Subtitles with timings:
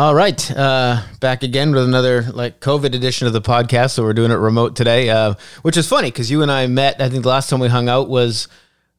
[0.00, 3.90] All right, uh, back again with another like COVID edition of the podcast.
[3.90, 7.02] So we're doing it remote today, uh, which is funny because you and I met.
[7.02, 8.48] I think the last time we hung out was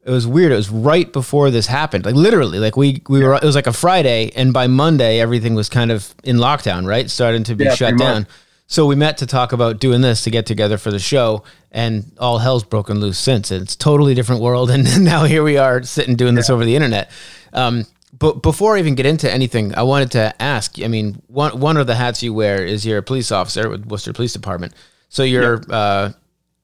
[0.05, 0.51] it was weird.
[0.51, 2.59] It was right before this happened, like literally.
[2.59, 3.33] Like we we were.
[3.33, 7.09] It was like a Friday, and by Monday everything was kind of in lockdown, right?
[7.09, 8.21] Starting to be Yeah, shut down.
[8.21, 8.29] much.
[8.67, 12.11] So we met to talk about doing this to get together for the show, and
[12.19, 13.49] all hell's broken loose since.
[13.49, 17.09] It's totally different world, and now here we are sitting doing this over the internet.
[17.53, 20.81] Um, but before I even get into anything, I wanted to ask.
[20.81, 23.85] I mean, one one of the hats you wear is you're a police officer with
[23.85, 24.73] Worcester Police Department.
[25.09, 26.11] So you're uh,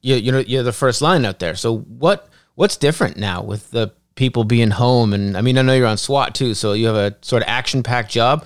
[0.02, 1.56] you you know you're the first line out there.
[1.56, 5.14] So what what's different now with the people being home?
[5.14, 7.50] And I mean, I know you're on SWAT too, so you have a sort of
[7.50, 8.46] action packed job.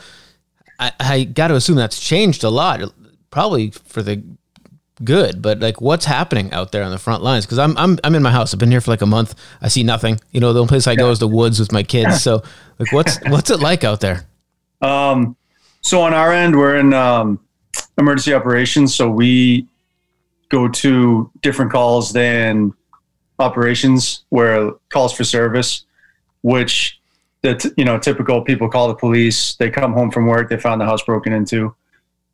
[0.79, 2.81] I, I got to assume that's changed a lot,
[3.29, 4.23] probably for the
[5.03, 5.41] good.
[5.41, 7.45] But like, what's happening out there on the front lines?
[7.45, 8.53] Because I'm I'm I'm in my house.
[8.53, 9.35] I've been here for like a month.
[9.61, 10.19] I see nothing.
[10.31, 12.21] You know, the only place I go is the woods with my kids.
[12.21, 12.43] So
[12.79, 14.25] like, what's what's it like out there?
[14.81, 15.35] Um,
[15.81, 17.39] so on our end, we're in um,
[17.97, 19.67] emergency operations, so we
[20.49, 22.73] go to different calls than
[23.39, 25.85] operations, where calls for service,
[26.41, 26.99] which
[27.41, 29.55] the t- you know typical people call the police.
[29.55, 31.75] They come home from work, they found the house broken into.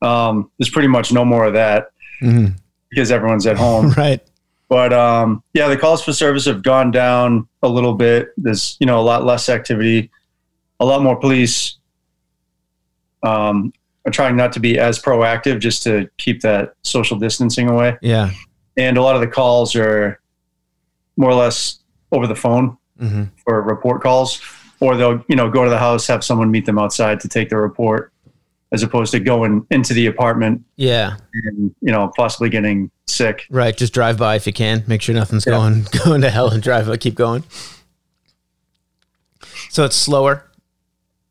[0.02, 2.56] Um, there's pretty much no more of that Mhm.
[2.90, 3.92] because everyone's at home.
[3.92, 4.22] Right.
[4.70, 8.30] But um, yeah, the calls for service have gone down a little bit.
[8.38, 10.12] There's you know a lot less activity,
[10.80, 11.78] a lot more police
[13.24, 13.74] um,
[14.06, 17.98] are trying not to be as proactive just to keep that social distancing away.
[18.02, 18.32] Yeah.
[18.78, 20.20] And a lot of the calls are
[21.16, 21.80] more or less
[22.12, 24.42] over the phone hmm for report calls,
[24.80, 27.50] or they'll you know go to the house, have someone meet them outside to take
[27.50, 28.12] the report,
[28.72, 31.18] as opposed to going into the apartment Yeah.
[31.46, 33.46] and you know possibly getting sick.
[33.50, 33.76] Right.
[33.76, 34.84] Just drive by if you can.
[34.88, 35.54] Make sure nothing's Yeah.
[35.54, 36.90] going going to hell and drive.
[37.00, 37.44] Keep going.
[39.70, 40.44] So it's slower.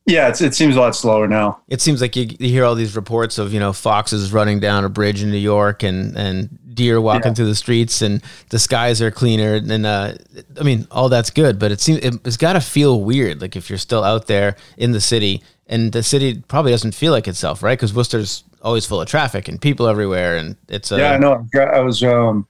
[0.08, 1.62] Yeah, it's, it seems a lot slower now.
[1.66, 4.84] It seems like you, you hear all these reports of you know foxes running down
[4.84, 7.34] a bridge in New York and and deer walking Yeah.
[7.34, 10.12] through the streets and the skies are cleaner and uh,
[10.60, 13.56] I mean all that's good, but it seems it, it's got to feel weird like
[13.56, 17.26] if you're still out there in the city and the city probably doesn't feel like
[17.28, 17.78] itself, right?
[17.78, 21.46] Because Worcester's always full of traffic and people everywhere, and it's a Yeah, I know.
[21.60, 22.46] I was, um,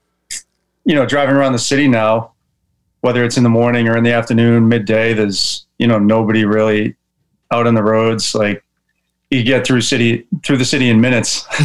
[0.85, 2.31] you know, driving around the city now,
[3.01, 5.13] whether it's in the morning or in the afternoon, midday.
[5.13, 6.95] There's, you know, nobody really
[7.51, 8.33] out on the roads.
[8.35, 8.63] Like
[9.29, 11.45] you get through city through the city in minutes.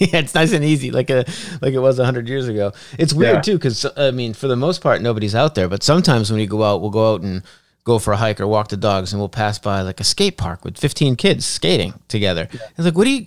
[0.00, 1.24] yeah, it's nice and easy, like a
[1.62, 2.72] like it was hundred years ago.
[2.98, 3.40] It's weird Yeah.
[3.40, 5.68] too, because I mean, for the most part, nobody's out there.
[5.68, 7.42] But sometimes when you go out, we'll go out and
[7.84, 10.36] go for a hike or walk the dogs, and we'll pass by like a skate
[10.36, 12.48] park with fifteen kids skating together.
[12.52, 13.26] It's like, what are you?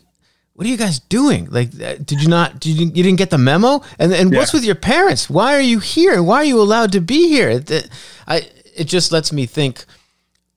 [0.56, 1.48] What are you guys doing?
[1.50, 2.60] Like, uh, did you not?
[2.60, 3.82] Did you, you didn't get the memo?
[3.98, 5.28] And and what's with your parents?
[5.30, 6.22] Why are you here?
[6.22, 7.50] Why are you allowed to be here?
[7.50, 7.90] It, it-
[8.28, 9.86] I it just lets me think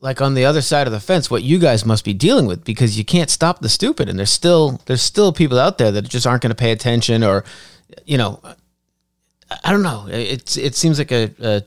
[0.00, 2.64] like on the other side of the fence what you guys must be dealing with
[2.64, 6.02] because you can't stop the stupid and there's still there's still people out there that
[6.08, 7.44] just aren't going to pay attention or
[8.04, 8.40] you know
[9.50, 11.62] I- I don't know it's it seems like a, a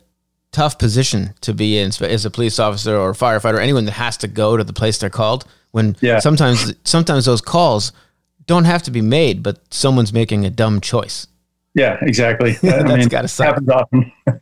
[0.52, 4.28] tough position to be in as a police officer or firefighter anyone that has to
[4.28, 6.20] go to the place they're called when Yeah.
[6.20, 7.92] sometimes sometimes those calls
[8.48, 11.28] don't have to be made but someone's making a dumb choice
[11.76, 12.52] yeah, exactly.
[12.64, 13.46] I That's mean, gotta suck.
[13.46, 14.12] happens often.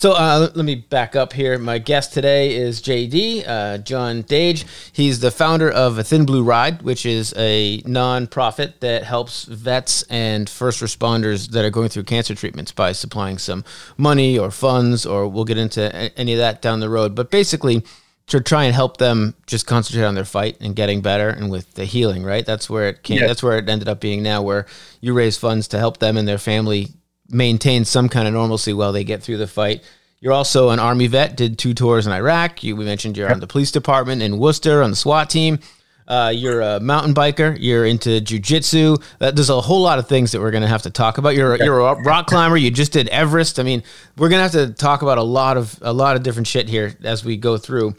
[0.00, 1.58] So uh, let me back up here.
[1.58, 4.64] My guest today is JD, uh, John Dage.
[4.92, 10.04] He's the founder of A Thin Blue Ride, which is a nonprofit that helps vets
[10.04, 13.64] and first responders that are going through cancer treatments by supplying some
[13.96, 17.16] money or funds, or we'll get into any of that down the road.
[17.16, 17.82] But basically,
[18.28, 21.74] to try and help them just concentrate on their fight and getting better and with
[21.74, 22.46] the healing, right?
[22.46, 23.18] That's where it came.
[23.26, 24.66] That's where it ended up being now, where
[25.00, 26.90] you raise funds to help them and their family
[27.28, 29.82] maintain some kind of normalcy while they get through the fight.
[30.20, 32.64] You're also an army vet, did two tours in Iraq.
[32.64, 35.60] You we mentioned you're on the police department in Worcester on the SWAT team.
[36.08, 37.54] Uh, you're a mountain biker.
[37.60, 39.00] You're into jujitsu.
[39.20, 41.34] Uh, there's a whole lot of things that we're going to have to talk about.
[41.34, 42.56] You're a, you're a rock climber.
[42.56, 43.60] You just did Everest.
[43.60, 43.82] I mean,
[44.16, 46.66] we're going to have to talk about a lot of a lot of different shit
[46.68, 47.94] here as we go through.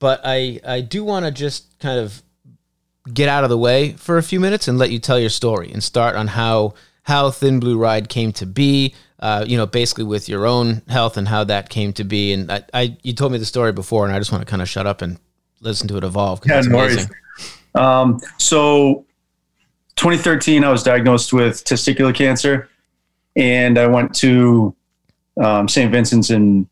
[0.00, 2.20] But I I do want to just kind of
[3.14, 5.70] get out of the way for a few minutes and let you tell your story
[5.72, 6.74] and start on how
[7.06, 8.94] how Thin Blue Ride came to be.
[9.18, 12.34] Uh, you know, basically with your own health and how that came to be.
[12.34, 14.60] And I, I you told me the story before, and I just want to kind
[14.60, 15.18] of shut up and
[15.60, 17.08] listen to it evolve Yeah, no worries.
[17.74, 19.06] Um, so
[19.96, 22.68] 2013, I was diagnosed with testicular cancer,
[23.36, 24.74] and I went to
[25.42, 25.90] um, St.
[25.90, 26.68] Vincent's in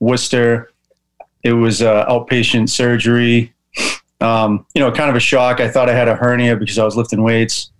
[0.00, 0.72] Worcester.
[1.42, 3.54] It was uh, outpatient surgery.
[4.20, 5.60] Um, you know, kind of a shock.
[5.60, 7.70] I thought I had a hernia because I was lifting weights.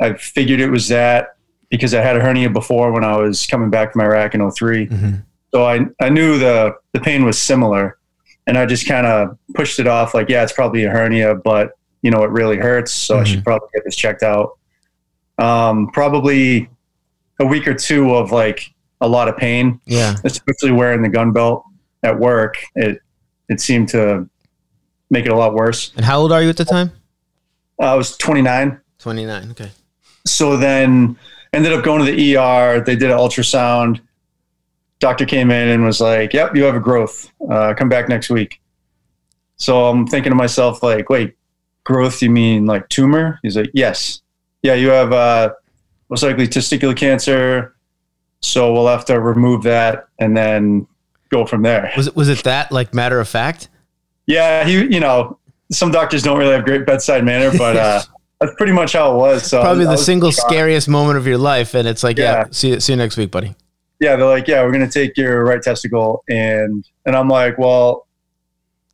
[0.00, 1.36] I figured it was that
[1.68, 4.86] because I had a hernia before when I was coming back from Iraq in 3
[4.88, 5.22] Mhm.
[5.52, 7.98] So I, I knew the, the pain was similar
[8.46, 11.72] and I just kind of pushed it off like, yeah, it's probably a hernia, but
[12.02, 12.92] you know, it really hurts.
[12.92, 13.26] So I Mhm.
[13.26, 14.58] should probably get this checked out.
[15.38, 16.68] Um, probably
[17.40, 20.14] a week or two of like a lot of pain, Yeah.
[20.24, 21.64] especially wearing the gun belt
[22.02, 22.56] at work.
[22.74, 23.00] It,
[23.48, 24.28] it seemed to
[25.10, 25.92] make it a lot worse.
[25.96, 26.92] And how old are you at the time?
[27.80, 28.78] I was 29.
[28.98, 29.50] 29.
[29.52, 29.70] Okay.
[30.26, 31.16] So then
[31.52, 32.80] ended up going to the ER.
[32.80, 34.00] They did an ultrasound.
[34.98, 37.30] Doctor came in and was like, "Yep, you have a growth.
[37.48, 38.60] Uh, come back next week."
[39.56, 41.36] So I'm thinking to myself, like, "Wait,
[41.84, 42.22] growth?
[42.22, 44.20] You mean like tumor?" He's like, "Yes,
[44.62, 45.50] yeah, you have uh,
[46.08, 47.74] most likely testicular cancer.
[48.42, 50.86] So we'll have to remove that and then
[51.30, 53.68] go from there." Was it was it that like matter of fact?
[54.26, 55.38] Yeah, he, you know,
[55.72, 58.02] some doctors don't really have great bedside manner, but uh,
[58.40, 59.42] that's pretty much how it was.
[59.48, 60.48] So Probably I the single shocked.
[60.50, 62.44] scariest moment of your life, and it's like, yeah, Yeah.
[62.50, 63.54] see you see you next week, buddy.
[64.00, 68.06] yeah, they're like, yeah, we're gonna take your right testicle, and and I'm like, well,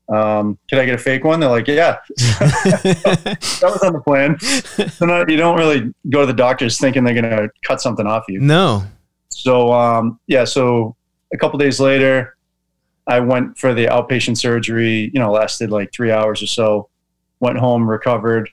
[0.09, 1.41] um, can I get a fake one?
[1.41, 4.39] They're like, yeah, that was on the plan.
[4.91, 8.25] So no, you don't really go to the doctors thinking they're gonna cut something off
[8.29, 8.41] you.
[8.41, 8.85] no.
[9.31, 10.97] So um, yeah, so
[11.33, 12.37] a couple days later,
[13.07, 15.11] I went for the outpatient surgery.
[15.13, 16.89] You know, lasted like three hours or so.
[17.41, 18.49] Went home, recovered.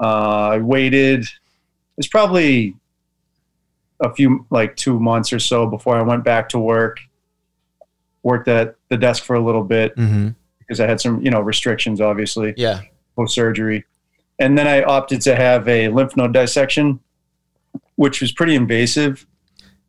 [0.00, 1.22] Uh, I waited.
[1.22, 2.74] It was probably
[4.00, 6.98] a few, like two months or so before I went back to work.
[8.22, 10.28] Worked at the desk for a little bit hmm
[10.60, 12.80] because I had some, you know, restrictions, obviously Yeah.
[13.16, 13.84] post surgery.
[14.38, 17.00] And then I opted to have a lymph node dissection,
[17.96, 19.26] which was pretty invasive.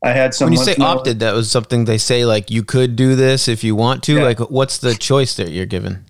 [0.03, 0.47] I had some.
[0.47, 3.47] When you say node- opted, that was something they say like you could do this
[3.47, 4.15] if you want to.
[4.15, 4.23] Yeah.
[4.23, 6.03] Like, what's the choice that you're given?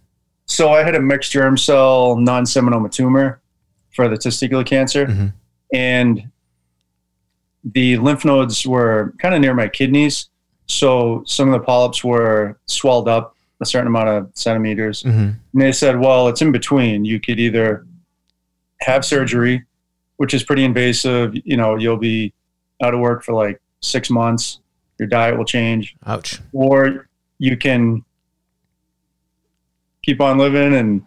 [0.48, 3.40] So I had a mixed germ cell non seminoma tumor
[3.96, 5.06] for the testicular cancer.
[5.08, 5.34] Mhm.
[5.74, 6.30] And
[7.64, 10.30] the lymph nodes were kind of near my kidneys.
[10.68, 15.02] So some of the polyps were swelled up a certain amount of centimeters.
[15.04, 17.06] hmm And they said, well, it's in between.
[17.06, 17.86] You could either
[18.82, 19.64] have surgery,
[20.18, 21.34] which is pretty invasive.
[21.46, 22.34] You know, you'll be
[22.84, 24.60] out of work for like six months.
[25.00, 26.40] Your diet will change, Ouch.
[26.54, 27.08] or
[27.38, 28.04] you can
[30.06, 31.04] keep on living, and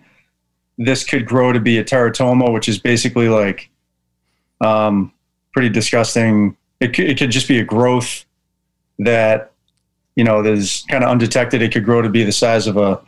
[0.79, 3.69] this could grow to be a teratoma, which is basically like
[4.61, 5.13] um,
[5.53, 6.57] pretty disgusting.
[6.81, 8.25] It could, it could just be a growth
[9.01, 9.53] that
[10.17, 11.63] you know there's kind of undetected.
[11.63, 13.01] It could grow to be the size of a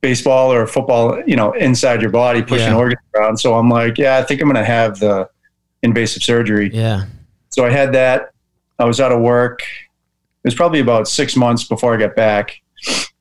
[0.00, 2.76] baseball or a football, you know, inside your body, pushing Yeah.
[2.76, 3.38] organs around.
[3.38, 5.28] So I'm like, yeah, I think I'm going to have the
[5.82, 6.70] invasive surgery.
[6.72, 7.06] Yeah.
[7.48, 8.30] So I had that.
[8.78, 9.62] I was out of work.
[9.62, 12.60] It was probably about six months before I got back.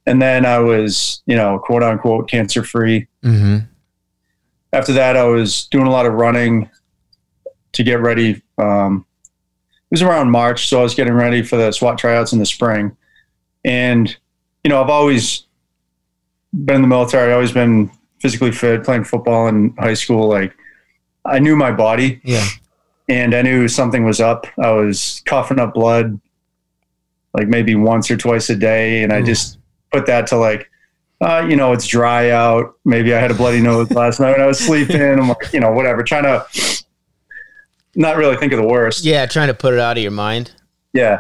[0.08, 3.08] And then I was, you know, quote unquote, cancer free.
[3.24, 3.58] hmm
[4.74, 6.70] After that, I was doing a lot of running
[7.74, 8.42] to get ready.
[8.58, 10.68] Um, it was around March.
[10.70, 12.96] So I was getting ready for the SWAT tryouts in the spring.
[13.64, 14.16] And,
[14.64, 15.44] you know, I've always
[16.54, 20.28] been in the military, I always been physically fit, playing football in high school.
[20.30, 20.54] Like,
[21.26, 22.46] I knew my body Yeah.
[23.10, 24.46] and I knew something was up.
[24.62, 26.20] I was coughing up blood
[27.34, 29.58] like maybe once or twice a day, and I just
[29.96, 30.70] put that to like,
[31.22, 32.76] uh, you know, it's dry out.
[32.84, 35.02] Maybe I had a bloody nose last night when I was sleeping.
[35.02, 36.46] I'm like, you know, whatever, trying to
[37.96, 39.06] not really think of the worst.
[39.06, 39.26] Yeah.
[39.26, 40.52] Trying to put it out of your mind.
[40.92, 41.20] Yeah.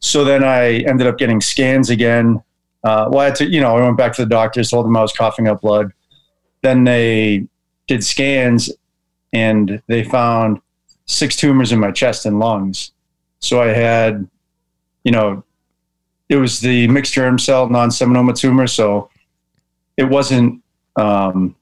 [0.00, 2.42] So then I ended up getting scans again.
[2.84, 4.96] Uh, well, I had to, you know, I went back to the doctors, told them
[4.96, 5.92] I was coughing up blood.
[6.62, 7.46] Then they
[7.86, 8.72] did scans
[9.32, 10.60] and they found
[11.04, 12.92] six tumors in my chest and lungs.
[13.40, 14.28] So I had,
[15.04, 15.44] you know,
[16.28, 18.66] it was the mixed germ cell non seminoma tumor.
[18.66, 19.10] So
[19.96, 20.62] it wasn't
[20.96, 21.54] um,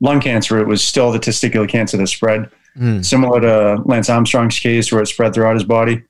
[0.00, 3.04] lung cancer, it was still the testicular cancer that spread Mm.
[3.04, 6.02] similar to Lance Armstrong's case where it spread throughout his body.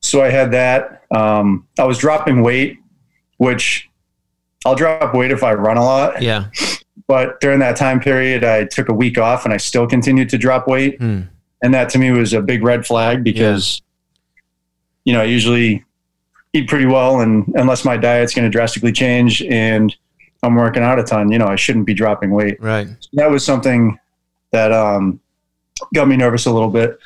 [0.00, 1.02] So I had that.
[1.10, 2.78] Um, I was dropping weight,
[3.38, 3.88] which
[4.64, 6.22] I'll drop weight if I run a lot.
[6.22, 6.50] Yeah.
[7.08, 10.38] But during that time period, I took a week off and I still continued to
[10.38, 10.96] drop weight.
[10.98, 11.22] Hmm.
[11.60, 13.82] And that to me was a big red flag because,
[15.04, 15.84] you know, I usually
[16.52, 17.20] eat pretty well.
[17.20, 19.94] And unless my diet's going to drastically change and
[20.42, 22.88] I'm working out a ton, you know, I shouldn't be dropping weight Right.
[23.14, 23.98] that was something
[24.52, 25.20] that um,
[25.94, 26.98] got me nervous a little bit.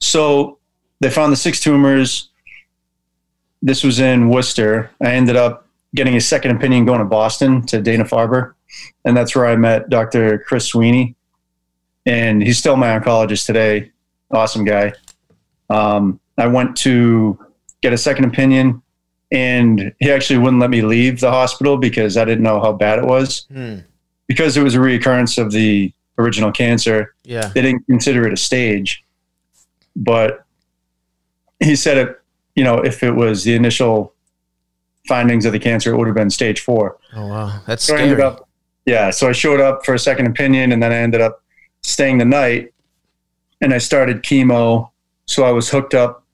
[0.00, 0.58] So
[1.00, 2.30] they found the six tumors.
[3.62, 4.90] This was in Worcester.
[5.02, 8.54] I ended up getting a second opinion going to Boston to Dana Farber.
[9.04, 10.38] And that's where I met Dr.
[10.40, 11.14] Chris Sweeney.
[12.04, 13.90] And he's still my oncologist today.
[14.30, 14.92] Awesome guy.
[15.70, 17.38] Um, I went to
[17.80, 18.82] get a second opinion,
[19.32, 22.98] and he actually wouldn't let me leave the hospital because I didn't know how bad
[22.98, 23.78] it was Hmm.
[24.28, 27.50] because it was a reoccurrence of the original cancer, Yeah.
[27.54, 29.04] they didn't consider it a stage.
[29.94, 30.44] But
[31.60, 32.20] he said it,
[32.54, 34.14] you know, if it was the initial
[35.08, 36.96] findings of the cancer, it would have been stage four.
[37.14, 37.60] Oh wow.
[37.66, 38.20] That's So scary.
[38.22, 38.48] up,
[38.86, 41.42] yeah, so I showed up for a second opinion, and then I ended up
[41.82, 42.72] staying the night,
[43.60, 44.90] and I started chemo.
[45.26, 46.24] So I was hooked up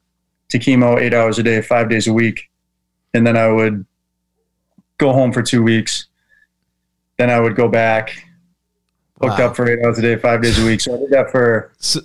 [0.50, 2.48] to chemo eight hours a day, five days a week,
[3.14, 3.84] and then I would
[4.98, 6.06] go home for two weeks.
[7.18, 8.10] Then I would go back,
[9.20, 9.46] hooked Wow.
[9.48, 10.80] up for eight hours a day, five days a week.
[10.80, 12.00] So I did that for So,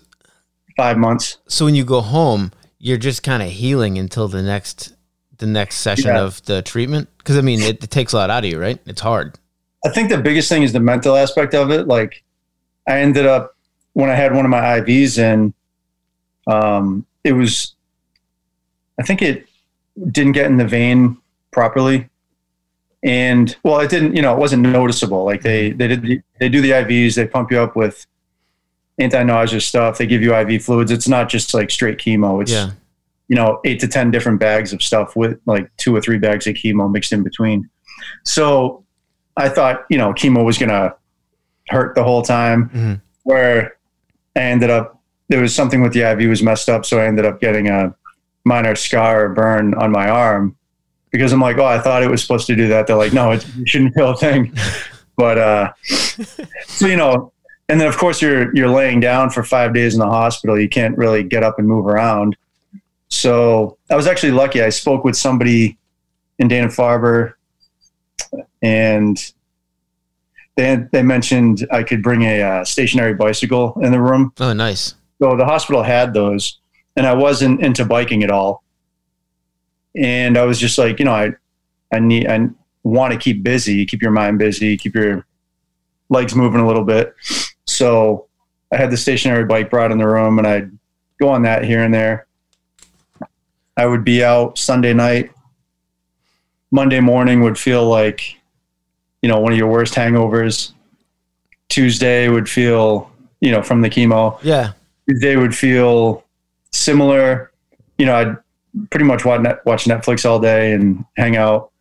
[0.76, 1.38] five months.
[1.48, 4.94] so when you go home, you're just kind of healing until the next
[5.40, 6.22] the next session Yeah.
[6.22, 7.10] of the treatment.
[7.20, 8.80] Because I mean, it, it takes a lot out of you, right?
[8.88, 9.38] It's hard.
[9.86, 11.88] I think the biggest thing is the mental aspect of it.
[11.88, 12.24] Like,
[12.88, 13.56] I ended up
[13.94, 15.54] when I had one of my IVs in,
[16.48, 17.76] um, it was,
[19.00, 19.47] I think it
[20.12, 21.18] didn't get in the vein
[21.52, 22.10] properly,
[23.04, 24.16] and well, it didn't.
[24.16, 25.24] You know, it wasn't noticeable.
[25.26, 28.06] Like they they did the, they do the IVs, they pump you up with
[29.00, 30.92] anti-nausea stuff, they give you IV fluids.
[30.92, 32.42] It's not just like straight chemo.
[32.42, 32.72] It's Yeah.
[33.28, 36.48] you know eight to ten different bags of stuff with like two or three bags
[36.48, 37.70] of chemo mixed in between.
[38.24, 38.84] So
[39.36, 40.96] I thought you know chemo was gonna
[41.70, 42.70] hurt the whole time.
[42.74, 43.02] Mhm.
[43.24, 43.76] Where
[44.36, 45.00] I ended up
[45.30, 47.94] there was something with the IV was messed up, so I ended up getting a
[48.48, 50.56] minor scar or burn on my arm
[51.12, 52.88] because I'm like, oh, I thought it was supposed to do that.
[52.88, 54.54] They're like, no, it shouldn't feel a thing.
[55.18, 55.74] But uh,
[56.68, 57.34] so you know,
[57.70, 60.60] and then of course you're you're laying down for five days in the hospital.
[60.60, 62.38] You can't really get up and move around.
[63.10, 64.62] So I was actually lucky.
[64.62, 65.78] I spoke with somebody
[66.38, 67.34] in Dana Farber,
[68.62, 69.18] and
[70.56, 74.34] they they mentioned I could bring a uh, stationary bicycle in the room.
[74.40, 74.94] Oh, nice.
[75.20, 76.60] So the hospital had those,
[76.98, 78.64] and I wasn't into biking at all.
[79.96, 81.32] And I was just like, you know, I,
[81.94, 82.50] I need, I
[82.84, 85.26] want to keep busy, keep your mind busy, keep your
[86.10, 87.16] legs moving a little bit.
[87.66, 88.28] So
[88.72, 90.72] I had the stationary bike brought in the room, and I'd
[91.20, 92.28] go on that here and there.
[93.78, 95.32] I would be out Sunday night.
[96.72, 98.36] Monday morning would feel like,
[99.22, 100.74] you know, one of your worst hangovers.
[101.70, 104.40] Tuesday would feel, you know, from the chemo.
[104.42, 104.74] Yeah.
[105.08, 106.24] Tuesday would feel
[106.72, 107.52] similar.
[107.98, 108.38] You know, I'd
[108.90, 111.72] pretty much watch, Netflix all day and hang out.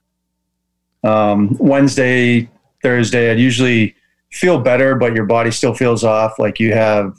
[1.05, 2.49] Um, Wednesday,
[2.83, 3.95] Thursday, I'd usually
[4.33, 6.39] feel better, but your body still feels off.
[6.39, 7.17] Like you have,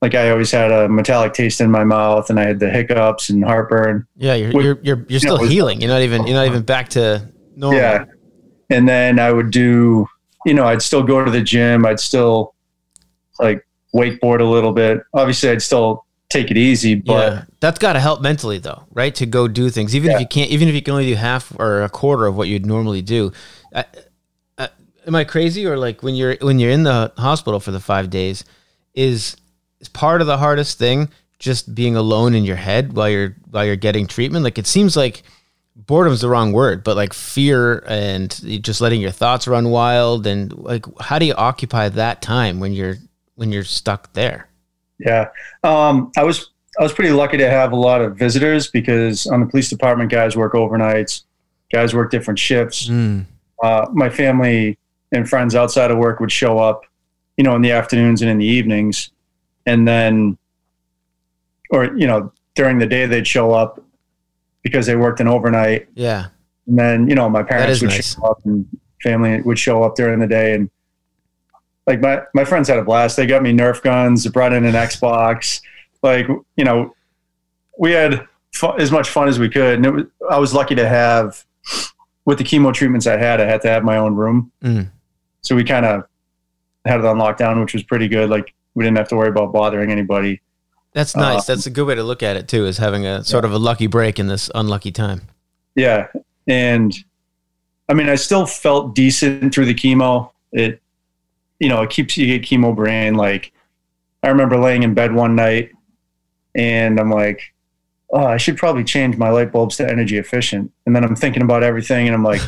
[0.00, 3.28] like I always had a metallic taste in my mouth, and I had the hiccups
[3.30, 4.06] and heartburn.
[4.16, 4.34] Yeah.
[4.34, 5.80] You're With- you're you're, you're still know, healing.
[5.80, 7.78] You're not even you're not even back to normal.
[7.78, 8.04] Yeah.
[8.70, 10.06] And then I would do,
[10.46, 11.84] you know, I'd still go to the gym.
[11.84, 12.54] I'd still
[13.38, 13.64] like
[13.94, 15.00] wakeboard a little bit.
[15.14, 19.14] Obviously, I'd still take it easy, but yeah, that's got to help mentally though, right?
[19.16, 21.52] To go do things, even if you can't, even if you can only do half
[21.58, 23.32] or a quarter of what you'd normally do.
[23.74, 23.84] I,
[24.58, 24.68] I,
[25.06, 28.10] am I crazy or like when you're when you're in the hospital for the five
[28.10, 28.44] days,
[28.94, 29.36] is
[29.80, 31.08] is part of the hardest thing
[31.38, 34.44] just being alone in your head while you're while you're getting treatment?
[34.44, 35.22] Like it seems like
[35.76, 38.30] boredom's the wrong word, but like fear and
[38.62, 42.72] just letting your thoughts run wild and like how do you occupy that time when
[42.72, 42.96] you're
[43.34, 44.48] when you're stuck there?
[45.04, 45.28] Yeah.
[45.64, 49.40] Um, I was I was pretty lucky to have a lot of visitors because on
[49.40, 51.24] the police department, guys work overnights,
[51.72, 52.88] guys work different shifts.
[52.88, 53.26] Mm,
[53.62, 54.78] Uh, my family
[55.12, 56.82] and friends outside of work would show up,
[57.36, 59.10] you know, in the afternoons and in the evenings,
[59.66, 60.38] and then,
[61.70, 63.82] or you know, during the day they'd show up
[64.62, 66.28] because they worked an overnight, yeah.
[66.66, 68.14] and then you know my parents would nice.
[68.14, 68.66] show up and
[69.02, 70.70] family would show up during the day and
[71.86, 74.74] like my, my friends had a blast they got me nerf guns brought in an
[74.74, 75.60] xbox
[76.02, 76.94] like you know
[77.78, 80.74] we had fu- as much fun as we could and it was, i was lucky
[80.74, 81.44] to have
[82.24, 84.90] with the chemo treatments i had i had to have my own room Mm.
[85.40, 86.04] so we kind of
[86.84, 89.52] had it on lockdown which was pretty good like we didn't have to worry about
[89.52, 90.40] bothering anybody
[90.94, 91.48] That's nice.
[91.48, 93.52] Um, That's a good way to look at it too, is having a sort of
[93.52, 95.22] a lucky break in this unlucky time.
[95.74, 96.08] Yeah.
[96.46, 96.92] And
[97.88, 100.30] I mean, I still felt decent through the chemo.
[100.52, 100.81] It,
[101.62, 103.14] you know, it keeps you get chemo brain.
[103.14, 103.52] Like,
[104.22, 105.70] I remember laying in bed one night
[106.56, 107.54] and I'm like,
[108.12, 110.72] oh, I should probably change my light bulbs to energy efficient.
[110.86, 112.42] And then I'm thinking about everything and I'm like,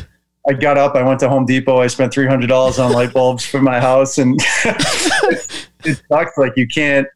[0.47, 3.61] I got up, I went to Home Depot, I spent $300 on light bulbs for
[3.61, 4.17] my house.
[4.17, 6.37] And it sucks.
[6.37, 7.07] Like, you can't,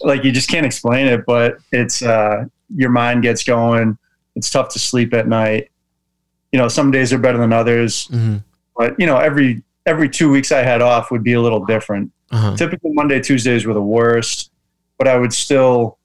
[0.00, 3.98] like, you just can't explain it, but it's, uh, your mind gets going
[4.36, 5.70] it's tough to sleep at night.
[6.52, 8.36] You know, some days are better than others, hmm
[8.76, 12.10] but you know, every every two weeks I had off would be a little different.
[12.30, 12.56] Uh-huh.
[12.56, 14.50] Typically Monday, Tuesdays were the worst,
[14.98, 15.98] but I would still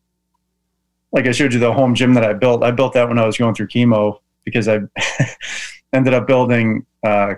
[1.11, 2.63] like I showed you the home gym that I built.
[2.63, 4.79] I built that when I was going through chemo because I
[5.93, 7.35] ended up building uh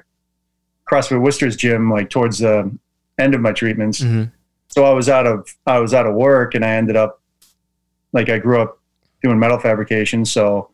[0.89, 2.69] CrossFit Worcester's gym like towards the
[3.17, 4.23] end of my treatments hmm
[4.67, 7.21] so I was out of I was out of work and I ended up
[8.13, 8.79] like I grew up
[9.21, 10.69] doing metal fabrication so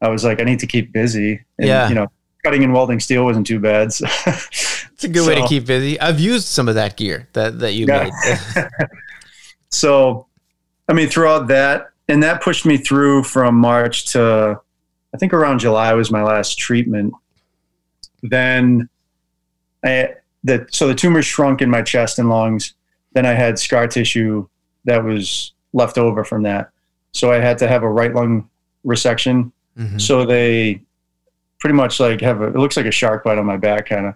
[0.00, 1.88] I was like I need to keep busy and Yeah.
[1.88, 2.06] you know
[2.44, 5.98] cutting and welding steel wasn't too bad so, It's a good way to keep busy.
[6.00, 8.10] I've used some of that gear that that you Yeah.
[8.56, 8.68] made.
[9.70, 10.26] so,
[10.88, 14.60] I mean, throughout that, and that pushed me through from March to,
[15.14, 17.14] I think around July was my last treatment.
[18.22, 18.88] Then,
[19.84, 22.74] I the so the tumor shrunk in my chest and lungs.
[23.14, 24.46] Then I had scar tissue
[24.84, 26.70] that was left over from that,
[27.12, 28.48] so I had to have a right lung
[28.86, 29.50] resection.
[29.78, 30.00] Mhm.
[30.00, 30.80] So they
[31.62, 34.06] pretty much like have a, it looks like a shark bite on my back, kind
[34.06, 34.14] of.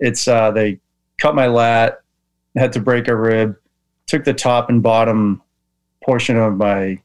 [0.00, 0.80] It's uh, they
[1.20, 2.00] cut my lat,
[2.56, 3.54] had to break a rib,
[4.06, 5.42] took the top and bottom
[6.02, 6.98] portion of my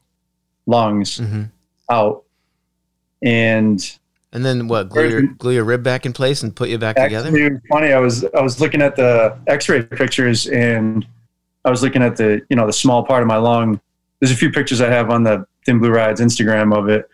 [0.66, 1.50] lungs Mhm.
[1.90, 2.24] out,
[3.22, 3.98] and
[4.32, 4.88] And then what?
[4.88, 7.28] Glue your, glue your rib back in place and put you back together.
[7.28, 7.92] Actually, was funny.
[7.92, 11.06] I was I was looking at the X-ray pictures, and
[11.66, 13.78] I was looking at the you know the small part of my lung.
[14.20, 17.08] There's a few pictures I have on the Thin Blue Rides Instagram of it,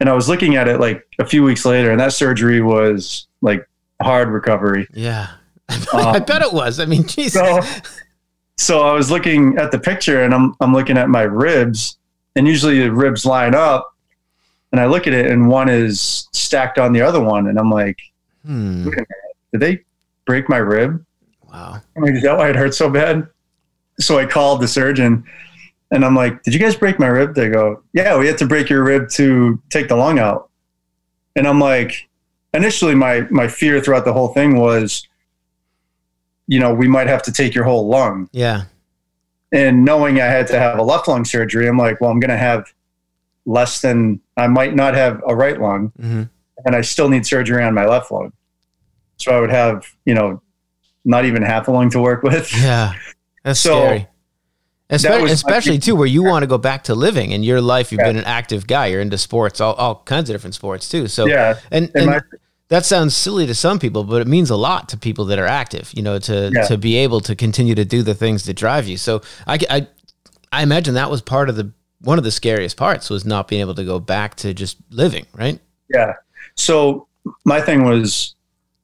[0.00, 3.26] and I was looking at it like a few weeks later, and that surgery was
[3.40, 3.68] like
[4.02, 4.86] hard recovery.
[4.92, 5.28] Yeah,
[5.92, 6.80] I bet it was.
[6.80, 7.30] I mean, jeez.
[7.30, 7.60] So,
[8.56, 11.98] so I was looking at the picture, and I'm I'm looking at my ribs,
[12.36, 13.94] and usually the ribs line up,
[14.72, 17.70] and I look at it, and one is stacked on the other one, and I'm
[17.70, 17.98] like,
[18.44, 18.88] Hmm.
[19.52, 19.84] did they
[20.24, 21.04] break my rib?
[21.52, 21.80] Wow.
[21.96, 23.26] I'm like, is that why it hurt so bad?
[23.98, 25.24] So I called the surgeon
[25.90, 27.34] and I'm like, did you guys break my rib?
[27.34, 30.50] They go, yeah, we had to break your rib to take the lung out.
[31.36, 32.08] And I'm like,
[32.54, 35.06] initially my, my fear throughout the whole thing was,
[36.46, 38.28] you know, we might have to take your whole lung.
[38.32, 38.64] Yeah.
[39.52, 42.30] And knowing I had to have a left lung surgery, I'm like, well, I'm going
[42.30, 42.72] to have
[43.44, 46.22] less than, I might not have a right lung hmm
[46.64, 48.32] and I still need surgery on my left lung.
[49.18, 50.40] So I would have, you know,
[51.04, 52.50] not even half a lung to work with.
[52.60, 52.94] Yeah.
[53.44, 54.08] That's So, scary.
[54.88, 57.90] Especially, especially too, where you want to go back to living in your life.
[57.90, 58.06] You've Yeah.
[58.08, 58.86] been an active guy.
[58.86, 61.08] You're into sports, all, all kinds of different sports too.
[61.08, 61.58] So, Yeah.
[61.72, 62.20] and, And and my-
[62.68, 65.46] that sounds silly to some people, but it means a lot to people that are
[65.46, 65.90] active.
[65.92, 66.66] You know, to Yeah.
[66.68, 68.96] to be able to continue to do the things that drive you.
[68.96, 69.86] So, I, I
[70.52, 71.70] I imagine that was part of the
[72.02, 75.26] one of the scariest parts was not being able to go back to just living.
[75.34, 75.58] Right.
[75.92, 76.12] Yeah.
[76.54, 77.06] So
[77.44, 78.34] my thing was,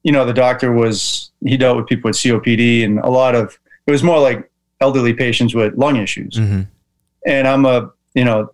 [0.02, 3.56] you know, the doctor was he dealt with people with COPD and a lot of
[3.86, 4.50] it was more like
[4.82, 6.34] elderly patients with lung issues.
[6.34, 6.62] Mm-hmm.
[7.26, 8.52] And I'm a you know,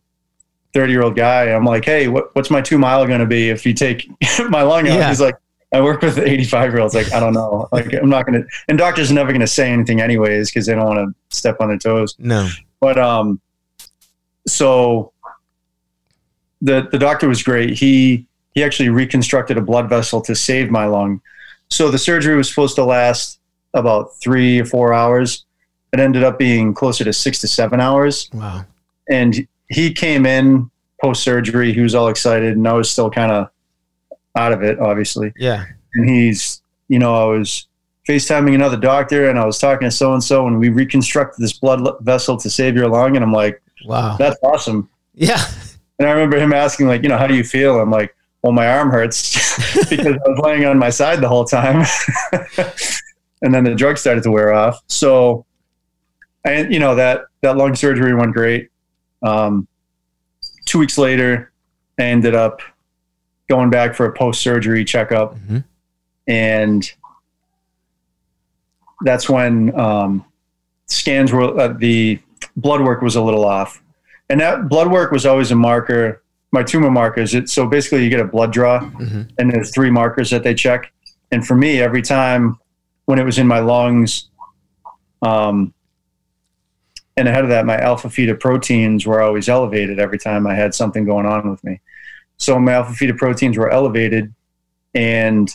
[0.73, 1.51] thirty year old guy.
[1.51, 4.09] I'm like, hey, what, what's my two mile going to be if you take
[4.49, 4.99] my lung out?
[4.99, 5.09] Yeah.
[5.09, 5.35] He's like.
[5.71, 6.95] I work with 85 year olds.
[6.95, 7.69] Like, I don't know.
[7.73, 10.65] Like, I'm not going to, and doctors are never going to say anything anyways, because
[10.65, 12.17] they don't want to step on their toes.
[12.19, 12.49] No.
[12.81, 13.39] But um,
[14.47, 15.13] so
[16.61, 17.79] the the doctor was great.
[17.79, 21.21] He he actually reconstructed a blood vessel to save my lung.
[21.71, 23.39] So the surgery was supposed to last
[23.75, 25.45] about three or four hours.
[25.93, 28.29] It ended up being closer to six to seven hours.
[28.33, 28.65] Wow.
[29.11, 30.71] And he came in
[31.01, 31.73] post surgery.
[31.73, 33.49] He was all excited, and I was still kind of
[34.37, 35.33] out of it, obviously.
[35.37, 35.65] Yeah.
[35.95, 37.67] And he's, you know, I was
[38.09, 41.55] FaceTiming another doctor, and I was talking to so and so, and we reconstructed this
[41.59, 43.17] blood vessel to save your lung.
[43.17, 44.17] And I'm like, Wow.
[44.19, 44.89] that's awesome.
[45.15, 45.43] Yeah.
[45.99, 47.81] And I remember him asking, like, you know, how do you feel?
[47.81, 49.33] I'm like, well, my arm hurts
[49.91, 51.85] because I was laying on my side the whole time.
[53.43, 54.81] and then the drug started to wear off.
[54.89, 55.45] So,
[56.49, 58.71] and you know that that lung surgery went great.
[59.23, 59.67] Um,
[60.67, 61.53] two weeks later,
[61.99, 62.61] I ended up
[63.49, 65.65] going back for a post surgery checkup, Mhm.
[66.27, 66.91] and
[69.03, 70.25] that's when um,
[70.87, 72.19] scans were uh, the
[72.57, 73.83] blood work was a little off,
[74.29, 76.23] and that blood work was always a marker.
[76.51, 77.35] My tumor markers.
[77.35, 79.29] It, so basically, you get a blood draw, Mhm.
[79.39, 80.91] and there's three markers that they check.
[81.31, 82.57] And for me, every time
[83.05, 84.31] when it was in my lungs,
[85.21, 85.75] um,
[87.19, 91.05] and ahead of that, my alpha fetoproteins were always elevated every time I had something
[91.05, 91.81] going on with me.
[92.37, 94.33] So my alpha fetoproteins were elevated,
[94.95, 95.51] and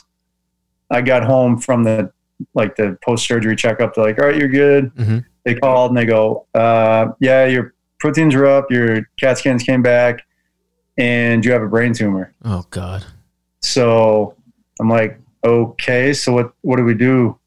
[0.91, 2.11] I got home from the
[2.53, 3.95] like the post surgery checkup.
[3.95, 5.23] They're like, "All right, you're good." Mhm.
[5.45, 8.69] They called and they go, uh, "Yeah, your proteins are up.
[8.69, 10.23] Your CAT scans came back,
[10.97, 13.05] and you have a brain tumor." Oh God.
[13.61, 14.35] So
[14.81, 16.53] I'm like, "Okay, so what?
[16.61, 17.37] What do we do?"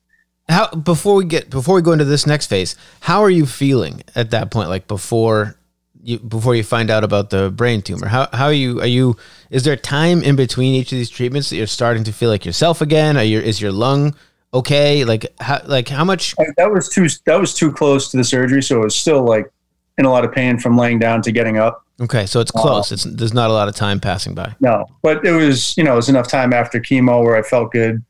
[0.49, 4.03] How before we get before we go into this next phase, how are you feeling
[4.15, 4.69] at that point?
[4.69, 5.57] Like before
[6.03, 9.17] you before you find out about the brain tumor, how how are you are you?
[9.51, 12.45] Is there time in between each of these treatments that you're starting to feel like
[12.45, 13.17] yourself again?
[13.17, 14.15] Are you is your lung
[14.55, 15.05] okay?
[15.05, 16.35] Like how like how much?
[16.57, 19.51] That was too that was too close to the surgery, so it was still like
[19.99, 21.85] in a lot of pain from laying down to getting up.
[22.01, 22.93] Okay, so it's uh, close.
[22.93, 24.55] It's there's not a lot of time passing by.
[24.61, 27.73] No, but it was you know it was enough time after chemo where I felt
[27.73, 28.05] good.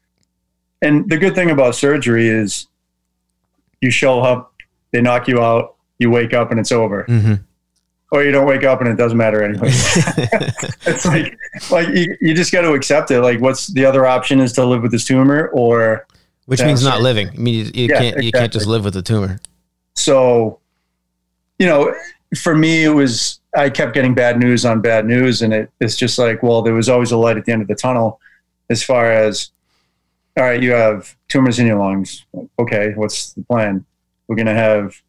[0.82, 2.66] And the good thing about surgery is
[3.80, 4.52] you show up,
[4.90, 7.04] they knock you out, you wake up, and it's over.
[7.04, 7.34] hmm
[8.12, 9.68] Or you don't wake up and it doesn't matter anyway.
[10.86, 11.36] it's like
[11.70, 13.20] like you, you just got to accept it.
[13.20, 16.06] Like, what's the other option is to live with this tumor, or
[16.46, 17.28] which means not living.
[17.28, 19.38] I mean, you, you Yeah, can't you can't just live with the tumor.
[19.94, 20.60] So,
[21.58, 21.92] you know,
[22.38, 25.96] for me, it was I kept getting bad news on bad news, and it, it's
[25.96, 28.20] just like, well, there was always a light at the end of the tunnel,
[28.68, 29.50] as far as,
[30.36, 32.24] all right, you have tumors in your lungs.
[32.58, 33.84] Okay, what's the plan?
[34.28, 35.00] We're gonna have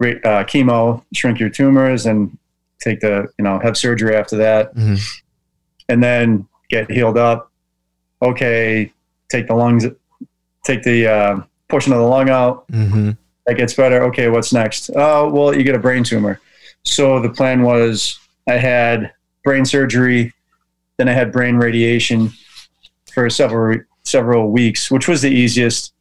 [0.00, 2.36] ra- uh, chemo, shrink your tumors, and
[2.80, 5.00] take the you know have surgery after that, Mhm.
[5.88, 7.50] and then get healed up.
[8.22, 8.92] Okay,
[9.28, 9.84] take the lungs,
[10.64, 13.10] take the uh, portion of the lung out Mm-hmm.
[13.46, 14.02] that gets better.
[14.04, 14.90] Okay, what's next?
[14.96, 16.40] Oh, well, you get a brain tumor.
[16.82, 19.12] So the plan was I had
[19.44, 20.32] brain surgery,
[20.96, 22.30] then I had brain radiation
[23.12, 25.92] for several several weeks, which was the easiest.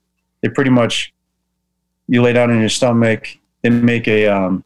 [0.42, 1.14] They pretty much
[2.08, 3.28] you lay down in your stomach,
[3.62, 4.64] they make a um,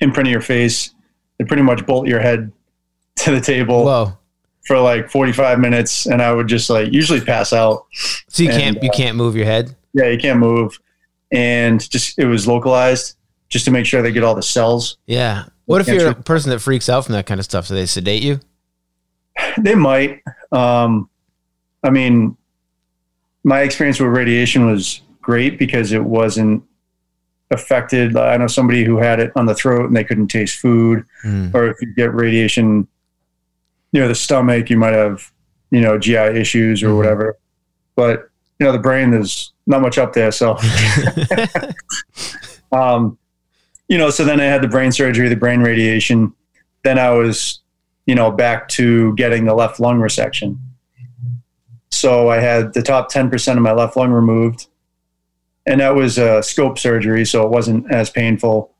[0.00, 0.94] imprint of your face,
[1.38, 2.50] they pretty much bolt your head
[3.16, 4.18] to the table Whoa.
[4.66, 7.86] for like 45 minutes, and I would just like usually pass out.
[8.28, 9.74] So you And, can't you uh, can't move your head.
[9.94, 10.78] Yeah, you can't move,
[11.32, 13.16] and just it was localized
[13.48, 14.98] just to make sure they get all the cells.
[15.06, 15.44] Yeah.
[15.66, 17.68] What if you're a person that freaks out from that kind of stuff?
[17.68, 18.40] Do they sedate you?
[19.58, 20.22] They might.
[20.52, 21.08] Um,
[21.82, 22.36] I mean,
[23.44, 26.62] my experience with radiation was great because it wasn't
[27.50, 28.16] affected.
[28.16, 31.54] I know somebody who had it on the throat and they couldn't taste food, Mm.
[31.54, 32.86] or if you get radiation
[33.92, 35.32] near the stomach, you might have,
[35.70, 36.96] you know, GI issues or Mhm.
[36.96, 37.36] whatever.
[37.96, 40.56] But you know, the brain there's not much up there, so
[42.72, 43.18] um,
[43.88, 46.32] you know, so then I had the brain surgery, the brain radiation.
[46.84, 47.60] Then I was,
[48.06, 50.56] you know, back to getting the left lung resection.
[52.00, 54.66] So I had the top 10% of my left lung removed.
[55.66, 58.72] And that was a scope surgery, so it wasn't as painful.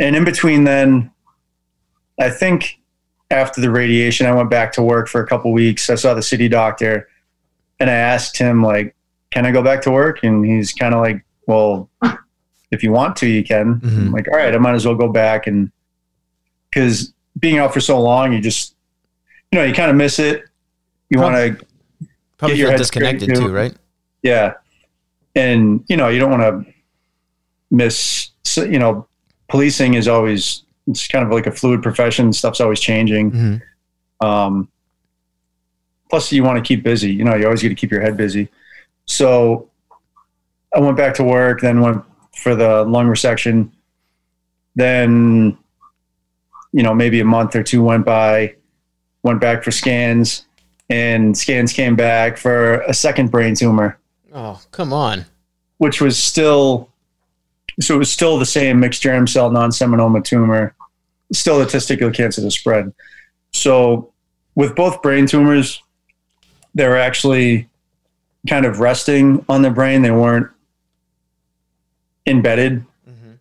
[0.00, 1.12] And in between then,
[2.18, 2.80] I think
[3.30, 5.88] after the radiation, I went back to work for a couple weeks.
[5.88, 7.08] I saw the city doctor
[7.78, 8.96] and I asked him, like,
[9.30, 10.24] can I go back to work?
[10.24, 11.88] And he's kind of like, well,
[12.72, 13.76] if you want to, you can.
[13.80, 13.98] Mhm.
[14.06, 15.46] I'm like, all right, I might as well go back.
[15.46, 15.70] And
[16.68, 18.74] because being out for so long, you just,
[19.52, 20.44] you know, you kind of miss it.
[21.08, 21.66] You want to,
[22.40, 23.74] Probably Get your feel head disconnected too, right?
[24.22, 24.54] yeah.
[25.36, 26.72] And, you know, you don't want to
[27.70, 29.06] miss, you know,
[29.48, 32.32] policing is always, it's kind of like a fluid profession.
[32.32, 33.30] Stuff's always changing.
[33.30, 34.68] hmm Um,
[36.08, 37.12] plus, you want to keep busy.
[37.12, 38.48] You know, you always got to keep your head busy.
[39.04, 39.68] So
[40.74, 42.02] I went back to work, then went
[42.34, 43.70] for the lung resection.
[44.74, 45.58] Then,
[46.72, 48.54] you know, maybe a month or two went by,
[49.22, 50.46] went back for scans,
[50.90, 53.98] and scans came back for a second brain tumor,
[54.34, 55.24] Oh, come on.
[55.78, 56.90] which was still,
[57.80, 60.74] so it was still the same mixed germ cell non seminoma tumor,
[61.32, 62.92] still the testicular cancer to spread.
[63.52, 64.12] So
[64.56, 65.80] with both brain tumors,
[66.74, 67.68] they were actually
[68.48, 70.02] kind of resting on the brain.
[70.02, 70.48] They weren't
[72.26, 73.38] embedded Mhm.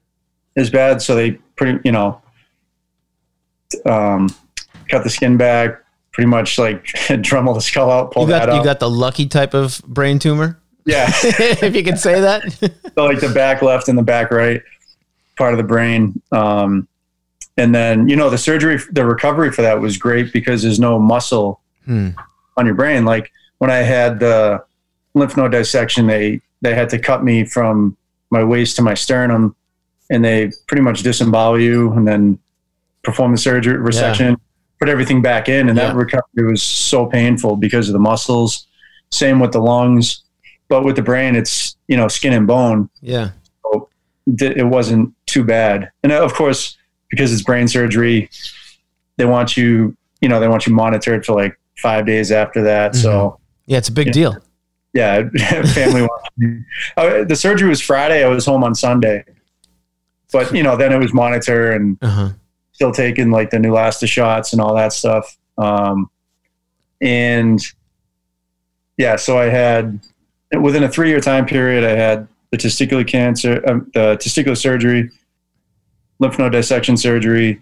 [0.56, 1.02] as bad.
[1.02, 2.22] So they pretty, you know,
[3.86, 4.30] um,
[4.90, 5.84] cut the skin back,
[6.19, 6.84] pretty much like
[7.23, 8.58] Dremel the skull out, pull You that got out.
[8.58, 11.10] you got the lucky type of brain tumor, yeah.
[11.23, 12.51] if you can say that.
[12.95, 14.62] so like the back left and the back right
[15.38, 16.21] part of the brain.
[16.34, 16.89] Um,
[17.55, 20.99] and then, you know, the surgery, the recovery for that was great because there's no
[20.99, 22.10] muscle Hmm.
[22.58, 23.05] on your brain.
[23.05, 24.62] Like when I had the
[25.13, 27.95] lymph node dissection, they, they had to cut me from
[28.29, 29.55] my waist to my sternum
[30.10, 32.38] and they pretty much disembowel you and then
[33.03, 34.36] perform the surgery resection,
[34.80, 35.70] put everything back in.
[35.70, 38.65] And that recovery was so painful because of the muscles.
[39.12, 40.24] Same with the lungs,
[40.68, 43.32] but with the brain, it's, you know, skin and bone Yeah.
[44.38, 45.92] th- it wasn't too bad.
[46.04, 46.78] And uh, of course,
[47.10, 48.30] because it's brain surgery,
[49.18, 52.96] they want you, you know, they want you monitored for like five days after that.
[52.96, 54.13] So Yeah, it's a big Yeah.
[54.13, 54.38] deal.
[54.94, 55.30] yeah,
[55.74, 56.08] family.
[56.98, 58.24] Uh, the surgery was Friday.
[58.24, 59.24] I was home on Sunday,
[60.32, 62.30] but you know, then it was monitor and Uh-huh.
[62.80, 65.38] Still taking like the Neulasta shots and all that stuff.
[65.58, 66.10] Um,
[67.02, 67.60] and
[68.98, 70.00] yeah, so I had
[70.62, 75.10] within a three year time period, I had the testicular cancer, um, the testicular surgery,
[76.20, 77.60] lymph node dissection surgery,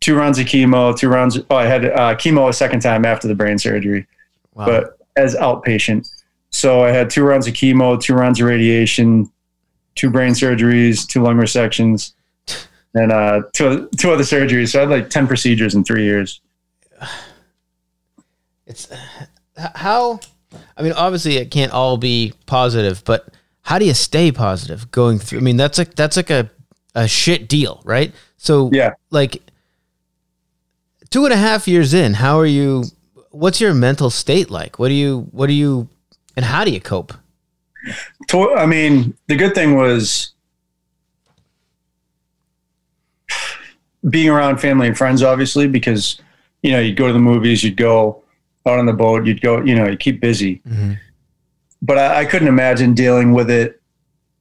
[0.00, 1.38] two rounds of chemo, two rounds.
[1.50, 4.06] Oh, I had uh, chemo a second time after the brain surgery,
[4.54, 4.64] Wow.
[4.64, 6.10] but as outpatient.
[6.48, 9.30] So I had two rounds of chemo, two rounds of radiation,
[9.94, 12.14] two brain surgeries, two lung resections,
[12.94, 14.70] and uh, two two other surgeries.
[14.72, 16.40] So I had like ten procedures in three years.
[18.66, 18.88] it's
[19.56, 20.20] how
[20.76, 23.28] I mean, obviously it can't all be positive, but
[23.62, 25.38] how do you stay positive going through?
[25.38, 26.50] I mean, that's like that's like a
[26.94, 28.12] a shit deal, right?
[28.36, 28.90] So Yeah.
[29.10, 29.42] like
[31.10, 32.84] two and a half years in, how are you?
[33.30, 34.78] What's your mental state like?
[34.78, 35.28] What do you?
[35.30, 35.88] What do you?
[36.36, 37.12] And how do you cope?
[38.32, 40.32] I mean, the good thing was
[44.10, 46.20] being around family and friends, obviously, because
[46.62, 48.22] you know you'd go to the movies, you'd go
[48.66, 50.60] out on the boat, you'd go, you know, you keep busy.
[50.68, 50.98] Mhm.
[51.80, 53.80] But I, I couldn't imagine dealing with it.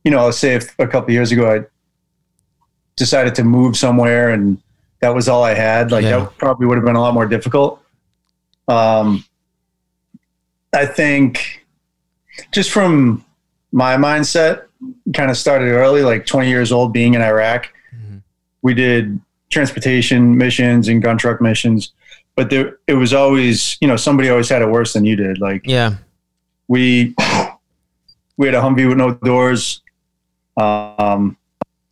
[0.03, 1.65] You know, I'll say if a couple years ago I
[2.95, 4.59] decided to move somewhere and
[4.99, 6.19] that was all I had, like Yeah.
[6.19, 7.81] that probably would have been a lot more difficult.
[8.67, 9.25] Um,
[10.73, 11.65] I think
[12.51, 13.25] just from
[13.71, 14.65] my mindset,
[15.15, 17.69] kind of started early, like 20 years old, being in Iraq.
[17.95, 18.21] Mhm.
[18.61, 19.19] We did
[19.51, 21.91] transportation missions and gun truck missions,
[22.35, 25.39] but there, it was always, you know, somebody always had it worse than you did.
[25.39, 25.95] Like Yeah.
[26.67, 27.13] we,
[28.37, 29.81] we had a Humvee with no doors,
[30.57, 31.37] um,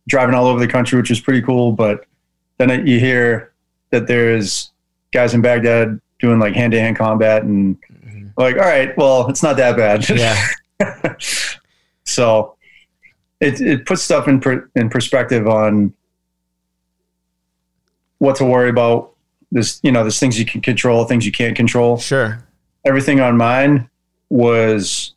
[0.08, 1.72] driving all over the country, which was pretty cool.
[1.72, 2.06] But
[2.58, 3.52] then you hear
[3.90, 4.70] that there's
[5.12, 8.32] guys in Baghdad doing like hand to hand combat and Mhm.
[8.36, 10.08] like, all right, well, it's not that bad.
[10.08, 10.36] Yeah.
[12.04, 12.56] so
[13.40, 15.92] it it puts stuff in per, in perspective on
[18.20, 19.10] what to worry about.
[19.50, 21.98] There's you know there's things you can control, things you can't control.
[21.98, 22.42] Sure.
[22.84, 23.90] Everything on mine
[24.28, 25.12] was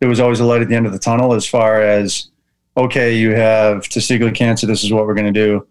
[0.00, 2.30] there was always a light at the end of the tunnel as far as
[2.76, 4.66] okay, you have testicular cancer.
[4.66, 5.66] This is what we're going to do.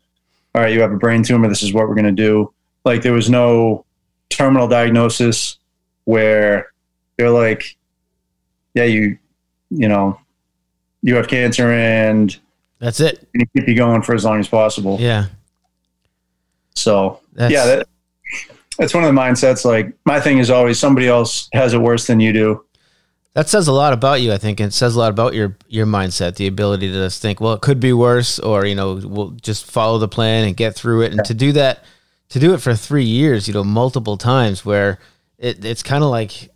[0.55, 1.49] All right, you have a brain tumor.
[1.49, 2.53] This is what we're going to do.
[2.85, 3.85] Like there was no
[4.29, 5.57] terminal diagnosis
[6.05, 6.71] where
[7.17, 7.75] they're like,
[8.73, 9.17] yeah, you,
[9.69, 10.19] you know,
[11.01, 12.37] you have cancer and
[12.79, 13.27] That's it.
[13.33, 14.97] we keep you going for as long as possible.
[14.99, 15.25] Yeah.
[16.75, 17.87] So That's, yeah, that,
[18.77, 19.65] that's one of the mindsets.
[19.65, 22.65] Like my thing is always somebody else has it worse than you do.
[23.33, 24.59] that says a lot about you, I think.
[24.59, 27.53] and It says a lot about your your mindset, the ability to just think, well,
[27.53, 31.01] it could be worse, or you know, we'll just follow the plan and get through
[31.03, 31.11] it.
[31.11, 31.83] And to do that,
[32.29, 34.99] to do it for three years, you know, multiple times, where
[35.37, 36.49] it, it's kind of like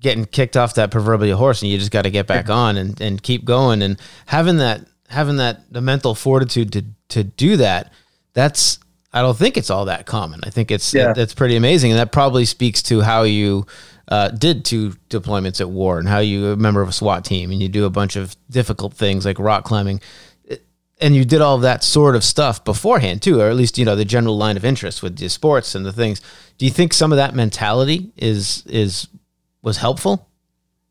[0.00, 3.00] getting kicked off that proverbial horse, and you just got to get back on and,
[3.00, 3.82] and keep going.
[3.82, 7.92] And having that having that the mental fortitude to to do that,
[8.32, 8.78] that's
[9.14, 10.40] I don't think it's all that common.
[10.42, 11.12] I think it's Yeah.
[11.14, 13.66] that's pretty amazing, and that probably speaks to how you
[14.08, 17.50] uh, did two deployments at war and how you a member of a SWAT team
[17.50, 20.00] and you do a bunch of difficult things like rock climbing,
[21.00, 23.96] and you did all that sort of stuff beforehand too, or at least you know
[23.96, 26.20] the general line of interest with the sports and the things.
[26.58, 29.06] Do you think some of that mentality is is
[29.62, 30.28] was helpful?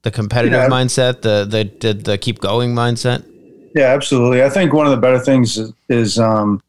[0.03, 0.69] The competitive Yeah.
[0.69, 3.23] mindset, the the the, the keep going mindset.
[3.75, 4.43] Yeah, absolutely.
[4.43, 6.61] I think one of the better things is, is um,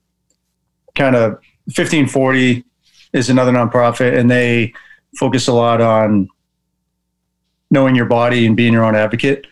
[0.95, 1.33] kind of
[1.67, 2.65] 1540
[3.13, 4.73] is another nonprofit, and they
[5.19, 6.29] focus a lot on
[7.71, 9.47] knowing your body and being your own advocate.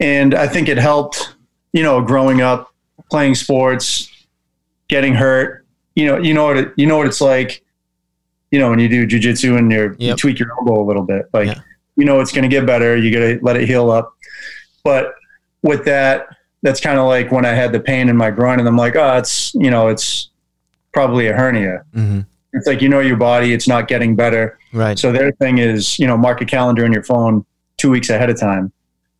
[0.00, 1.34] And I think it helped,
[1.72, 2.72] you know, growing up,
[3.10, 4.10] playing sports,
[4.88, 5.64] getting hurt.
[5.94, 7.64] You know, you know what it, you know what it's like.
[8.50, 11.26] You know, when you do jujitsu and you're, you tweak your elbow a little bit,
[11.32, 11.60] like Yeah.
[11.96, 12.96] you know it's going to get better.
[12.96, 14.14] You got to let it heal up.
[14.84, 15.14] But
[15.62, 16.28] with that,
[16.62, 18.96] that's kind of like when I had the pain in my groin, and I'm like,
[18.96, 20.30] oh, it's you know, it's
[20.92, 21.84] probably a hernia.
[21.94, 22.20] Mm-hmm.
[22.52, 24.58] It's like you know your body, it's not getting better.
[24.72, 24.98] Right.
[24.98, 27.44] So their thing is, you know, mark a calendar in your phone
[27.76, 28.72] two weeks ahead of time,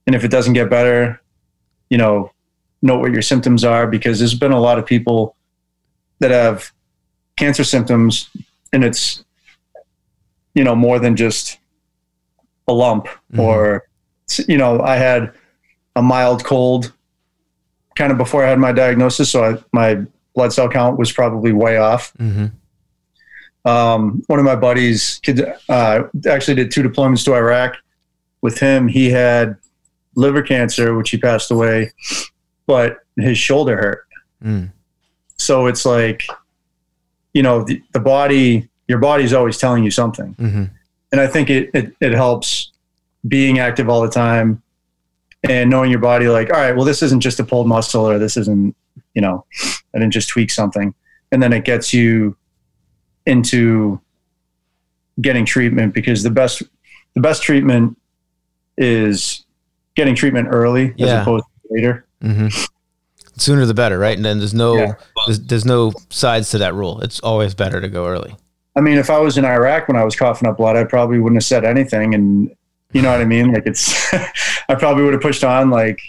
[0.06, 1.20] and if it doesn't get better,
[1.90, 2.32] you know,
[2.82, 5.36] note what your symptoms are because there's been a lot of people
[6.20, 6.72] that have
[7.36, 8.30] cancer symptoms,
[8.72, 9.24] and it's
[10.54, 11.58] you know more than just
[12.66, 13.38] a lump Mhm.
[13.38, 13.88] or
[14.48, 15.32] you know I had
[15.96, 16.92] a mild cold
[17.94, 21.52] kind of before I had my diagnosis, so I, my blood cell count was probably
[21.52, 22.12] way off.
[22.18, 22.46] Mm-hmm.
[23.68, 25.20] Um, one of my buddies
[25.68, 27.76] uh, actually did two deployments to Iraq.
[28.40, 29.56] With him, he had
[30.14, 31.92] liver cancer, which he passed away,
[32.66, 34.06] but his shoulder hurt.
[34.42, 34.72] Mm.
[35.36, 36.24] So it's like,
[37.34, 40.34] you know, the, the body, your body's always telling you something.
[40.34, 40.64] Mm-hmm.
[41.12, 42.72] And I think it, it, it helps
[43.26, 44.62] being active all the time
[45.48, 48.18] and knowing your body like, all right, well, this isn't just a pulled muscle or
[48.18, 48.74] this isn't,
[49.14, 49.44] you know,
[49.94, 50.94] I didn't just tweak something.
[51.32, 52.36] And then it gets you
[53.26, 54.00] into
[55.20, 56.62] getting treatment because the best,
[57.14, 57.96] the best treatment
[58.76, 59.44] is
[59.96, 61.06] getting treatment early Yeah.
[61.06, 62.06] as opposed to later.
[62.22, 62.48] Mm-hmm.
[63.36, 64.16] Sooner the better, right?
[64.16, 64.92] And then there's no Yeah.
[65.26, 67.00] there's, there's no sides to that rule.
[67.00, 68.36] It's always better to go early.
[68.76, 71.18] I mean, if I was in Iraq when I was coughing up blood, I probably
[71.18, 72.14] wouldn't have said anything.
[72.14, 72.54] And
[72.92, 73.52] you know what I mean?
[73.52, 74.12] Like it's,
[74.68, 76.00] I probably would have pushed on like,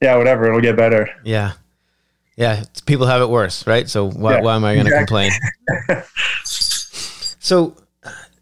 [0.00, 1.08] yeah, whatever, it'll get better.
[1.24, 1.52] Yeah.
[2.36, 2.64] Yeah.
[2.86, 3.88] People have it worse, right?
[3.88, 5.30] So why, Yeah, why am I going to exactly.
[5.88, 6.02] complain?
[6.44, 7.76] so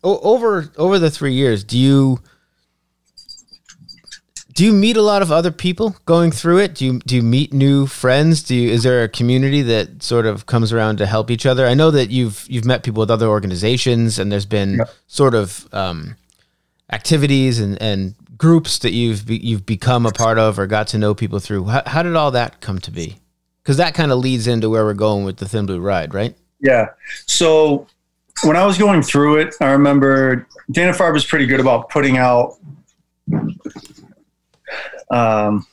[0.05, 2.21] o- over over the three years, do you
[4.55, 6.75] do you meet a lot of other people going through it?
[6.75, 8.43] Do you do you meet new friends?
[8.43, 11.67] Do you is there a community that sort of comes around to help each other?
[11.67, 14.85] I know that you've you've met people with other organizations, and there's been Yeah.
[15.07, 16.17] sort of um,
[16.93, 20.99] activities and and groups that you've be, you've become a part of or got to
[20.99, 21.65] know people through.
[21.65, 23.17] How, how did all that come to be?
[23.69, 26.35] Because that kind of leads into where we're going with the Thin Blue Ride, right?
[26.59, 26.87] Yeah.
[27.27, 27.87] So
[28.43, 32.17] when I was going through it, I remember Dana Farber was pretty good about putting
[32.17, 32.55] out.
[35.11, 35.67] Um,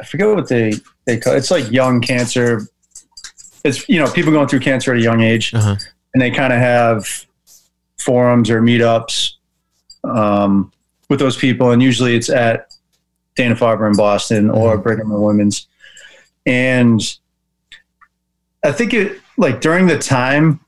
[0.00, 0.72] I forget what they
[1.04, 2.62] they call it's like young cancer.
[3.64, 5.76] It's you know people going through cancer at a young age, Uh-huh.
[6.12, 7.06] and they kind of have
[8.00, 9.34] forums or meetups
[10.02, 10.72] um,
[11.08, 12.74] with those people, and usually it's at
[13.36, 15.68] Dana Farber in Boston or Brigham and Women's,
[16.46, 17.00] and
[18.64, 20.60] I think it like during the time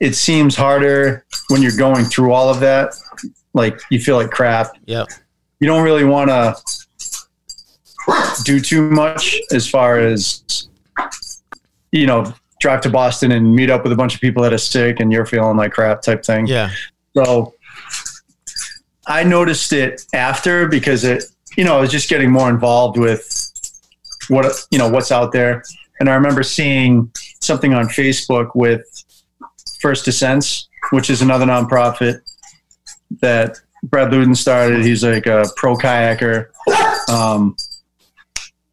[0.00, 2.94] it seems harder when you're going through all of that.
[3.54, 4.76] Like you feel like crap.
[4.86, 5.04] Yeah.
[5.60, 6.54] You don't really want to
[8.44, 10.68] do too much as far as,
[11.90, 14.58] you know, drive to Boston and meet up with a bunch of people that are
[14.58, 16.46] sick and you're feeling like crap type thing.
[16.46, 16.70] Yeah.
[17.16, 17.54] So
[19.06, 21.24] I noticed it after because it,
[21.56, 23.47] you know, I was just getting more involved with
[24.28, 25.62] what, you know, what's out there.
[26.00, 27.10] And I remember seeing
[27.40, 28.82] something on Facebook with
[29.80, 32.20] First Descents, which is another nonprofit
[33.20, 34.84] that Brad Ludden started.
[34.84, 36.46] He's like a pro kayaker.
[37.08, 37.56] Um,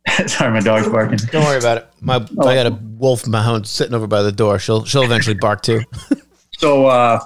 [0.28, 1.18] sorry, my dog's barking.
[1.32, 1.88] Don't worry about it.
[2.02, 2.48] My Oh.
[2.48, 4.60] I got a wolf hound sitting over by the door.
[4.60, 5.82] She'll she'll eventually bark too.
[6.58, 7.20] So uh,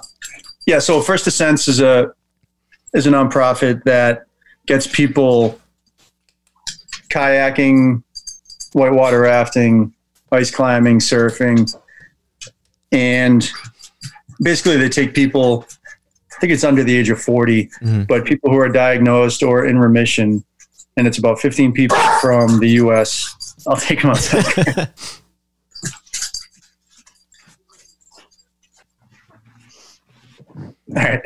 [0.66, 2.12] yeah, so First Descents is a
[2.92, 4.26] is a nonprofit that
[4.66, 5.60] gets people
[7.12, 8.02] kayaking,
[8.72, 9.92] whitewater rafting,
[10.32, 11.74] ice climbing, surfing,
[12.92, 13.50] and
[14.42, 15.66] basically they take people.
[16.32, 18.06] I think it's under the age of 40, Mhm.
[18.06, 20.42] but people who are diagnosed or in remission,
[20.96, 23.56] and it's about 15 people from the U.S.
[23.66, 24.88] I'll take them outside.
[30.96, 31.20] All right.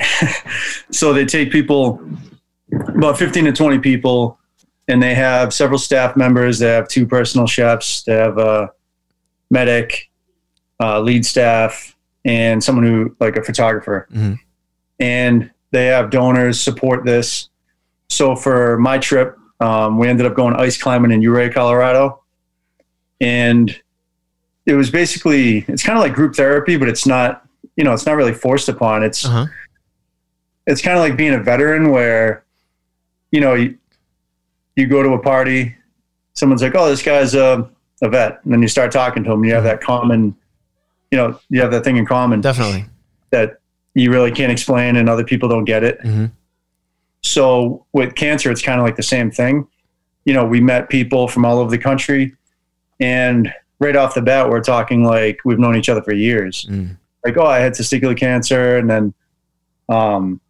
[0.90, 2.00] so they take people,
[2.88, 4.38] about 15 to 20 people,
[4.88, 6.59] and they have several staff members.
[6.59, 8.03] They have two personal chefs.
[8.03, 8.70] They have a
[9.51, 10.11] medic,
[10.81, 14.09] uh, lead staff, and someone who, like a photographer.
[14.12, 14.38] Mhm.
[15.01, 17.49] And they have donors support this.
[18.09, 22.23] So for my trip, um, we ended up going ice climbing in Ouray, Colorado.
[23.20, 23.75] And
[24.66, 27.44] it was basically, it's kind of like group therapy, but it's not,
[27.77, 29.03] you know, it's not really forced upon.
[29.03, 29.47] It's, Uh-huh.
[30.66, 32.44] it's kind of like being a veteran where,
[33.31, 33.77] you know, you,
[34.76, 35.74] you go to a party,
[36.34, 37.68] someone's like, oh, this guy's a,
[38.02, 38.40] a vet.
[38.44, 39.44] And then you start talking to him.
[39.44, 40.34] You have that common,
[41.10, 42.87] you know, you have that thing in common Definitely.
[43.30, 43.58] that
[43.94, 46.00] you really can't explain and other people don't get it.
[46.02, 46.32] Mhm.
[47.22, 49.66] So with cancer, it's kind of like the same thing.
[50.24, 52.34] You know, we met people from all over the country,
[53.00, 56.66] and right off the bat, we're talking like we've known each other for years.
[56.68, 56.96] Mm.
[57.24, 59.14] Like, oh, I had testicular cancer, and then,
[59.88, 60.40] um,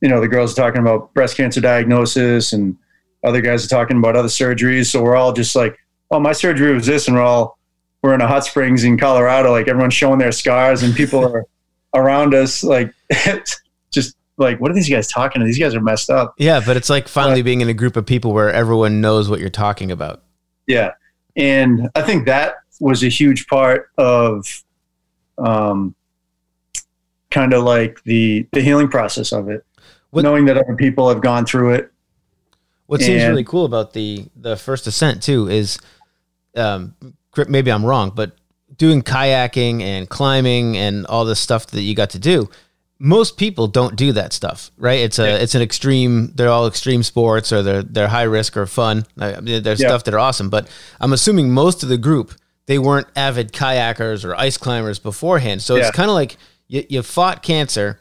[0.00, 2.76] you know, the girls are talking about breast cancer diagnosis, and
[3.24, 4.86] other guys are talking about other surgeries.
[4.86, 5.78] So we're all just like,
[6.10, 7.58] oh, my surgery was this, and we're all
[8.02, 11.46] we're in a hot springs in Colorado, like everyone's showing their scars, and people are
[11.94, 12.92] around us, like
[13.92, 15.40] just like, what are these guys talking?
[15.40, 15.46] to?
[15.46, 16.34] These guys are messed up.
[16.38, 19.38] Yeah, but it's like finally being in a group of people where everyone knows what
[19.40, 20.24] you're talking about.
[20.66, 20.92] Yeah.
[21.36, 24.64] And I think that was a huge part of
[25.38, 25.94] um,
[27.30, 29.64] kind of like the, the healing process of it.
[30.10, 31.91] What- Knowing that other people have gone through it.
[32.92, 35.78] What seems really cool about the the First Descent too is,
[36.56, 36.94] um,
[37.48, 38.32] maybe I'm wrong, but
[38.76, 42.50] doing kayaking and climbing and all this stuff that you got to do,
[42.98, 45.00] most people don't do that stuff, right?
[45.00, 45.36] It's a Yeah.
[45.36, 46.32] it's an extreme.
[46.34, 49.06] They're all extreme sports, or they're they're high risk or fun.
[49.16, 49.88] Mean, There's Yeah.
[49.88, 50.68] stuff that are awesome, but
[51.00, 52.34] I'm assuming most of the group
[52.66, 55.62] they weren't avid kayakers or ice climbers beforehand.
[55.62, 55.82] So Yeah.
[55.88, 56.36] it's kind of like
[56.68, 57.98] you, you fought cancer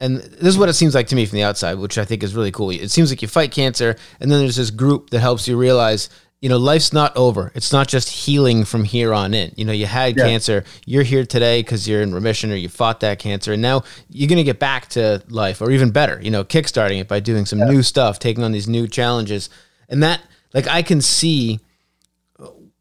[0.00, 2.22] and this is what it seems like to me from the outside, which I think
[2.22, 2.70] is really cool.
[2.70, 6.08] It seems like you fight cancer, and then there's this group that helps you realize,
[6.40, 7.52] you know, life's not over.
[7.54, 9.52] It's not just healing from here on in.
[9.56, 10.24] You know, you had Yeah.
[10.24, 13.84] cancer, you're here today because you're in remission or you fought that cancer, and now
[14.08, 17.20] you're going to get back to life, or even better, you know, kickstarting it by
[17.20, 19.50] doing some new stuff, taking on these new challenges,
[19.88, 20.20] and that,
[20.54, 21.60] like, I can see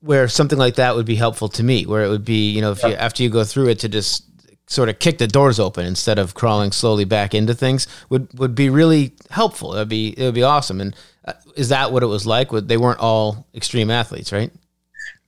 [0.01, 2.71] where something like that would be helpful to me where it would be you know
[2.71, 4.23] if you after you go through it to just
[4.69, 8.55] sort of kick the doors open instead of crawling slowly back into things would would
[8.55, 10.95] be really helpful it'd be it would be awesome and
[11.25, 14.51] uh, is that what it was like they weren't all extreme athletes right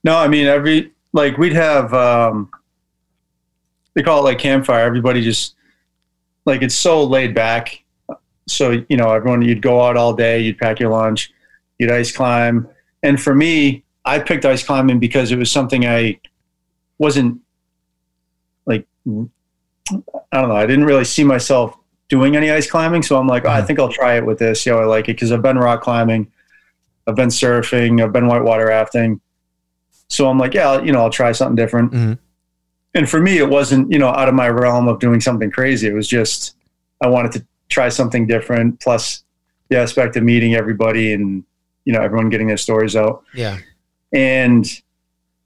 [0.04, 2.50] No, I mean, every, like we'd have, um,
[3.94, 4.84] they call it like campfire.
[4.84, 5.54] Everybody just,
[6.44, 7.84] like, it's so laid back.
[8.48, 11.32] So, you know, everyone, you'd go out all day, you'd pack your lunch,
[11.78, 12.68] you'd ice climb.
[13.04, 16.18] And for me, I picked ice climbing because it was something I
[16.98, 17.40] wasn't
[19.08, 21.76] I don't know, I didn't really see myself
[22.08, 23.02] doing any ice climbing.
[23.02, 25.08] So I'm like, oh, I think I'll try it with this, see how I like
[25.08, 25.18] it.
[25.18, 26.30] Cause I've been rock climbing,
[27.06, 29.20] I've been surfing, I've been whitewater rafting.
[30.08, 31.92] So I'm like, yeah, you know, I'll try something different.
[31.92, 32.18] Mhm.
[32.94, 35.88] And for me, it wasn't, you know, out of my realm of doing something crazy.
[35.88, 36.54] It was just,
[37.00, 38.80] I wanted to try something different.
[38.80, 39.24] Plus
[39.70, 41.42] the aspect of meeting everybody and,
[41.86, 43.56] you know, everyone getting their stories out Yeah.
[44.12, 44.66] and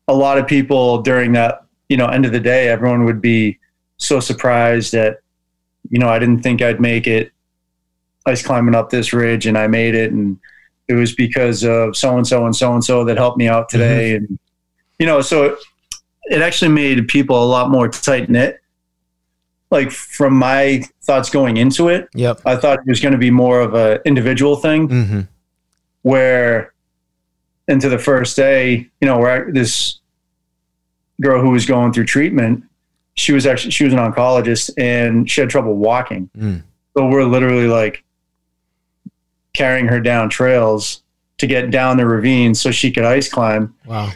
[0.08, 3.58] a lot of people during that you know end of the day everyone would be
[3.96, 5.20] so surprised that
[5.90, 7.32] you know i didn't think i'd make it
[8.26, 10.12] ice climbing up this ridge and i made it.
[10.12, 10.38] And
[10.88, 13.68] it was because of so and so and so and so that helped me out
[13.68, 14.14] today.
[14.16, 14.38] And
[14.98, 15.58] you know so it,
[16.24, 18.60] it actually made people a lot more tight knit
[19.70, 22.08] like from my thoughts going into it.
[22.14, 22.40] Yep.
[22.44, 25.20] i thought it was going to be more of a individual thing hmm
[26.02, 26.72] where
[27.66, 29.98] into the first day, you know, where I, this
[31.20, 32.64] girl who was going through treatment,
[33.14, 36.28] she was actually she was an oncologist and she had trouble walking.
[36.36, 36.62] Mm.
[36.96, 38.04] So we're literally like
[39.54, 41.02] carrying her down trails
[41.38, 43.74] to get down the ravine so she could ice climb.
[43.86, 44.10] Wow.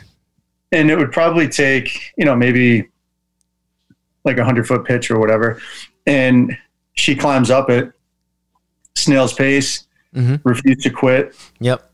[0.73, 2.89] And it would probably take, you know, maybe
[4.25, 5.61] like a hundred foot pitch or whatever.
[6.07, 6.57] And
[6.95, 7.93] she climbs up it,
[8.95, 10.41] snail's pace, Mhm.
[10.45, 11.35] refused to quit.
[11.61, 11.91] Yep.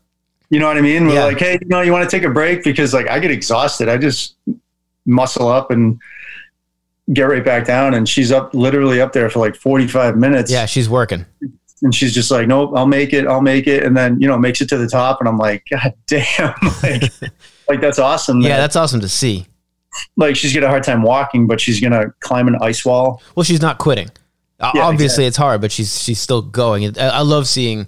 [0.49, 1.07] You know what I mean?
[1.07, 1.23] We're Yeah.
[1.25, 3.89] like, hey, you know, you want to take a break because like I get exhausted.
[3.89, 4.35] I just
[5.07, 5.99] muscle up and
[7.13, 7.93] get right back down.
[7.93, 10.51] And she's up literally up there for like 45 minutes.
[10.51, 11.25] Yeah, she's working.
[11.83, 13.27] And she's just like, nope, I'll make it.
[13.27, 13.83] I'll make it.
[13.83, 15.19] And then, you know, makes it to the top.
[15.19, 16.53] And I'm like, God damn.
[16.83, 17.03] like,
[17.69, 18.41] like that's awesome.
[18.41, 19.45] Yeah, that- that's awesome to see.
[20.17, 23.21] like she's got a hard time walking, but she's going to climb an ice wall.
[23.35, 24.09] Well, she's not quitting.
[24.59, 26.97] Yeah, Obviously, it's hard, but she's she's still going.
[26.99, 27.87] I I love seeing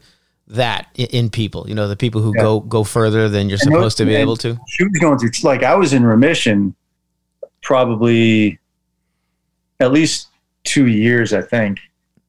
[0.49, 1.67] that in people.
[1.67, 2.43] You know, the people who Yeah.
[2.43, 4.55] go go further than you're And those- supposed to be able to.
[4.67, 6.75] She was going through, like, I was in remission
[7.61, 8.59] probably
[9.79, 10.27] at least
[10.63, 11.79] two years, I think.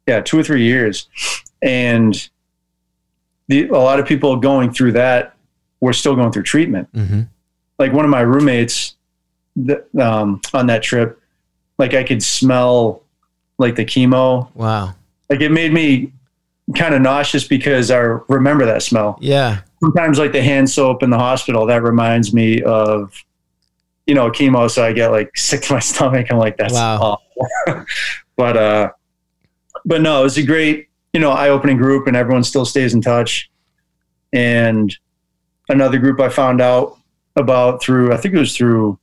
[0.07, 1.09] Yeah, two or three years.
[1.63, 2.29] And
[3.49, 5.37] the, a lot of people going through that
[5.81, 6.89] were still going through treatment.
[6.95, 7.23] hmm
[7.79, 8.97] Like one of my roommates
[10.01, 11.21] um, on that trip,
[11.79, 13.03] like I could smell
[13.59, 14.49] like the chemo.
[14.55, 14.95] Wow.
[15.29, 16.13] Like it made me
[16.77, 19.19] kind of nauseous because I remember that smell.
[19.21, 19.63] Yeah.
[19.81, 23.13] Sometimes like the hand soap in the hospital, that reminds me of,
[24.11, 24.69] you know, chemo.
[24.69, 26.27] So I get like sick to my stomach.
[26.33, 27.21] I'm like, that's Wow.
[27.69, 27.87] awful.
[28.37, 28.91] but, uh,
[29.85, 32.93] but no, it was a great, you know, eye opening group and everyone still stays
[32.93, 33.49] in touch.
[34.33, 34.93] And
[35.69, 36.99] another group I found out
[37.37, 38.99] about through, I think it was through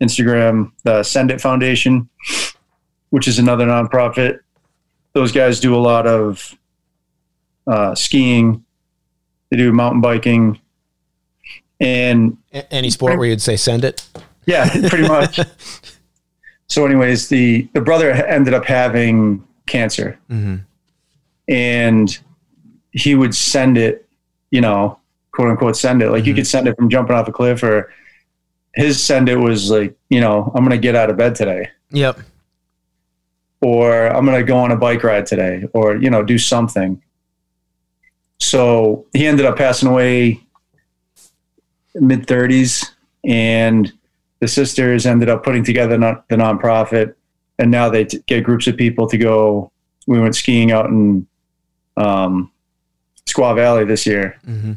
[0.00, 2.08] Instagram, the Send It Foundation,
[3.10, 4.38] which is another nonprofit.
[5.12, 6.56] Those guys do a lot of
[7.66, 8.64] uh, skiing,
[9.50, 10.58] they do mountain biking,
[11.78, 12.38] and
[12.70, 14.06] any sport where you'd say send it.
[14.46, 15.40] Yeah, pretty much.
[16.68, 20.56] so, anyways, the the brother ended up having cancer, hmm
[21.48, 22.18] and
[22.92, 24.08] he would send it,
[24.52, 24.98] you know,
[25.32, 26.10] quote unquote, send it.
[26.10, 26.36] Like you Mhm.
[26.36, 27.92] could send it from jumping off a cliff, or
[28.74, 32.20] his send it was like, you know, I'm gonna get out of bed today, Yep.
[33.62, 37.02] or I'm gonna go on a bike ride today, or you know, do something.
[38.38, 40.40] So he ended up passing away
[41.96, 42.92] mid 30s,
[43.24, 43.92] and
[44.40, 47.14] the sisters ended up putting together non- the nonprofit,
[47.58, 49.70] and now they t- get groups of people to go.
[50.06, 51.26] We went skiing out in
[51.96, 52.50] um,
[53.26, 54.72] Squaw Valley this year, hmm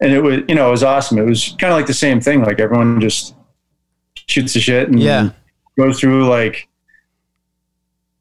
[0.00, 1.18] and it was you know it was awesome.
[1.18, 2.40] It was kind of like the same thing.
[2.42, 3.34] Like everyone just
[4.28, 5.30] shoots the shit and Yeah.
[5.76, 6.68] goes through like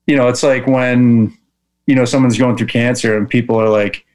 [0.07, 1.37] you know it's like when
[1.85, 4.05] you know someone's going through cancer and people are like,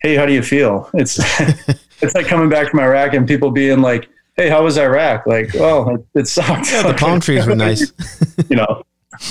[0.00, 1.18] "Hey, how do you feel?" It's
[2.02, 5.54] it's like coming back from Iraq and people being like, "Hey, how was Iraq?" Like,
[5.56, 7.92] "Oh, it, it sucked." Yeah, the palm trees were nice.
[8.48, 8.82] you know,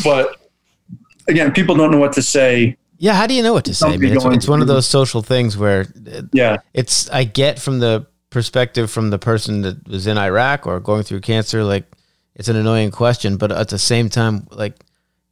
[0.03, 0.37] but
[1.27, 2.77] again, people don't know what to say.
[2.97, 3.13] Yeah.
[3.13, 3.95] How do you know what to say?
[3.95, 5.87] It's, it's one of those social things where
[6.33, 10.79] Yeah, it's I get from the perspective from the person that was in Iraq or
[10.79, 11.85] going through cancer, like
[12.35, 14.75] it's an annoying question, but at the same time, like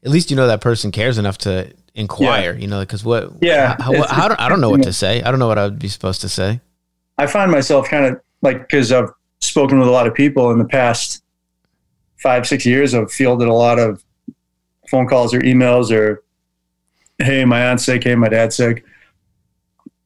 [0.04, 3.76] at least you know that person cares enough to inquire, you know, because what, Yeah,
[3.80, 5.22] how, how, do- I don't know what to say.
[5.22, 6.60] I don't know what I would be supposed to say.
[7.18, 9.10] I find myself kind of like because I've
[9.42, 11.24] spoken with a lot of people in the past
[12.18, 12.94] five, six years.
[12.94, 14.04] I've fielded a lot of
[14.90, 16.24] phone calls or emails or,
[17.18, 18.04] "Hey, my aunt's sick.
[18.04, 18.84] Hey, my dad's sick."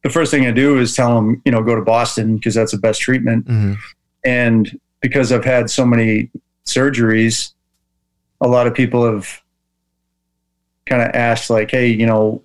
[0.03, 2.71] The first thing I do is tell them, you know, go to Boston because that's
[2.73, 3.47] the best treatment.
[3.47, 3.73] hmm
[4.25, 6.29] And because I've had so many
[6.65, 7.53] surgeries,
[8.41, 9.41] a lot of people have
[10.85, 12.43] kind of asked, like, hey, you know,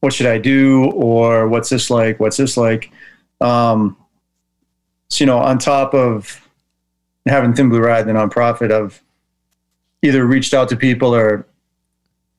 [0.00, 0.90] what should I do?
[0.92, 2.18] Or what's this like?
[2.20, 2.90] What's this like?
[3.40, 3.96] Um,
[5.08, 6.40] so, you know, on top of
[7.26, 9.02] having Thin Blue Ride, the nonprofit, I've
[10.02, 11.46] either reached out to people or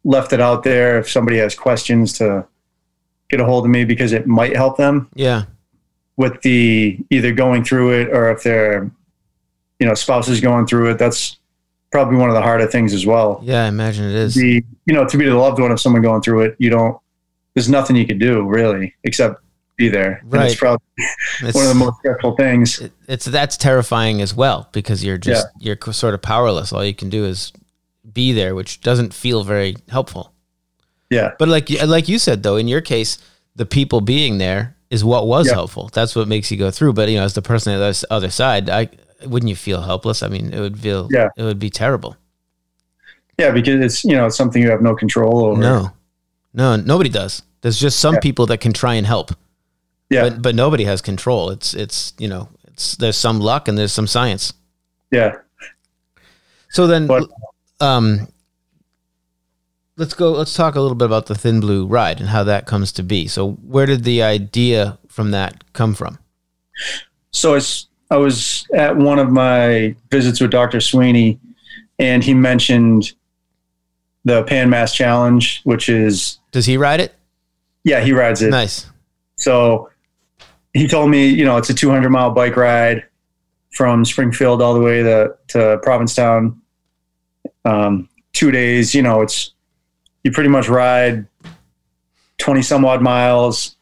[0.03, 2.45] left it out there if somebody has questions to
[3.29, 5.43] get a hold of me because it might help them Yeah.
[6.17, 8.89] with the either going through it or if their
[9.79, 10.97] you know spouse is going through it.
[10.97, 11.37] That's
[11.91, 13.39] probably one of the harder things as well.
[13.43, 14.35] Yeah, I imagine it is.
[14.35, 16.97] The you know to be the loved one of someone going through it, you don't.
[17.53, 19.41] There's nothing you can do really except
[19.79, 20.19] be there.
[20.21, 20.51] And Right.
[20.51, 20.85] it's probably
[21.41, 22.79] It's, one of the most stressful things.
[22.79, 26.71] it- it's that's terrifying as well because you're just you're sort of powerless.
[26.71, 27.51] All you can do is
[28.13, 30.33] be there, which doesn't feel very helpful.
[31.09, 31.31] Yeah.
[31.39, 33.17] But like you- like you said though, in your case,
[33.55, 35.53] the people being there is what was Yeah.
[35.53, 35.89] helpful.
[35.93, 36.93] That's what makes you go through.
[36.93, 38.89] But you know, as the person on the other- other side, I
[39.25, 40.21] wouldn't you feel helpless?
[40.23, 41.29] I mean, it would feel Yeah.
[41.37, 42.15] it would be terrible.
[43.37, 45.61] Yeah, because it's you know it's something you have no control over.
[45.61, 45.91] No,
[46.53, 47.43] no, nobody does.
[47.61, 48.19] There's just some Yeah.
[48.21, 49.31] people that can try and help,
[50.09, 50.23] Yeah.
[50.29, 51.49] but but nobody has control.
[51.51, 54.53] It's it's you know it's there's some luck and there's some science.
[55.11, 55.35] yeah.
[56.71, 57.29] So then, But-
[57.79, 58.27] um,
[59.97, 60.31] let's go.
[60.31, 63.03] Let's talk a little bit about the Thin Blue ride and how that comes to
[63.03, 63.27] be.
[63.27, 66.19] So where did the idea from that come from?
[67.31, 67.59] So
[68.11, 70.79] i was at one of my visits with Dr.
[70.79, 71.39] Sweeney,
[71.99, 73.11] and he mentioned
[74.25, 77.13] the Pan Mass Challenge, which is Does he ride it?
[77.83, 78.49] yeah, he rides it.
[78.51, 78.85] Nice.
[79.37, 79.89] So
[80.73, 83.05] he told me, you know, it's a 200 mile bike ride
[83.71, 86.61] from Springfield all the way to, to Provincetown.
[87.65, 89.51] Um, two days, you know, it's,
[90.23, 91.25] you pretty much ride
[92.39, 93.75] 20 some odd miles,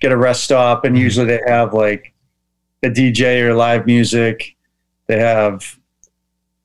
[0.00, 2.12] get a rest stop, and usually they have like
[2.82, 4.56] a DJ or live music.
[5.06, 5.78] They have,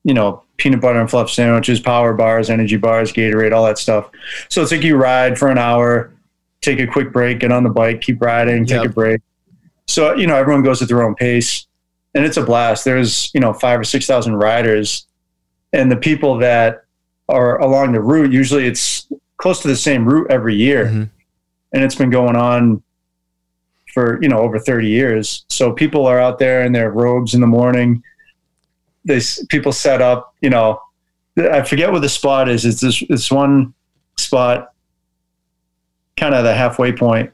[0.04, 4.10] you know, peanut butter and fluff sandwiches, power bars, energy bars, Gatorade, all that stuff.
[4.48, 6.12] So it's like you ride for an hour,
[6.62, 8.90] take a quick break, get on the bike, keep riding, take Yep.
[8.90, 9.20] a break.
[9.86, 11.66] So, you know, everyone goes at their own pace
[12.14, 12.84] and it's a blast.
[12.84, 15.06] There's, you know, five or 6,000 riders
[15.72, 16.84] and the people that
[17.28, 19.06] are along the route, usually it's
[19.38, 20.86] close to the same route every year.
[20.86, 21.10] Mhm.
[21.72, 22.82] And it's been going on
[23.92, 25.44] for, you know, over 30 years.
[25.48, 28.02] So people are out there in their robes in the morning.
[29.04, 30.80] They, people set up, you know,
[31.36, 32.64] I forget what the spot is.
[32.64, 33.74] It's this, this one
[34.16, 34.71] spot,
[36.16, 37.30] kind of the halfway point.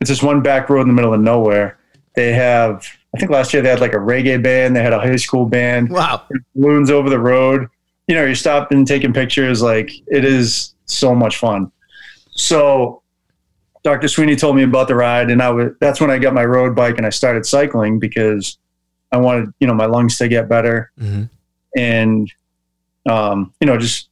[0.00, 1.78] It's this one back road in the middle of nowhere.
[2.14, 4.74] They have, I think last year they had like a reggae band.
[4.74, 6.22] They had a high school band Wow.
[6.54, 7.68] balloons over the road.
[8.08, 9.62] You know, you're stopping, taking pictures.
[9.62, 11.70] Like it is so much fun.
[12.32, 13.02] So,
[13.82, 14.08] Dr.
[14.08, 16.74] Sweeney told me about the ride, and I was that's when I got my road
[16.74, 18.58] bike and I started cycling because
[19.12, 21.24] I wanted you know my lungs to get better hmm
[21.76, 22.30] and
[23.06, 24.08] um, you know just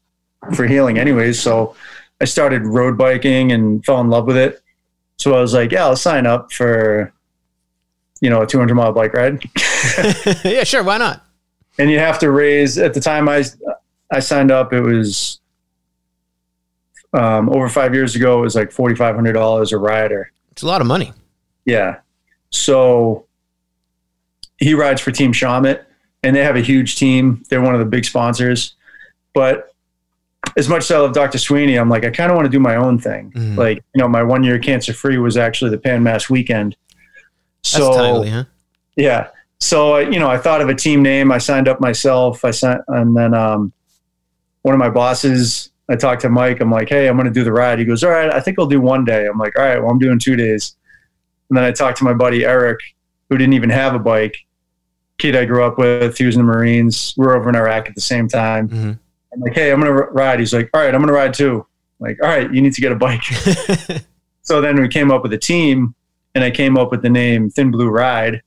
[0.54, 1.40] for healing anyways.
[1.40, 1.74] So
[2.20, 4.62] I started road biking and fell in love with it.
[5.18, 7.12] So I was like, yeah, I'll sign up for
[8.20, 9.42] you know a 200 mile bike ride.
[10.44, 10.82] yeah, sure.
[10.82, 11.24] Why not?
[11.80, 13.44] and you have to raise at the time I
[14.12, 15.38] I signed up it was
[17.12, 20.62] um, over five years ago it was like forty five hundred dollars a rider It's
[20.62, 21.12] a lot of money.
[21.64, 22.00] yeah
[22.50, 23.26] so
[24.56, 25.84] he rides for Team Shamit
[26.24, 28.74] and they have a huge team they're one of the big sponsors
[29.32, 29.72] but
[30.58, 31.38] as much as I love Dr.
[31.38, 33.56] Sweeney I'm like I kind of want to do my own thing Mhm.
[33.56, 36.76] like you know my one year cancer free was actually the Pan Mass weekend
[37.62, 38.44] That's so timely, huh?
[38.96, 39.28] yeah.
[39.60, 41.32] So I, you know, I thought of a team name.
[41.32, 42.44] I signed up myself.
[42.44, 43.72] I sent, and then um,
[44.62, 45.70] one of my bosses.
[45.88, 46.60] I talked to Mike.
[46.60, 47.80] I'm like, hey, I'm going to do the ride.
[47.80, 48.32] He goes, all right.
[48.32, 49.26] I think I'll do one day.
[49.26, 49.80] I'm like, all right.
[49.82, 50.76] Well, I'm doing two days.
[51.50, 52.78] And then I talked to my buddy Eric,
[53.28, 54.36] who didn't even have a bike.
[55.18, 56.16] Kid I grew up with.
[56.18, 57.14] He was in the Marines.
[57.16, 58.68] We were over in Iraq at the same time.
[58.68, 58.92] hmm
[59.32, 60.40] I'm like, hey, I'm going to ride.
[60.40, 61.66] He's like, all right, I'm going to ride too.
[62.00, 63.22] I'm like, all right, you need to get a bike.
[64.42, 65.94] so then we came up with a team
[66.34, 68.42] and I came up with the name Thin Blue Ride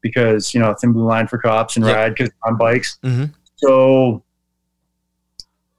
[0.00, 1.94] because, you know, Thin Blue Line for cops and Yep.
[1.96, 2.98] ride because on bikes.
[3.02, 3.26] hmm
[3.56, 4.22] So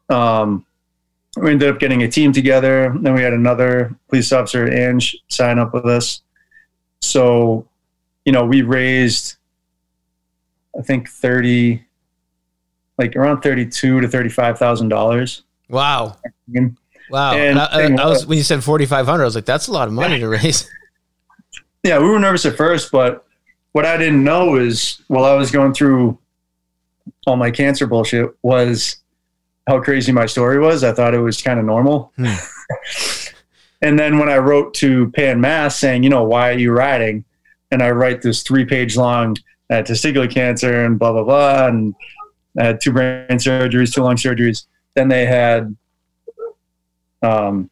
[0.09, 0.65] um,
[1.37, 2.95] we ended up getting a team together.
[3.01, 6.21] Then we had another police officer, Ange, sign up with us.
[7.01, 7.67] So,
[8.25, 9.35] you know, we raised,
[10.77, 11.83] I think, 30,
[12.97, 15.41] like around 32 to $35,000.
[15.69, 16.17] Wow.
[17.09, 17.33] Wow.
[17.33, 19.35] And And I, I, I was was- when you said forty five hundred, I was
[19.35, 20.69] like, that's a lot of money to raise.
[21.83, 23.25] yeah, we were nervous at first, but
[23.73, 26.17] what I didn't know is while I was going through
[27.27, 28.97] all my cancer bullshit was
[29.67, 30.83] how crazy my story was.
[30.83, 32.11] I thought it was kind of normal.
[32.17, 32.33] Hmm.
[33.81, 37.25] and then when I wrote to Pan Mass saying, you know, why are you riding?
[37.71, 39.35] And I write this three page long
[39.69, 41.67] had testicular cancer and blah, blah, blah.
[41.67, 41.95] And
[42.59, 44.65] I had two brain surgeries, two lung surgeries.
[44.95, 45.75] Then they had,
[47.21, 47.69] um,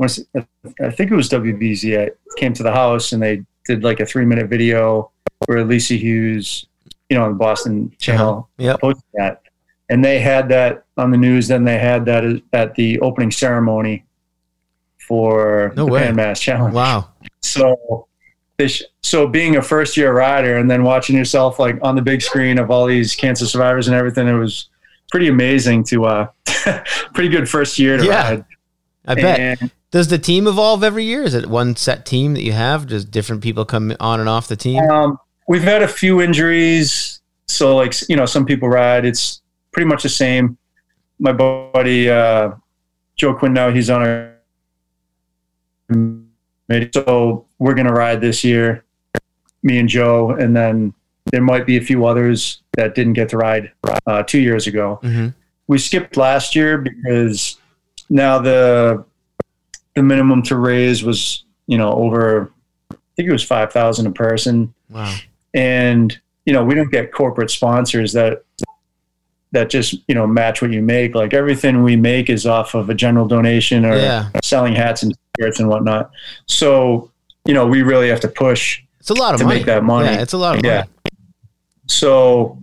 [0.00, 2.06] I think it was WBZ.
[2.06, 5.10] I came to the house and they did like a three minute video
[5.46, 6.66] where Lisa Hughes,
[7.08, 8.80] you know, on the Boston channel Yep.
[8.80, 9.42] posted that.
[9.90, 14.04] And they had that on the news Then they had that at the opening ceremony
[14.98, 16.00] for No the way.
[16.02, 16.74] Pan Mass Challenge.
[16.74, 17.08] Wow.
[17.40, 18.06] So,
[18.58, 22.20] this, so being a first year rider and then watching yourself like on the big
[22.20, 24.68] screen of all these cancer survivors and everything, it was
[25.10, 26.26] pretty amazing to uh,
[27.14, 28.44] pretty good first year to Yeah, ride.
[29.06, 29.38] I bet.
[29.40, 31.22] And Does the team evolve every year?
[31.22, 32.88] Is it one set team that you have?
[32.88, 34.82] Does different people come on and off the team?
[34.90, 39.04] Um, we've had a few injuries, so like you know, some people ride.
[39.06, 39.40] It's
[39.72, 40.58] pretty much the same.
[41.20, 42.50] My buddy uh,
[43.16, 44.34] Joe Quinn now he's on our
[46.68, 48.84] committee, so we're gonna ride this year.
[49.62, 50.94] Me and Joe, and then
[51.32, 53.72] there might be a few others that didn't get to ride
[54.06, 54.98] uh, two years ago.
[55.02, 55.28] hmm
[55.66, 57.56] We skipped last year because
[58.08, 59.04] now the
[59.94, 62.50] the minimum to raise was you know over
[62.92, 65.12] I think it was five thousand a person Wow.
[65.54, 66.16] and
[66.46, 68.44] you know we don't get corporate sponsors that
[69.52, 72.88] that just you know match what you make like everything we make is off of
[72.90, 74.30] a general donation or Yeah.
[74.44, 76.10] selling hats and shirts and whatnot.
[76.46, 77.10] So
[77.44, 79.58] you know we really have to push It's a lot of to money.
[79.58, 80.06] make that money.
[80.08, 80.78] Yeah, it's a lot of Yeah.
[80.78, 80.88] money.
[81.86, 82.58] so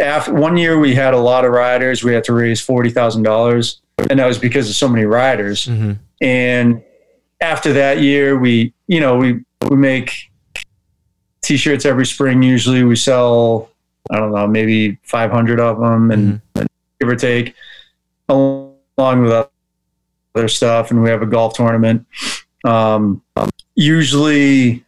[0.00, 2.04] after one year we had a lot of riders.
[2.04, 5.64] We had to raise $40000 and that was because of so many riders.
[5.66, 6.82] Hmm and
[7.40, 10.30] after that year we you know we we make
[11.42, 12.42] t-shirts every spring.
[12.42, 13.70] Usually we sell
[14.10, 16.40] i don't know maybe 500 of them and
[16.98, 17.54] give or take
[18.28, 18.74] along
[19.22, 19.30] with
[20.38, 22.06] other stuff and we have a golf tournament
[22.64, 23.20] um,
[23.74, 24.84] usually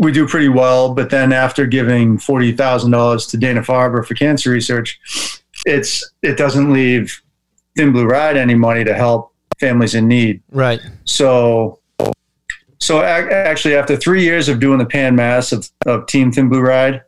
[0.00, 5.00] we do pretty well but then after giving $40000 to dana-farber for cancer research
[5.64, 7.22] it's it doesn't leave
[7.76, 10.80] thin blue ride any money to help families in need Right.
[11.04, 11.78] so,
[12.78, 16.60] so actually, after three years of doing the Pan Mass of, of Team Thin Blue
[16.60, 17.00] Ride,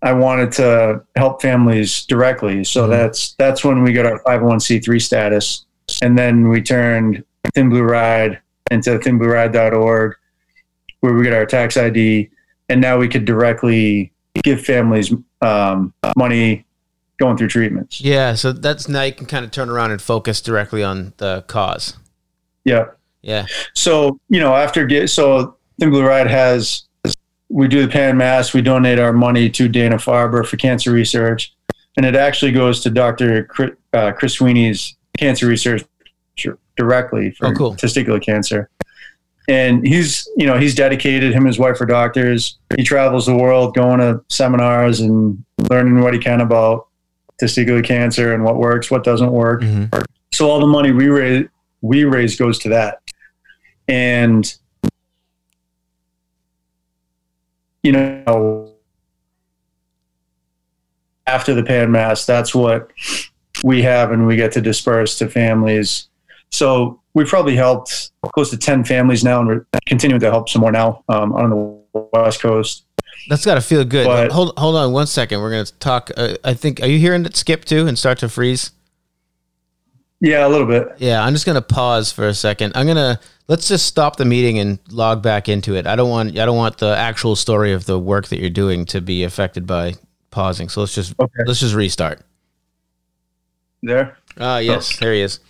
[0.00, 2.62] I wanted to help families directly.
[2.62, 2.90] So Mhm.
[2.90, 5.66] that's that's when we got our 501c3 status,
[6.02, 7.24] and then we turned
[7.54, 10.16] Thin Blue Ride into thinblueride.org,
[11.00, 12.30] where we get our tax ID,
[12.68, 14.12] and now we could directly
[14.42, 15.12] give families
[15.42, 16.64] um, money
[17.18, 18.00] going through treatments.
[18.00, 18.34] Yeah.
[18.34, 21.96] So that's now you can kind of turn around and focus directly on the cause.
[22.64, 22.86] Yeah.
[23.22, 23.46] Yeah.
[23.74, 26.84] So you know, after get so Thin Blue Ride has
[27.48, 31.54] we do the Pan Mass, we donate our money to Dana Farber for cancer research,
[31.96, 33.44] and it actually goes to Dr.
[33.44, 35.84] Chris, uh, Chris Sweeney's cancer research
[36.76, 37.74] directly for Oh, cool.
[37.74, 38.68] testicular cancer.
[39.48, 41.32] And he's you know he's dedicated.
[41.32, 42.58] Him and his wife are doctors.
[42.76, 46.86] He travels the world, going to seminars and learning what he can about
[47.40, 49.84] testicular cancer and what works, what doesn't work hmm
[50.34, 51.46] so all the money we raise
[51.82, 53.02] we raise goes to that
[53.88, 54.56] and
[57.82, 58.70] you know
[61.26, 62.90] after the pan mass that's what
[63.64, 66.08] we have and we get to disperse to families
[66.50, 70.60] so we've probably helped close to 10 families now and we're continuing to help some
[70.60, 72.84] more now um, on the west coast
[73.28, 74.06] That's got to feel good.
[74.06, 75.40] But- hold hold on one second.
[75.40, 76.10] We're gonna talk.
[76.16, 76.80] Uh, I think.
[76.80, 78.72] Are you hearing it skip too and start to freeze?
[80.20, 82.72] yeah a little bit Yeah, I'm just gonna pause for a second.
[82.74, 85.86] I'm gonna let's just stop the meeting and log back into it.
[85.86, 88.84] I don't want I don't want the actual story of the work that you're doing
[88.86, 89.94] to be affected by
[90.30, 90.68] pausing.
[90.68, 91.42] So let's just Okay.
[91.46, 92.20] let's just restart.
[93.82, 95.40] There Ah, yes, there he is.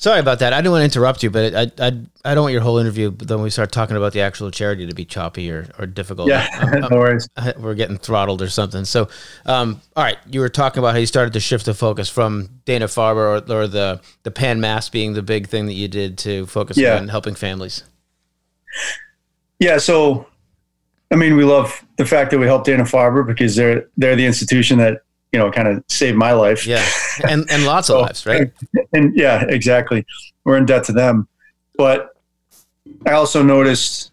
[0.00, 0.52] Sorry about that.
[0.52, 1.92] I didn't want to interrupt you, but I I
[2.24, 3.10] I don't want your whole interview.
[3.10, 6.28] But then we start talking about the actual charity to be choppy or, or difficult.
[6.28, 8.84] yeah I'm- no worries we're getting throttled or something.
[8.84, 9.08] So,
[9.46, 12.48] um, all right, you were talking about how you started to shift the focus from
[12.64, 16.16] Dana Farber or, or the the Pan Mass being the big thing that you did
[16.18, 16.96] to focus Yeah.
[16.98, 17.82] on helping families.
[19.58, 20.26] Yeah, so
[21.10, 24.26] I mean, we love the fact that we helped Dana Farber because they're they're the
[24.26, 25.02] institution that
[25.32, 26.66] you know kind of saved my life.
[26.66, 26.84] Yeah,
[27.28, 28.50] and and lots of lives, right?
[28.92, 30.06] and yeah, exactly.
[30.44, 31.28] We're in debt to them,
[31.76, 32.16] but
[33.06, 34.12] I also noticed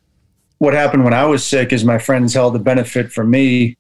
[0.58, 3.78] what happened when I was sick is my friends held a benefit for me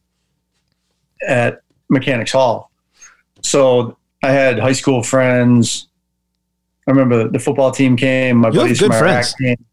[1.27, 2.71] at Mechanics Hall.
[3.41, 5.87] So I had high school friends.
[6.87, 8.37] I remember the football team came.
[8.37, 9.33] My You buddies good from Iraq friends.
[9.35, 9.65] came.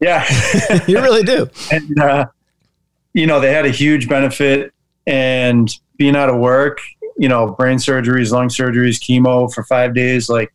[0.00, 0.80] Yeah.
[0.86, 1.48] you really do.
[1.70, 2.26] and uh,
[3.14, 4.72] you know they had a huge benefit
[5.06, 6.80] and being out of work
[7.18, 10.52] you know brain surgeries lung surgeries chemo for five days like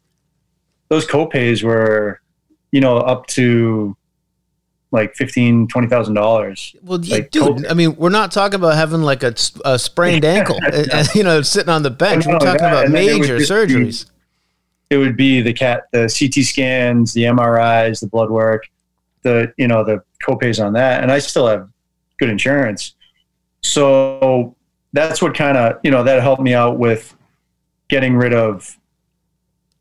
[0.89, 2.19] those copays were
[2.71, 3.95] you know up to
[4.91, 7.71] like fifteen twenty thousand dollars Well, Like, dude, COVID.
[7.71, 9.33] I mean, we're not talking about having like a,
[9.63, 12.25] a sprained ankle, uh, uh, you know, sitting on the bench.
[12.27, 14.05] We're talking about then it major be- surgeries.
[14.89, 18.63] it would be the cat the ct scans the mris the blood work
[19.21, 21.69] the you know the copays on that and i still have
[22.19, 22.95] good insurance
[23.63, 24.53] so
[24.93, 27.15] that's what kind of you know that helped me out with
[27.87, 28.77] getting rid of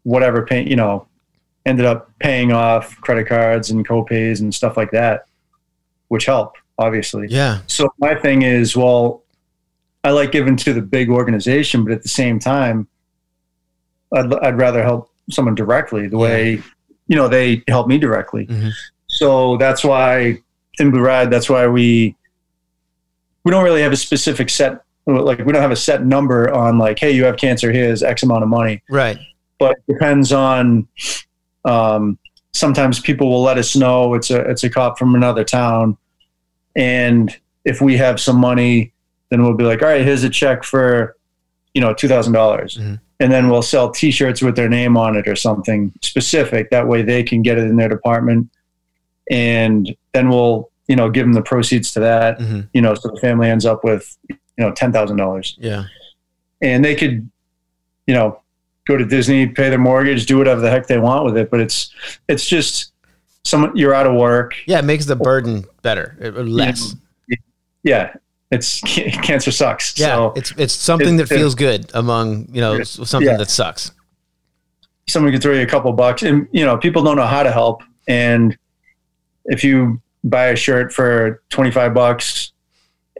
[0.02, 1.06] whatever pay, you know,
[1.66, 5.26] ended up paying off credit cards and copays and stuff like that,
[6.08, 7.26] which help obviously.
[7.28, 7.61] Yeah.
[7.66, 9.22] So my thing is, well,
[10.02, 12.88] I like giving to the big organization, but at the same time,
[14.14, 16.62] I'd, I'd rather help someone directly the way,
[17.06, 18.46] you know, they help me directly.
[18.46, 18.72] Mhm.
[19.06, 20.40] So that's why
[20.78, 22.16] Thin Blue Ride, that's why we,
[23.44, 24.82] we don't really have a specific set,
[25.18, 27.70] like we don't have a set number on like, Hey, you have cancer.
[27.72, 29.18] Here's X amount of money Right.
[29.58, 30.86] but it depends on
[31.64, 32.18] um,
[32.52, 35.96] sometimes people will let us know it's a it's a cop from another town
[36.76, 38.92] and if we have some money
[39.30, 41.16] then we'll be like all right here's a check for
[41.74, 43.00] you know $2000 Mhm.
[43.20, 47.02] and then we'll sell t-shirts with their name on it or something specific that way
[47.02, 48.48] they can get it in their department
[49.30, 53.11] and then we'll you know give them the proceeds to that hmm you know so
[53.14, 54.16] the family ends up with
[54.61, 55.84] you know $10000 Yeah.
[56.61, 57.30] and they could,
[58.06, 58.40] you know,
[58.86, 61.50] go to Disney, pay their mortgage, do whatever the heck they want with it.
[61.50, 61.90] But it's
[62.28, 62.92] it's just
[63.44, 64.54] someone you're out of work.
[64.66, 64.80] Yeah.
[64.80, 66.94] It makes the burden better, uh, uh, less.
[67.82, 68.12] Yeah,
[68.50, 68.80] it's
[69.22, 69.98] cancer sucks.
[69.98, 70.06] Yeah.
[70.08, 73.38] So it's it's something it- that feels good among you know something Yeah.
[73.38, 73.92] that sucks.
[75.08, 77.50] someone can throw you a couple bucks, and you know people don't know how to
[77.50, 77.82] help.
[78.08, 78.56] And
[79.46, 82.52] if you buy a shirt for twenty five bucks,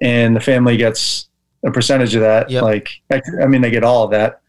[0.03, 1.29] and the family gets
[1.65, 2.63] a percentage of that, Yep.
[2.63, 4.41] like I, I mean, they get all of that.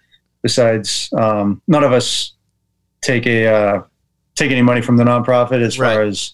[0.42, 2.34] Besides, um, none of us
[3.02, 3.82] take a uh,
[4.36, 6.34] take any money from the nonprofit as far as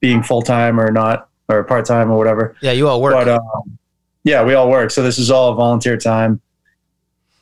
[0.00, 2.56] being full time or not or part time or whatever.
[2.62, 2.72] Yeah.
[2.72, 3.14] You all work.
[3.14, 3.78] But um,
[4.24, 4.90] yeah, we all work.
[4.90, 6.40] So this is all volunteer time,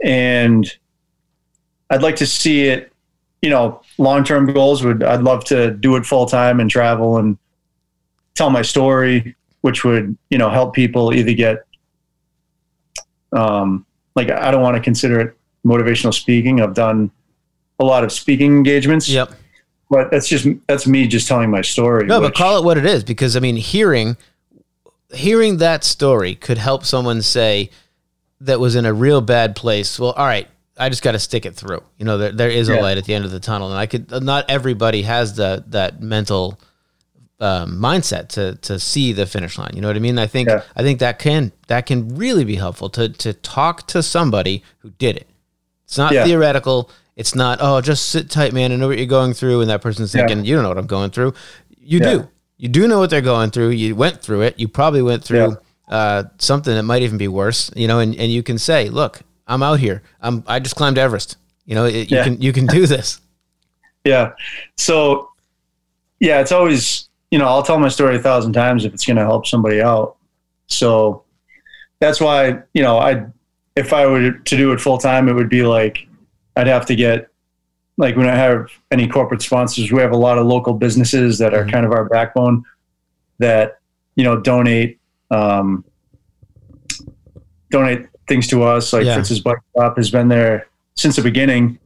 [0.02, 0.66] and
[1.90, 2.92] I'd like to see it.
[3.40, 7.18] You know, long term goals would I'd love to do it full time and travel
[7.18, 7.36] and
[8.34, 11.64] tell my story, which would you know help people either get.
[13.32, 16.60] Um, like I don't want to consider it motivational speaking.
[16.60, 17.10] I've done
[17.78, 19.32] a lot of speaking engagements, yep.
[19.90, 22.06] but that's just that's me just telling my story.
[22.06, 24.16] No, but call it what it is because I mean, hearing
[25.12, 27.70] hearing that story could help someone say
[28.40, 29.98] that was in a real bad place.
[29.98, 31.82] Well, all right, I just got to stick it through.
[31.98, 32.80] You know, there there is a Yeah.
[32.82, 34.10] light at the end of the tunnel, and I could.
[34.22, 36.58] Not everybody has the that mental
[37.42, 39.72] um, mindset to to see the finish line.
[39.74, 40.18] You know what I mean?
[40.18, 40.62] I think Yeah.
[40.76, 44.90] I think that can that can really be helpful to to talk to somebody who
[44.90, 45.28] did it.
[45.84, 46.24] It's not Yeah.
[46.24, 46.88] theoretical.
[47.16, 48.72] It's not oh just sit tight, man.
[48.72, 50.26] I know what you're going through, and that person's Yeah.
[50.26, 51.34] thinking you don't know what I'm going through.
[51.78, 52.10] You Yeah.
[52.12, 52.28] do.
[52.58, 53.70] You do know what they're going through.
[53.70, 54.54] You went through it.
[54.58, 55.56] You probably went through
[55.88, 57.70] uh, something that might even be worse.
[57.74, 60.02] You know, and, and you can say, look, I'm out here.
[60.20, 61.36] I'm I just climbed Everest.
[61.66, 62.24] You know, it, you Yeah.
[62.24, 63.20] can you can do this.
[64.04, 64.32] Yeah.
[64.76, 65.28] So,
[66.18, 69.16] yeah, it's always, you know, I'll tell my story a thousand times if it's going
[69.16, 70.16] to help somebody out.
[70.66, 71.24] So
[71.98, 73.24] that's why, you know, I,
[73.74, 76.06] if I were to do it full time, it would be like,
[76.56, 77.28] I'd have to get,
[77.96, 79.90] like, we don't have any corporate sponsors.
[79.90, 81.72] We have a lot of local businesses that are Mhm.
[81.72, 82.64] kind of our backbone
[83.38, 83.78] that,
[84.14, 84.98] you know, donate,
[85.30, 85.84] um,
[87.70, 88.92] donate things to us.
[88.92, 89.14] Like Yeah.
[89.14, 90.66] Fritz's Bike Shop has been there
[90.96, 91.78] since the beginning,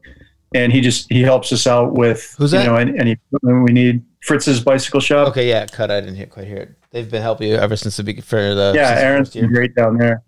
[0.54, 2.66] and he just he helps us out with Who's you that?
[2.66, 4.02] know any, any equipment we need.
[4.26, 5.28] Fritz's Bicycle Shop.
[5.28, 5.90] Okay, yeah, cut.
[5.90, 6.70] I didn't quite hear it.
[6.90, 9.52] They've been helping you ever since the big for the yeah, the Aaron's first been
[9.52, 10.22] great down there.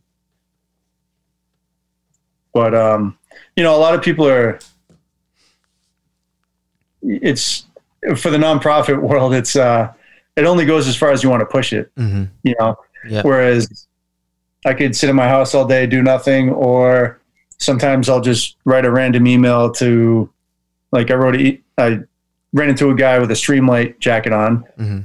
[2.53, 3.19] But um,
[3.57, 4.59] you know, a lot of people are.
[7.03, 7.67] It's
[8.17, 9.35] for the nonprofit world.
[9.35, 9.93] It's uh,
[10.37, 11.91] it only goes as far as you want to push it.
[11.97, 12.77] hmm You know,
[13.09, 13.23] Yeah.
[13.23, 13.87] whereas
[14.65, 17.21] I could sit in my house all day, do nothing, or
[17.59, 20.31] sometimes I'll just write a random email to,
[20.93, 22.01] like I wrote, a, I
[22.53, 25.01] ran into a guy with a Streamlight jacket on, hmm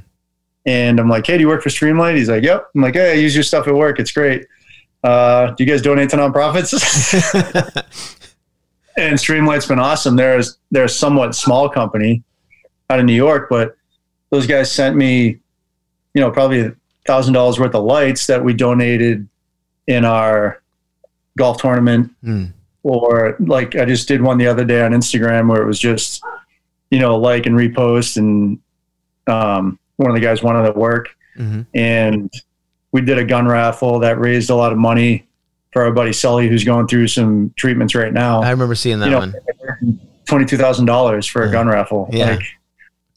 [0.66, 3.10] and I'm like, "Hey, do you work for Streamlight?" He's like, "Yep." I'm like, "Hey,
[3.12, 3.98] I use your stuff at work.
[4.00, 4.46] It's great.
[5.02, 6.72] Uh, do you guys donate to nonprofits?"
[8.96, 10.16] and Streamlight's been awesome.
[10.16, 10.40] They're
[10.70, 12.22] they're a somewhat small company
[12.90, 13.76] out of New York, but
[14.30, 15.38] those guys sent me,
[16.14, 16.72] you know, probably
[17.06, 19.28] thousand dollars worth of lights that we donated
[19.86, 20.62] in our
[21.36, 22.10] golf tournament.
[22.22, 22.46] Hmm.
[22.82, 26.22] Or like I just did one the other day on Instagram where it was just,
[26.90, 28.58] you know, like and repost and
[29.26, 32.32] um, one of the guys wanted to work hmm and
[32.92, 35.26] we did a gun raffle that raised a lot of money
[35.72, 38.40] for our buddy Sully, who's going through some treatments right now.
[38.40, 40.00] I remember seeing that You know, one.
[40.26, 41.52] Twenty-two thousand dollars for a Yeah.
[41.52, 42.08] gun raffle.
[42.12, 42.30] Yeah.
[42.30, 42.42] Like,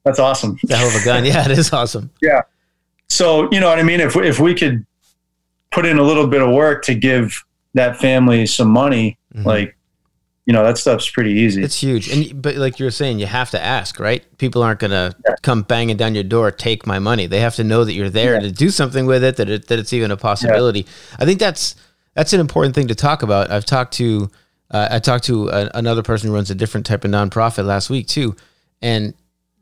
[0.04, 0.58] that's awesome.
[0.68, 1.26] A hell of a gun.
[1.26, 2.10] Yeah, it is awesome.
[2.22, 2.42] Yeah.
[3.10, 4.00] So you know what I mean.
[4.00, 4.84] If we, if we could
[5.72, 7.44] put in a little bit of work to give
[7.76, 9.46] that family some money, Mhm.
[9.46, 9.77] like
[10.48, 11.62] you know that stuff's pretty easy.
[11.62, 14.24] It's huge, and but like you were saying, you have to ask, right?
[14.40, 17.28] People aren't gonna come banging down your door, take my money.
[17.28, 18.40] They have to know that you're there Yeah.
[18.48, 20.88] to do something with it, that it, that it's even a possibility.
[21.20, 21.76] I think that's
[22.16, 23.52] that's an important thing to talk about.
[23.52, 24.32] I've talked to
[24.72, 27.90] Uh, I talked to a, another person who runs a different type of nonprofit last
[27.90, 28.36] week too,
[28.82, 29.14] and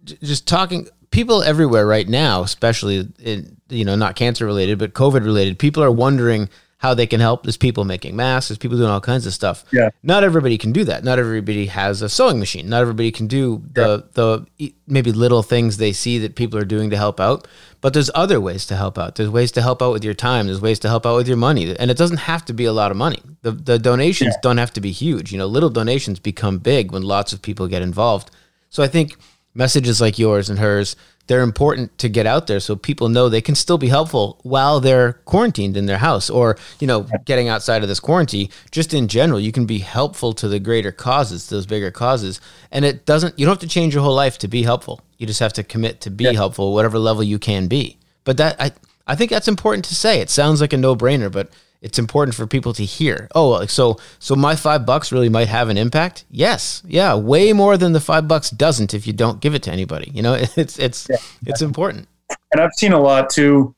[0.04, 4.94] j- just talking people everywhere right now, especially in, you know not cancer related but
[4.94, 7.44] COVID related, people are wondering how they can help.
[7.44, 8.50] There's people making masks.
[8.50, 9.64] There's people doing all kinds of stuff.
[9.72, 9.90] Yeah.
[10.04, 11.04] Not everybody can do that.
[11.06, 12.68] Not everybody has a sewing machine.
[12.70, 16.66] Not everybody can do the the e- maybe little things they see that people are
[16.66, 17.48] doing to help out.
[17.80, 19.16] But there's other ways to help out.
[19.16, 20.48] There's ways to help out with your time.
[20.48, 21.76] There's ways to help out with your money.
[21.80, 23.22] And it doesn't have to be a lot of money.
[23.42, 24.42] The the donations Yeah.
[24.44, 25.32] don't have to be huge.
[25.32, 28.32] You know, little donations become big when lots of people get involved.
[28.70, 29.16] So I think
[29.54, 30.98] messages like yours and hers
[31.28, 34.80] they're important to get out there so people know they can still be helpful while
[34.80, 38.50] they're quarantined in their house or you know getting outside of this quarantine.
[38.72, 42.40] Just in general you can be helpful to the greater causes those bigger causes.
[42.72, 45.02] And it doesn't you don't have to change your whole life to be helpful.
[45.18, 47.98] You just have to commit to be helpful whatever level you can be.
[48.24, 48.72] But that i
[49.08, 50.22] i think that's important to say.
[50.22, 51.50] It sounds like a no-brainer but
[51.82, 53.28] it's important for people to hear.
[53.36, 56.26] Oh, like so so my 5 bucks really might have an impact?
[56.32, 56.82] Yes.
[56.88, 60.12] Yeah, way more than the 5 bucks doesn't if you don't give it to anybody.
[60.14, 61.08] You know, it's it's
[61.46, 62.08] it's important.
[62.52, 63.74] and I've seen a lot too.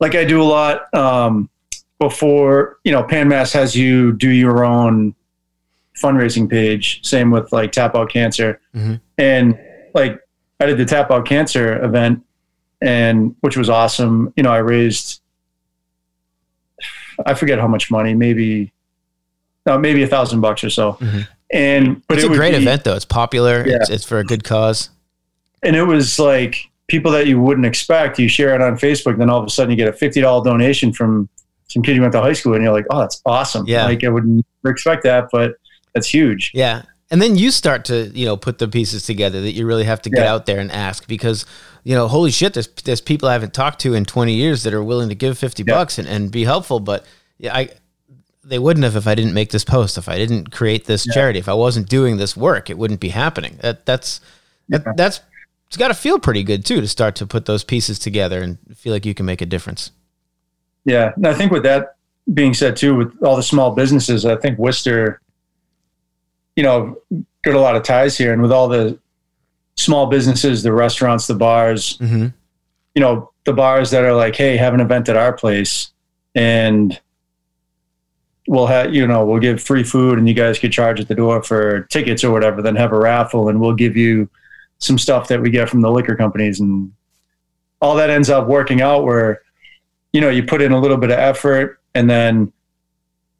[0.00, 1.48] Like I do a lot um,
[1.98, 5.14] before, you know, PanMass has you do your own
[6.00, 7.04] fundraising page.
[7.04, 9.00] Same with like Tap Out Cancer, Mhm.
[9.18, 9.58] and
[9.94, 10.20] like
[10.60, 12.22] I did the Tap Out Cancer event,
[12.80, 14.32] and which was awesome.
[14.36, 15.20] You know, I raised,
[17.26, 18.72] I forget how much money, maybe,
[19.66, 20.92] no, maybe a thousand bucks or so.
[21.00, 21.26] Mhm.
[21.50, 22.94] And but It's it a great be- event though.
[22.94, 23.66] It's popular.
[23.66, 23.76] Yeah.
[23.76, 24.90] It's it's for a good cause.
[25.62, 28.18] and it was like people that you wouldn't expect.
[28.18, 30.44] You share it on Facebook, then all of a sudden you get a fifty dollar
[30.44, 31.28] donation from
[31.68, 33.84] some kid you went to high school, and you're like, "Oh, that's awesome!" Yeah.
[33.86, 35.52] like I would never expect that, but
[35.94, 36.50] that's huge.
[36.54, 36.82] Yeah.
[37.10, 40.00] And then you start to, you know, put the pieces together that you really have
[40.02, 40.32] to get Yeah.
[40.32, 41.46] out there and ask because,
[41.88, 44.74] you know, holy shit, there's there's people I haven't talked to in 20 years that
[44.74, 45.74] are willing to give 50 Yeah.
[45.74, 47.06] bucks and, and be helpful, but
[47.38, 47.70] yeah, I
[48.44, 51.38] they wouldn't have if I didn't make this post, if I didn't create this charity,
[51.38, 53.56] if I wasn't doing this work, it wouldn't be happening.
[53.62, 54.20] That that's
[54.68, 54.92] that, Yeah.
[54.98, 55.20] that's
[55.68, 58.58] it's got to feel pretty good too to start to put those pieces together and
[58.76, 59.90] feel like you can make a difference.
[60.84, 61.94] Yeah, and I think with that
[62.34, 65.22] being said too, with all the small businesses, I think Worcester,
[66.54, 66.98] you know,
[67.44, 68.98] got a lot of ties here, and with all the
[69.78, 72.32] small businesses, the restaurants, the bars, Mhm.
[72.94, 75.90] you know, the bars that are like, hey, have an event at our place
[76.34, 77.00] and
[78.46, 81.14] we'll have, you know, we'll give free food and you guys could charge at the
[81.14, 84.28] door for tickets or whatever, then have a raffle and we'll give you
[84.78, 86.60] some stuff that we get from the liquor companies.
[86.60, 86.92] And
[87.80, 89.42] all that ends up working out where,
[90.12, 92.52] you know, you put in a little bit of effort and then,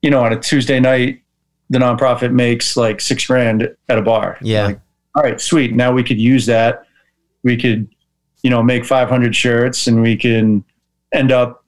[0.03, 1.22] you know, on a Tuesday night,
[1.70, 4.39] the nonprofit makes like six grand at a bar.
[4.41, 4.66] Yeah.
[4.66, 4.80] Like,
[5.19, 5.75] all right, sweet.
[5.75, 6.85] Now we could use that.
[7.43, 7.89] We could,
[8.43, 10.64] you know, make 500 shirts and we can
[11.12, 11.64] end up,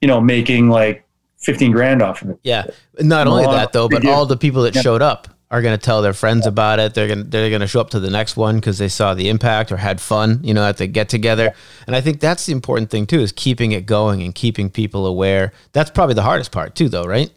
[0.00, 1.04] you know, making like
[1.38, 2.40] 15 grand off of it.
[2.42, 2.66] Yeah.
[2.98, 4.10] Not only that though, but yeah.
[4.10, 4.82] all the people that Yeah.
[4.82, 6.94] showed up are going to tell their friends about it.
[6.94, 9.14] They're going to they're going to show up to the next one because they saw
[9.14, 11.54] the impact or had fun, you know, at the get together.
[11.86, 15.06] And I think that's the important thing too is keeping it going and keeping people
[15.06, 15.52] aware.
[15.72, 17.30] That's probably the hardest part too, though, right?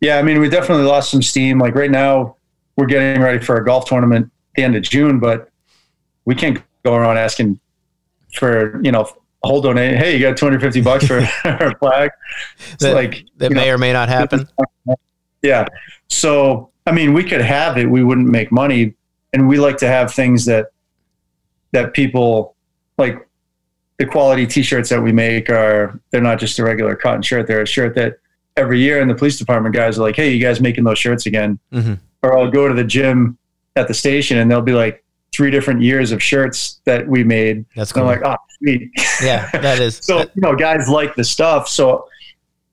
[0.00, 1.58] Yeah, I mean, we definitely lost some steam.
[1.58, 2.36] Like right now,
[2.76, 5.48] we're getting ready for a golf tournament at the end of June, but
[6.24, 7.58] we can't go around asking
[8.34, 9.02] for, you know,
[9.44, 9.96] a whole donate.
[9.96, 12.10] Hey, you got 250 bucks for our flag.
[12.72, 14.48] It's That, like, that may know, or may not happen.
[15.42, 15.66] Yeah.
[16.08, 18.94] So, I mean, we could have it, we wouldn't make money.
[19.32, 20.68] And we like to have things that,
[21.72, 22.54] that people
[22.98, 23.28] like
[23.98, 27.46] the quality t-shirts that we make are, they're not just a regular cotton shirt.
[27.46, 28.18] They're a shirt that
[28.56, 31.26] every year in the police department guys are like, Hey, you guys making those shirts
[31.26, 31.58] again?
[31.72, 31.98] Mhm.
[32.24, 33.36] Or I'll go to the gym
[33.76, 37.64] at the station and there'll be like three different years of shirts that we made.
[37.76, 38.30] That's And I'm cool.
[38.30, 38.90] like, oh, sweet.
[39.22, 39.98] yeah, that is.
[40.02, 41.68] So, you know, guys like the stuff.
[41.68, 42.08] So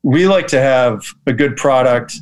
[0.04, 2.16] we like to have a good product.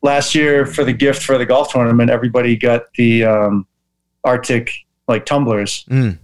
[0.00, 3.66] Last year for the gift for the golf tournament, everybody got the um,
[4.24, 4.70] RTIC
[5.08, 6.18] like tumblers, Mm,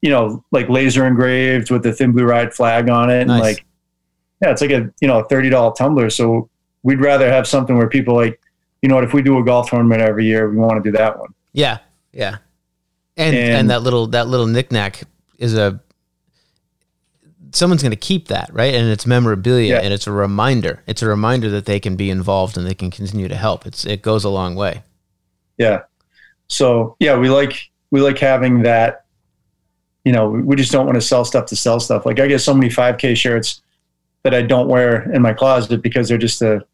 [0.00, 3.20] you know, like laser engraved with the Thin Blue Ride flag on it.
[3.20, 3.64] And like,
[4.42, 6.10] yeah, it's like a, you know, a $30 tumbler.
[6.10, 6.48] So
[6.82, 8.40] we'd rather have something where people like,
[8.82, 10.96] you know what, if we do a golf tournament every year, we want to do
[10.98, 11.30] that one.
[11.52, 11.78] yeah,
[12.12, 12.38] yeah.
[13.16, 15.02] And, and And- that little that little knickknack
[15.38, 15.80] is a
[17.52, 19.80] someone's going to keep that right, and it's memorabilia Yeah.
[19.80, 20.82] and it's a reminder.
[20.86, 23.66] It's a reminder that they can be involved and they can continue to help.
[23.66, 24.82] It's it goes a long way.
[25.58, 25.82] Yeah.
[26.48, 29.04] So yeah, we like we like having that.
[30.04, 32.06] You know, we we just don't want to sell stuff to sell stuff.
[32.06, 33.60] Like I get so many 5K shirts
[34.24, 36.64] that I don't wear in my closet because they're just a,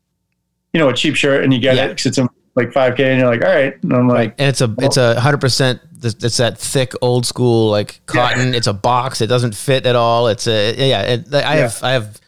[0.73, 1.87] you know, a cheap shirt, and you get Yeah.
[1.87, 4.49] it 'cause it's a, like 5K, and you're like, all right, and I'm like, and
[4.49, 4.75] it's a oh.
[4.79, 5.81] it's a hundred percent.
[6.03, 8.55] It's that thick old school like cotton.
[8.55, 9.21] It's a box.
[9.21, 10.29] It doesn't fit at all.
[10.29, 11.03] It's a yeah.
[11.03, 12.21] It, I have I have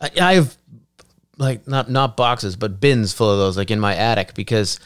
[0.00, 0.56] I I have
[1.38, 4.78] like not not boxes, but bins full of those, like in my attic, because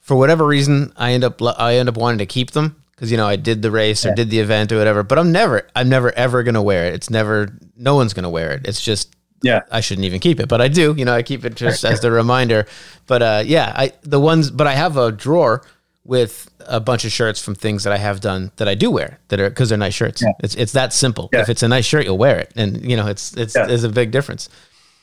[0.00, 3.16] for whatever reason, I end up I end up wanting to keep them because you
[3.16, 5.02] know I did the race or did the event or whatever.
[5.02, 6.94] But I'm never I'm never ever gonna wear it.
[6.94, 8.66] It's never no one's gonna wear it.
[8.66, 9.60] It's just Yeah.
[9.70, 10.94] I shouldn't even keep it, but I do.
[10.96, 12.66] You know, I keep it just as the reminder.
[13.06, 15.62] But uh, yeah, I the ones, but I have a drawer
[16.04, 19.18] with a bunch of shirts from things that I have done that I do wear
[19.28, 20.22] that are because they're nice shirts.
[20.42, 21.28] It's it's that simple.
[21.32, 21.40] Yeah.
[21.42, 23.66] If it's a nice shirt, you'll wear it, and you know, it's it's Yeah.
[23.66, 24.48] there's a big difference.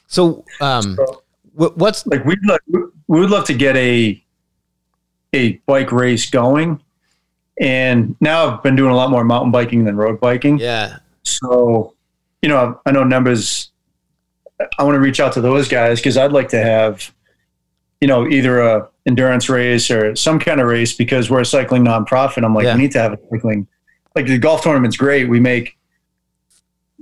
[0.08, 0.98] So, um,
[1.58, 2.62] wh- what's like we'd like
[3.08, 4.22] we would love to get a
[5.34, 6.80] a bike race going
[7.60, 11.94] and now i've been doing a lot more mountain biking than road biking yeah, so
[12.44, 13.72] you know i know numbers
[14.78, 17.12] i want to reach out to those guys because i'd like to have
[18.01, 21.84] you know either a endurance race or some kind of race because we're a cycling
[21.84, 22.76] nonprofit i'm like Yeah.
[22.76, 23.68] we need to have a cycling
[24.16, 25.78] like the golf tournament's great we make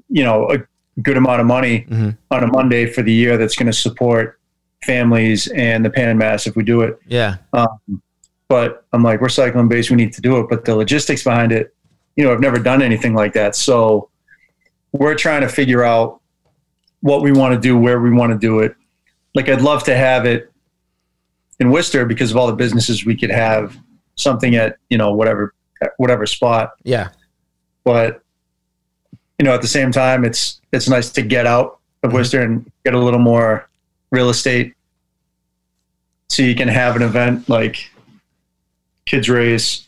[0.09, 0.57] you know a
[1.01, 2.17] good amount of money Mhm.
[2.31, 4.39] on a monday for the year that's going to support
[4.83, 7.37] families and the pan mass if we do it yeah,
[8.47, 10.47] but I'm like, we're cycling based, we need to do it.
[10.49, 11.73] But the logistics behind it,
[12.17, 13.55] you know, I've never done anything like that.
[13.55, 14.09] So
[14.91, 16.19] we're trying to figure out
[17.01, 18.75] what we want to do, where we want to do it.
[19.35, 20.51] Like, I'd love to have it
[21.59, 23.77] in Worcester because of all the businesses we could have
[24.15, 25.53] something at, you know, whatever,
[25.97, 26.71] whatever spot.
[26.83, 27.09] yeah,
[27.83, 28.21] But,
[29.39, 32.13] you know, at the same time, it's, it's nice to get out of Mhm.
[32.13, 33.67] Worcester and get a little more
[34.11, 34.73] real estate
[36.29, 37.89] so you can have an event like
[39.05, 39.87] kids race,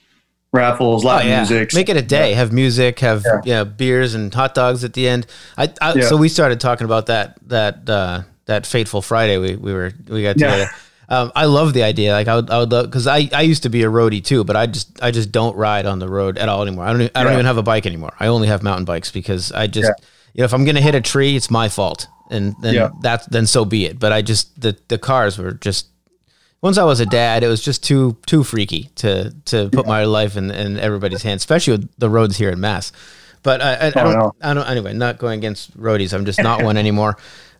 [0.53, 1.37] raffles, oh live yeah.
[1.39, 1.73] music.
[1.73, 2.33] Make it a day.
[2.33, 2.99] Have music.
[2.99, 3.41] Have Yeah.
[3.43, 3.63] yeah.
[3.65, 5.25] beers and hot dogs at the end.
[5.57, 6.07] I, I Yeah.
[6.07, 10.23] so we started talking about that that uh, that fateful Friday we we were we
[10.23, 10.51] got Yeah.
[10.51, 10.71] together.
[11.09, 12.13] Um, I love the idea.
[12.13, 14.43] Like I would, I would love because I, I used to be a roadie too,
[14.45, 16.85] but I just I just don't ride on the road at all anymore.
[16.85, 17.39] I don't I don't Yeah.
[17.39, 18.13] even have a bike anymore.
[18.19, 20.05] I only have mountain bikes because I just Yeah.
[20.33, 22.89] you know if I'm gonna hit a tree, it's my fault, and then Yeah.
[23.01, 23.99] that's then so be it.
[23.99, 25.87] But I just the the cars were just
[26.63, 30.05] once I was a dad, it was just too too freaky to to put my
[30.05, 32.91] life in, in everybody's hands, especially with the roads here in Mass.
[33.43, 34.33] But I, I, I Oh, don't no.
[34.41, 34.93] I don't anyway.
[34.93, 36.13] Not going against roadies.
[36.13, 37.17] I'm just not one anymore.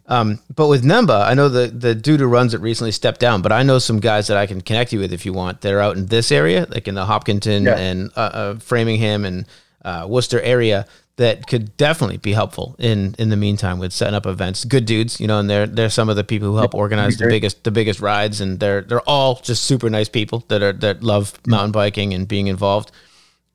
[0.08, 3.42] Um, but with Nemba, I know the the dude who runs it recently stepped down,
[3.42, 5.62] but I know some guys that I can connect you with if you want.
[5.62, 7.78] They're out in this area, like in the Hopkinton Yeah.
[7.78, 9.46] and uh, uh, Framingham and
[9.86, 10.86] uh, Worcester area,
[11.18, 14.66] that could definitely be helpful in in the meantime with setting up events.
[14.66, 17.28] Good dudes, you know, and they're they're some of the people who help organize the
[17.28, 21.04] biggest the biggest rides, and they're they're all just super nice people that are that
[21.04, 22.92] love mountain biking and being involved.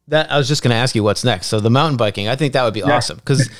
[0.06, 1.48] That I was just going to ask you what's next.
[1.48, 3.50] So the mountain biking, I think that would be awesome because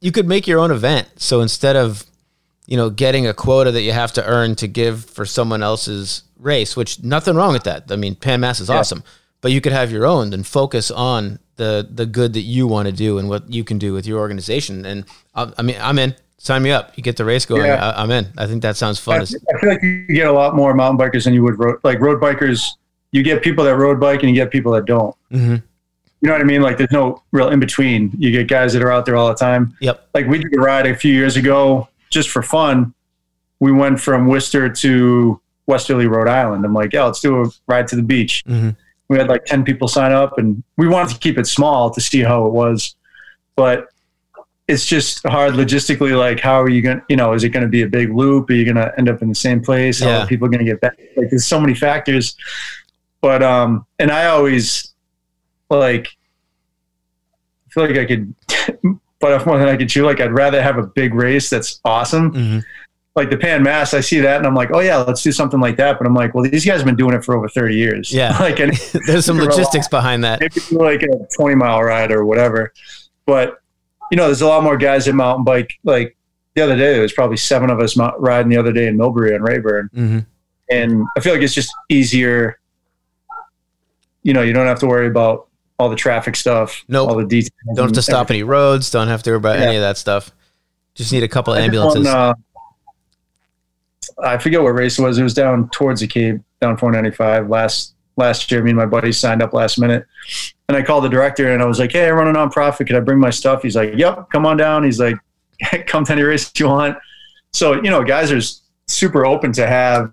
[0.00, 1.08] you could make your own event.
[1.16, 2.04] So instead of
[2.66, 6.22] you know getting a quota that you have to earn to give for someone else's
[6.38, 7.90] race, which nothing wrong with that.
[7.90, 9.02] I mean, Pan Mass is awesome,
[9.40, 12.86] but you could have your own and focus on the the good that you want
[12.86, 14.84] to do and what you can do with your organization.
[14.84, 16.14] And I, I mean, I'm in.
[16.40, 16.96] Sign me up.
[16.96, 17.66] You get the race going.
[17.66, 17.90] Yeah.
[17.90, 18.28] I, I'm in.
[18.38, 19.20] I think that sounds I, fun.
[19.22, 21.98] I feel like you get a lot more mountain bikers than you would road, like
[22.00, 22.64] road bikers.
[23.10, 25.16] You get people that road bike and you get people that don't.
[25.32, 25.56] hmm
[26.20, 26.62] You know what I mean?
[26.62, 28.12] Like there's no real in between.
[28.18, 29.76] You get guys that are out there all the time.
[29.80, 30.10] Yep.
[30.14, 32.94] Like we did a ride a few years ago just for fun.
[33.58, 36.64] We went from Worcester to Westerly, Rhode Island.
[36.64, 38.44] I'm like, yeah, let's do a ride to the beach.
[38.46, 38.76] Mhm.
[39.08, 42.00] We had like 10 people sign up and we wanted to keep it small to
[42.00, 42.94] see how it was.
[43.56, 43.88] But
[44.68, 46.16] it's just hard logistically.
[46.16, 48.14] Like, how are you going to, you know, is it going to be a big
[48.14, 48.50] loop?
[48.50, 50.00] Are you going to end up in the same place?
[50.00, 50.22] How Yeah.
[50.24, 50.98] are people going to get back?
[51.16, 52.36] Like, there's so many factors.
[53.22, 54.92] But, um, and I always
[55.70, 56.08] like,
[57.66, 58.34] I feel like I could,
[59.20, 61.80] but if more than I could chew, like, I'd rather have a big race that's
[61.84, 62.58] awesome hmm
[63.18, 65.60] like the Pan Mass, I see that and I'm like, oh yeah, let's do something
[65.60, 65.98] like that.
[65.98, 68.10] But I'm like, well, these guys have been doing it for over 30 years.
[68.12, 68.36] Yeah.
[68.40, 68.72] like and
[69.06, 70.40] There's some logistics behind that.
[70.40, 72.72] maybe like a 20 mile ride or whatever.
[73.26, 73.60] But
[74.10, 75.74] you know, there's a lot more guys that mountain bike.
[75.84, 76.16] Like
[76.54, 79.34] the other day, there was probably seven of us riding the other day in Millbury
[79.34, 80.18] and Rayburn, hmm
[80.70, 82.58] and I feel like it's just easier.
[84.22, 85.48] You know, you don't have to worry about
[85.78, 87.08] all the traffic stuff, Nope.
[87.10, 87.52] all the details.
[87.74, 88.90] Don't have to stop any roads.
[88.90, 89.66] Don't have to worry about Yeah.
[89.66, 90.32] any of that stuff.
[90.94, 92.06] Just need a couple ambulances.
[92.06, 92.34] uh,
[94.22, 95.18] I forget what race it was.
[95.18, 98.62] It was down towards the Cape, down 495 last last year.
[98.62, 100.06] Me and my buddies signed up last minute,
[100.68, 102.86] and I called the director and I was like, "Hey, I run a nonprofit.
[102.86, 105.16] Could I bring my stuff?" He's like, "Yep, come on down." He's like,
[105.86, 106.98] "Come to any race you want."
[107.52, 108.40] So you know, guys are
[108.86, 110.12] super open to have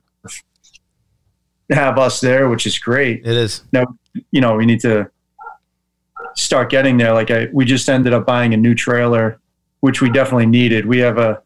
[1.72, 3.64] have us there, which is great it is.
[3.72, 3.86] Now.
[4.32, 5.10] You know, we need to
[6.36, 7.14] start getting there.
[7.14, 9.40] Like I, we just ended up buying a new trailer,
[9.80, 10.86] which we definitely needed.
[10.86, 11.42] We have a,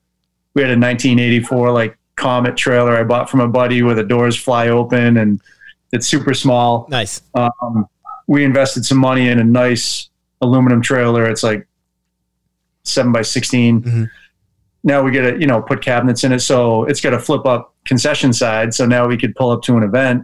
[0.54, 4.36] we had a 1984 like Comet trailer I bought from a buddy where the doors
[4.36, 5.42] fly open and
[5.94, 6.86] it's super small.
[6.90, 7.22] Nice.
[7.34, 7.88] Um,
[8.28, 10.10] we invested some money in a nice
[10.42, 11.26] aluminum trailer.
[11.26, 11.66] It's like
[12.84, 13.82] seven by 16.
[13.82, 14.10] Mhm.
[14.84, 16.40] now we get to, you know, put cabinets in it.
[16.40, 18.74] So it's got a flip up concession side.
[18.74, 20.24] So now we could pull up to an event,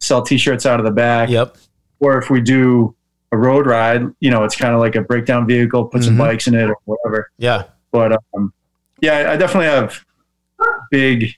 [0.00, 1.28] sell t-shirts out of the back.
[1.28, 1.56] Yep.
[2.00, 2.96] Or if we do
[3.30, 6.18] a road ride, you know, it's kind of like a breakdown vehicle, put some Mhm.
[6.18, 7.30] bikes in it or whatever.
[7.38, 7.62] Yeah.
[7.92, 8.52] But um,
[9.00, 10.04] yeah, I definitely have
[10.90, 11.34] big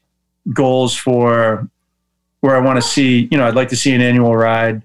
[0.52, 1.68] goals for
[2.40, 3.28] where I want to see.
[3.30, 4.82] You know, I'd like to see an annual ride.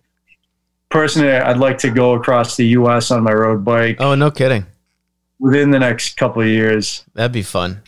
[0.89, 3.11] Personally, I'd like to go across the U.S.
[3.11, 4.65] on my road bike Oh, no kidding.
[5.37, 7.03] within the next couple of years.
[7.13, 7.81] That'd be fun.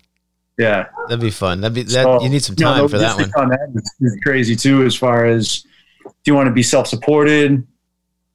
[0.58, 1.62] Yeah, That'd be fun.
[1.62, 2.04] That'd be that.
[2.04, 3.32] So, you need some you know, time for that one.
[3.36, 4.84] On that is, is crazy too.
[4.86, 5.64] As far as
[6.04, 7.66] do you want to be self-supported,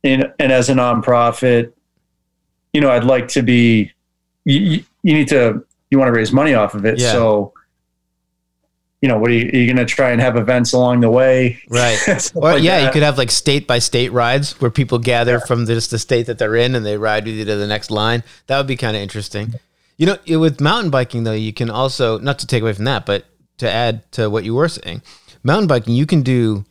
[0.03, 1.73] and and as a nonprofit,
[2.73, 3.93] you know, I'd like to be.
[4.45, 6.99] You, you, you need to you want to raise money off of it.
[6.99, 7.12] Yeah.
[7.12, 7.53] So,
[9.07, 11.63] you know, what are you, you going to try and have events along the way?
[11.69, 11.97] Right.
[12.35, 15.65] Or like yeah, you could have like state by state rides where people gather from
[15.65, 18.25] just the state that they're in and they ride with you to the next line.
[18.49, 19.55] That would be kind of interesting.
[19.97, 23.07] You know, with mountain biking though, you can also not to take away from that,
[23.07, 23.27] but
[23.59, 25.03] to add to what you were saying,
[25.45, 26.65] mountain biking you can do,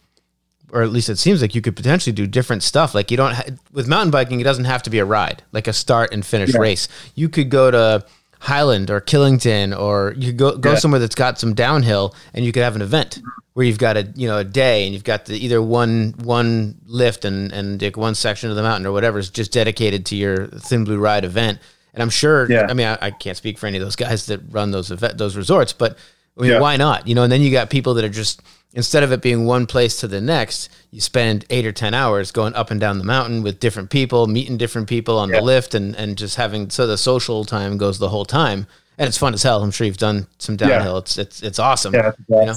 [0.73, 2.93] or at least it seems like you could potentially do different stuff.
[2.93, 5.67] Like you don't ha- with mountain biking, it doesn't have to be a ride, like
[5.69, 6.59] a start and finish Yeah.
[6.59, 6.89] race.
[7.15, 8.05] You could go to
[8.45, 10.77] Highland or Killington, or you could go go Yeah.
[10.77, 13.19] somewhere that's got some downhill, and you could have an event
[13.53, 16.75] where you've got a you know a day, and you've got the, either one one
[16.85, 20.15] lift and and like one section of the mountain or whatever is just dedicated to
[20.15, 21.59] your Thin Blue Ride event.
[21.93, 22.67] And I'm sure, Yeah.
[22.69, 25.17] I mean, I, I can't speak for any of those guys that run those event,
[25.17, 25.97] those resorts, but
[26.37, 26.59] I mean, Yeah.
[26.59, 27.07] why not?
[27.07, 28.41] You know, and then you got people that are just
[28.73, 32.31] instead of it being one place to the next, you spend eight or ten hours
[32.31, 35.39] going up and down the mountain with different people, meeting different people on Yeah.
[35.39, 38.67] the lift, and and just having so the social time goes the whole time,
[38.97, 39.63] and it's fun as hell.
[39.63, 40.67] I'm sure you've done some Yeah.
[40.69, 40.97] downhill.
[40.97, 41.93] It's it's it's awesome.
[41.93, 42.55] Yeah, You know?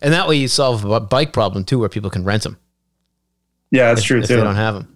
[0.00, 2.56] And that way you solve a bike problem too, where people can rent them
[3.70, 4.36] yeah, that's if, true if too.
[4.36, 4.88] they don't have them.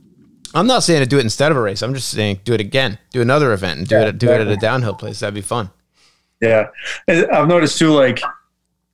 [0.54, 1.82] I'm not saying to do it instead of a race.
[1.82, 4.40] I'm just saying do it again, do another event, and do Yeah, it do it
[4.40, 5.20] at a downhill place.
[5.20, 5.70] That'd be fun.
[6.40, 6.68] Yeah.
[7.08, 8.20] I've noticed too, like,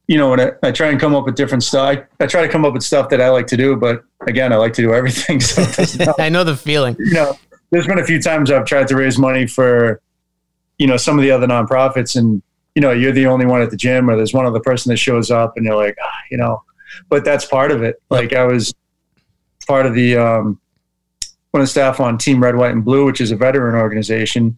[0.06, 2.42] you know, when I, I try and come up with different stuff, I, I try
[2.42, 4.82] to come up with stuff that I like to do, but again, I like to
[4.82, 5.40] do everything.
[5.40, 6.20] So, it doesn't help.
[6.20, 6.96] I know the feeling.
[6.98, 7.38] you know,
[7.70, 10.00] there's been a few times I've tried to raise money for,
[10.78, 12.42] you know, some of the other nonprofits and,
[12.74, 14.96] you know, you're the only one at the gym or there's one other person that
[14.96, 16.62] shows up and you're like, ah, you know,
[17.08, 18.00] but that's part of it.
[18.10, 18.74] Like I was
[19.66, 20.60] part of the, um,
[21.52, 24.56] one of the staff on Team Red, White, and Blue, which is a veteran organization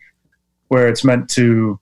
[0.69, 1.79] where it's meant to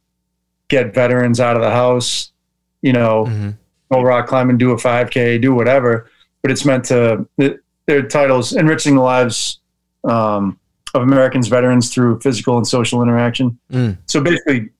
[0.72, 2.32] get veterans out of the house,
[2.80, 3.54] you know, Mhm.
[3.92, 6.08] go rock climbing, do a 5K, do whatever.
[6.42, 9.60] But it's meant to, th- their titles, enriching the lives
[10.04, 10.58] um,
[10.94, 13.58] of Americans, veterans through physical and social interaction.
[13.70, 13.98] Mm.
[14.06, 14.70] So basically,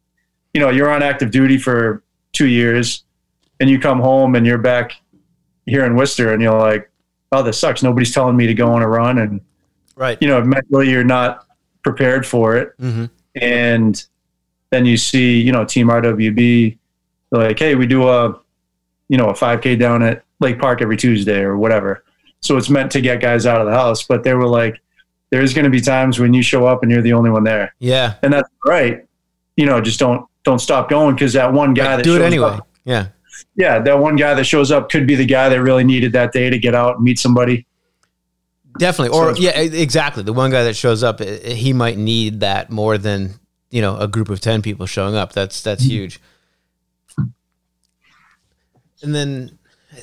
[0.55, 3.05] you know, you're on active duty for two years
[3.61, 4.93] and you come home and you're back
[5.67, 6.91] here in Worcester and you're like,
[7.33, 7.83] oh, this sucks.
[7.83, 9.19] Nobody's telling me to go on a run.
[9.19, 9.41] And,
[9.95, 10.17] Right.
[10.23, 11.47] you know, mentally you're not
[11.85, 13.05] prepared for it hmm
[13.41, 14.05] and
[14.73, 16.77] then you see you know team rwb
[17.31, 18.37] like hey we do a
[19.09, 22.03] you know a 5k down at lake park every tuesday or whatever
[22.41, 24.81] so it's meant to get guys out of the house but they were like
[25.31, 27.75] there's going to be times when you show up and you're the only one there
[27.79, 28.15] Yeah.
[28.23, 29.07] and that's right
[29.57, 32.23] you know just don't don't stop going because that one guy Like, that do it
[32.23, 32.49] anyway.
[32.49, 33.07] up- Yeah.
[33.57, 36.33] yeah that one guy that shows up could be the guy that really needed that
[36.33, 37.67] day to get out and meet somebody
[38.79, 39.15] Definitely.
[39.19, 40.23] Or it's- yeah, exactly.
[40.23, 43.35] The one guy that shows up, he might need that more than
[43.73, 45.33] you know a group of ten people showing up.
[45.33, 46.21] That's that's huge.
[49.03, 49.59] And then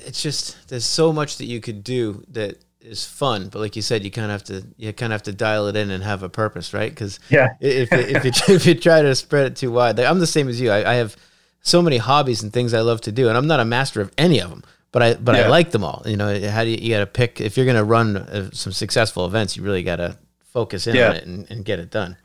[0.05, 3.81] it's just there's so much that you could do that is fun, but like you
[3.81, 6.03] said, you kind of have to you kind of have to dial it in and
[6.03, 6.89] have a purpose, right?
[6.89, 10.19] Because yeah if if you, if you try to spread it too wide, like, I'm
[10.19, 10.71] the same as you.
[10.71, 11.15] I, I have
[11.61, 14.11] so many hobbies and things I love to do, and I'm not a master of
[14.17, 14.63] any of them.
[14.91, 16.01] But I but I like them all.
[16.05, 18.49] You know, how do you, you got to pick if you're going to run uh,
[18.51, 21.09] some successful events, you really got to focus in Yeah.
[21.09, 22.17] on it and, and get it done.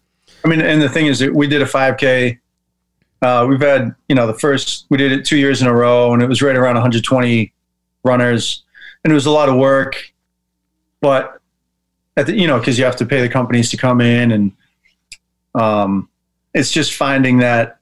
[0.44, 2.38] I mean, and the thing is that we did a 5K.
[3.22, 6.12] Uh, we've had, you know, the first, we did it two years in a row
[6.12, 7.52] and it was right around 120
[8.02, 8.62] runners
[9.02, 10.12] and it was a lot of work.
[11.00, 11.40] But,
[12.16, 14.52] at the, you know, because you have to pay the companies to come in and
[15.54, 16.08] um,
[16.52, 17.78] it's just finding that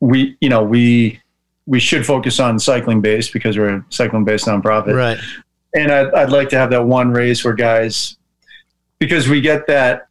[0.00, 1.20] we, you know, we,
[1.66, 5.18] we should focus on cycling based because we're a cycling based nonprofit Right.
[5.74, 8.16] and I'd, I'd like to have that one race where guys,
[8.98, 10.07] because we get that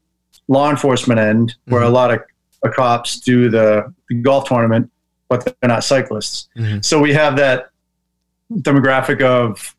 [0.47, 2.21] law enforcement end where a lot of
[2.73, 4.89] cops do the, the golf tournament,
[5.29, 6.47] but they're not cyclists.
[6.57, 6.83] Mhm.
[6.83, 7.69] So we have that
[8.51, 9.75] demographic of,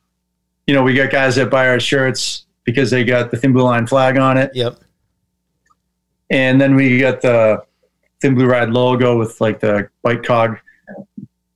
[0.66, 3.62] you know, we get guys that buy our shirts because they got the Thin Blue
[3.64, 4.78] Line flag on it, Yep.
[6.30, 7.62] and then we get the
[8.20, 10.58] Thin Blue Ride logo with like the bike cog,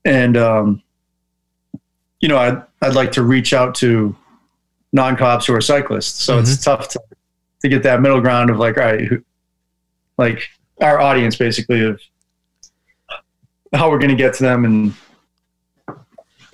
[0.04, 0.82] and um,
[2.20, 4.16] you know, I'd I'd like to reach out to
[4.92, 6.22] non cops who are cyclists.
[6.22, 7.00] So it's tough to
[7.62, 9.22] to get that middle ground of like, all right, who,
[10.18, 10.42] like
[10.80, 12.00] our audience basically of
[13.72, 14.94] how we're going to get to them and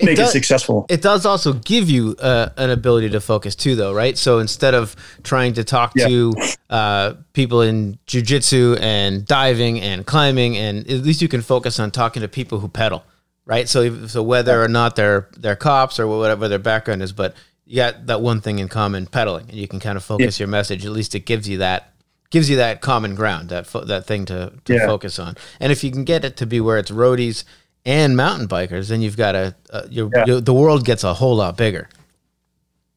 [0.01, 0.87] make it, does- successful.
[0.89, 4.17] It does also give you uh, an ability to focus too, though, right?
[4.17, 4.95] So instead of
[5.25, 6.09] trying to talk Yeah.
[6.09, 6.35] to
[6.71, 11.91] uh, people in jujitsu and diving and climbing, and at least you can focus on
[11.91, 13.05] talking to people who pedal,
[13.45, 13.69] right?
[13.69, 17.35] So, so whether or not they're they're cops or whatever their background is, but
[17.69, 20.49] you got that one thing in common, pedaling, and you can kind of focus your
[20.49, 20.85] message.
[20.87, 21.93] At least it gives you that
[22.31, 24.87] gives you that common ground, that fo- that thing to, to Yeah.
[24.87, 25.37] focus on.
[25.61, 27.45] And if you can get it to be where it's roadies
[27.87, 30.25] and mountain bikers, then you've got a, a your, Yeah.
[30.27, 31.89] your- the world gets a whole lot bigger.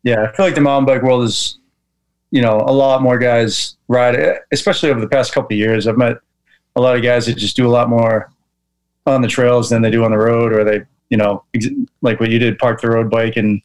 [0.03, 1.60] Yeah, I feel like the mountain bike world is,
[2.31, 5.88] you know, a lot more guys ride, it, especially over the past couple of years.
[5.88, 6.18] I've met
[6.76, 8.31] a lot of guys that just do a lot more
[9.06, 11.68] on the trails than they do on the road, or they, you know, ex-
[12.02, 13.61] like what you did, park the road bike and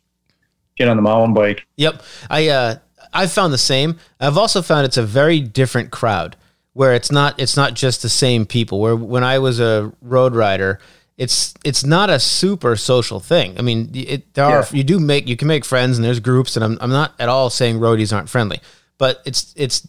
[0.76, 1.66] get on the mountain bike.
[1.76, 2.02] Yep.
[2.30, 2.76] I uh
[3.12, 3.98] I've found the same.
[4.20, 6.36] I've also found it's a very different crowd
[6.74, 8.80] where it's not it's not just the same people.
[8.80, 10.78] Where when I was a road rider,
[11.16, 13.58] it's it's not a super social thing.
[13.58, 14.66] I mean, it there are Yeah.
[14.72, 17.28] you do make you can make friends and there's groups and I'm I'm not at
[17.28, 18.60] all saying roadies aren't friendly,
[18.98, 19.88] but it's it's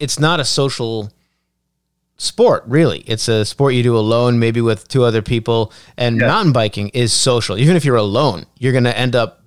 [0.00, 1.12] it's not a social
[2.20, 6.26] sport really it's a sport you do alone maybe with two other people and Yeah.
[6.26, 9.44] mountain biking is social even if you're alone you're going to end up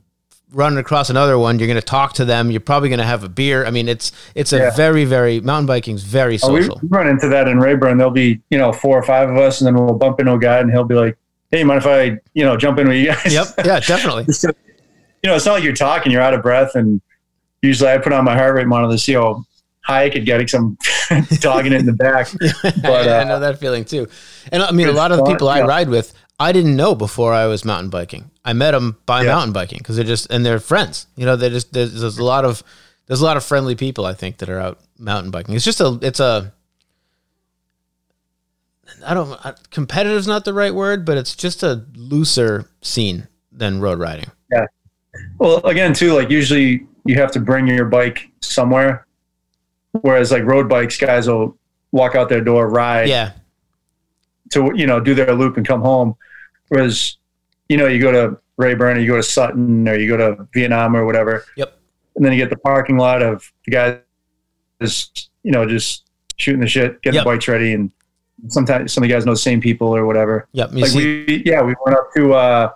[0.52, 3.24] running across another one you're going to talk to them you're probably going to have
[3.24, 4.72] a beer i mean it's it's a Yeah.
[4.72, 7.98] very very mountain biking's very Oh, we social we run into that in Rayburn.
[7.98, 10.40] There'll be, you know, four or five of us, and then we'll bump into a
[10.40, 11.18] guy, and he'll be like,
[11.52, 14.26] "Hey, mind if I, you know, jump in with you guys?" yep yeah definitely
[15.24, 16.76] you know, it's not like you're talking, you're out of breath.
[16.76, 17.02] And
[17.62, 19.46] usually I put on my heart rate monitor to see how
[19.84, 20.78] high I could get because I'm
[21.40, 22.28] dogging it in the back.
[22.82, 24.08] But, I, I uh, know that feeling too
[24.52, 25.66] and i mean a lot of the fun, people i yeah.
[25.66, 29.36] ride with i didn't know before i was mountain biking i met them by Yeah.
[29.36, 32.24] mountain biking because they're just and they're friends you know they just there's, there's a
[32.24, 32.64] lot of
[33.08, 35.82] there's a lot of friendly people i think that are out mountain biking it's just
[35.82, 36.54] a it's a
[39.06, 39.30] I don't
[39.72, 44.26] competitive's not the right word, but it's just a looser scene than road riding.
[44.52, 44.66] Yeah.
[45.38, 49.08] Well, again, too, like usually you have to bring your bike somewhere.
[50.02, 51.58] Whereas like road bikes, guys will
[51.92, 53.32] walk out their door, ride Yeah,
[54.52, 56.16] to, you know, do their loop and come home.
[56.72, 57.18] Whereas,
[57.68, 60.48] you know, you go to Rayburn or you go to Sutton or you go to
[60.54, 61.44] Vietnam or whatever.
[61.58, 61.78] Yep.
[62.16, 63.98] And then you get the parking lot of the guys,
[64.82, 66.06] just, you know, just
[66.38, 67.24] shooting the shit, getting Yep.
[67.26, 67.74] the bikes ready.
[67.74, 67.92] And
[68.48, 70.48] sometimes some of the guys know the same people or whatever.
[70.54, 70.70] yep.
[70.72, 72.72] Like see, we yeah we went up to uh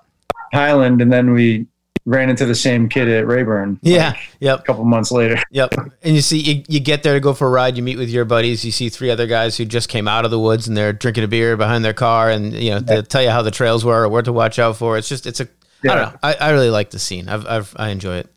[0.54, 1.66] highland and then we
[2.06, 5.74] ran into the same kid at rayburn yeah, like, yep, a couple months later yep.
[6.04, 7.78] And you see, you, you get there to go for a ride.
[7.78, 8.64] You meet with your buddies.
[8.64, 11.24] You see three other guys who just came out of the woods and they're drinking
[11.24, 14.04] a beer behind their car, and you know they tell you how the trails were
[14.04, 14.98] or what to watch out for.
[14.98, 15.48] It's just it's a I
[15.84, 15.96] Yeah.
[15.96, 16.20] don't know.
[16.24, 17.28] I, I really like the scene.
[17.28, 18.30] I've, I've I enjoy it.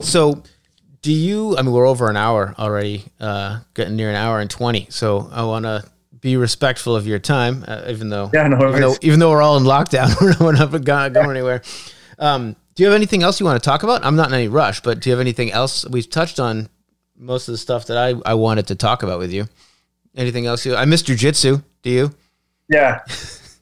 [0.00, 0.42] So,
[1.02, 1.56] do you?
[1.56, 4.86] I mean, we're over an hour already, uh, getting near an hour and twenty.
[4.90, 5.84] So I want to
[6.20, 9.42] be respectful of your time, uh, even though yeah no even though, even though we're
[9.42, 11.62] all in lockdown, we're not going, going anywhere.
[12.18, 14.04] Um, do you have anything else you want to talk about?
[14.04, 15.84] I'm not in any rush, but do you have anything else?
[15.88, 16.68] We've touched on
[17.16, 19.48] most of the stuff that I, I wanted to talk about with you.
[20.16, 20.64] Anything else?
[20.64, 21.62] You, I missed jujitsu.
[21.82, 22.10] Do you?
[22.70, 23.00] yeah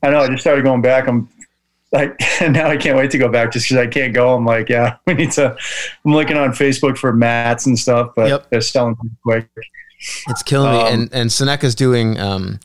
[0.03, 1.29] i know i just started going back i'm
[1.93, 2.19] like
[2.51, 4.97] now i can't wait to go back just because i can't go i'm like yeah
[5.07, 5.57] we need to
[6.05, 8.51] i'm looking on facebook for mats and stuff but Yep.
[8.51, 9.49] they're selling pretty quick
[10.29, 10.81] It's killing me.
[10.81, 12.59] Um, And and Seneca's doing um,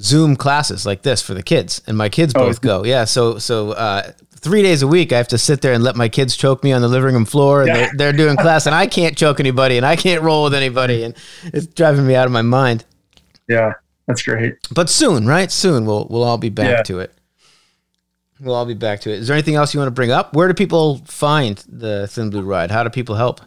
[0.00, 2.82] Zoom classes like this for the kids, and my kids Oh, both go.
[2.84, 4.12] Yeah, so so uh,
[4.42, 6.72] three days a week, I have to sit there and let my kids choke me
[6.72, 7.74] on the living room floor, and Yeah.
[7.74, 11.04] they're, they're doing class, and I can't choke anybody, and I can't roll with anybody,
[11.04, 11.14] and
[11.44, 12.84] it's driving me out of my mind.
[13.48, 13.72] yeah
[14.06, 15.50] that's great But soon, right?
[15.50, 16.82] Soon we'll we'll all be back Yeah.
[16.82, 17.12] to it.
[18.40, 19.20] We'll all be back to it.
[19.20, 20.34] Is there anything else you want to bring up?
[20.34, 22.72] Where do people find the Thin Blue Ride?
[22.72, 23.40] How do people help?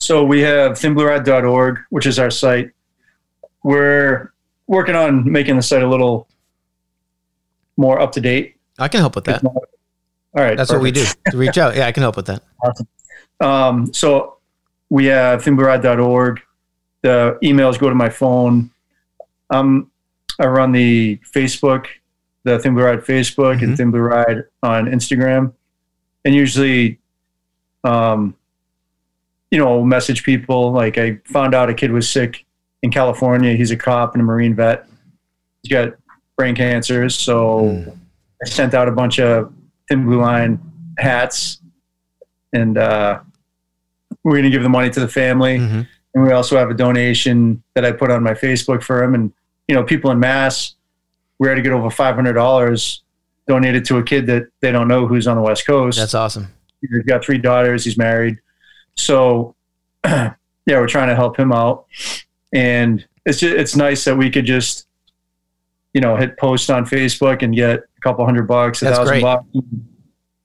[0.00, 2.70] So we have thinblueride.org, which is our site.
[3.62, 4.32] We're
[4.66, 6.26] working on making the site a little
[7.76, 8.56] more up to date.
[8.78, 9.42] I can help with that.
[10.36, 10.56] All right.
[10.56, 11.04] That's what we do.
[11.30, 11.74] To reach out.
[11.76, 12.42] Yeah, I can help with that.
[13.38, 14.38] Um, so
[14.88, 16.40] we have thinblueride.org.
[17.02, 18.70] The emails go to my phone.
[19.50, 19.90] Um,
[20.40, 21.84] I run the Facebook,
[22.44, 23.76] the Thin Blue Ride Facebook and Mhm.
[23.76, 25.52] Thin Blue Ride on Instagram.
[26.24, 26.98] And usually,
[27.84, 28.34] um,
[29.50, 30.72] you know, message people.
[30.72, 32.46] Like I found out a kid was sick
[32.82, 33.52] in California.
[33.54, 34.86] He's a cop and a Marine vet.
[35.62, 35.90] He's got
[36.38, 37.10] brain cancer.
[37.10, 37.96] So Mm.
[38.42, 39.52] I sent out a bunch of
[39.88, 40.60] Thin Blue Line
[40.98, 41.60] hats
[42.52, 43.20] and uh,
[44.24, 45.58] we're going to give the money to the family.
[45.58, 45.86] Mhm.
[46.14, 49.14] And we also have a donation that I put on my Facebook for him.
[49.14, 49.32] And,
[49.68, 50.74] you know, people in Mass,
[51.38, 53.00] we had to get over $500
[53.46, 55.98] donated to a kid that they don't know who's on the West Coast.
[55.98, 56.48] That's awesome.
[56.80, 57.84] He's got three daughters.
[57.84, 58.38] He's married.
[58.94, 59.54] So,
[60.04, 60.32] yeah,
[60.66, 61.84] we're trying to help him out.
[62.52, 64.86] And it's just, it's nice that we could just,
[65.92, 69.22] you know, hit post on Facebook and get couple hundred bucks, a That's thousand great.
[69.22, 69.46] bucks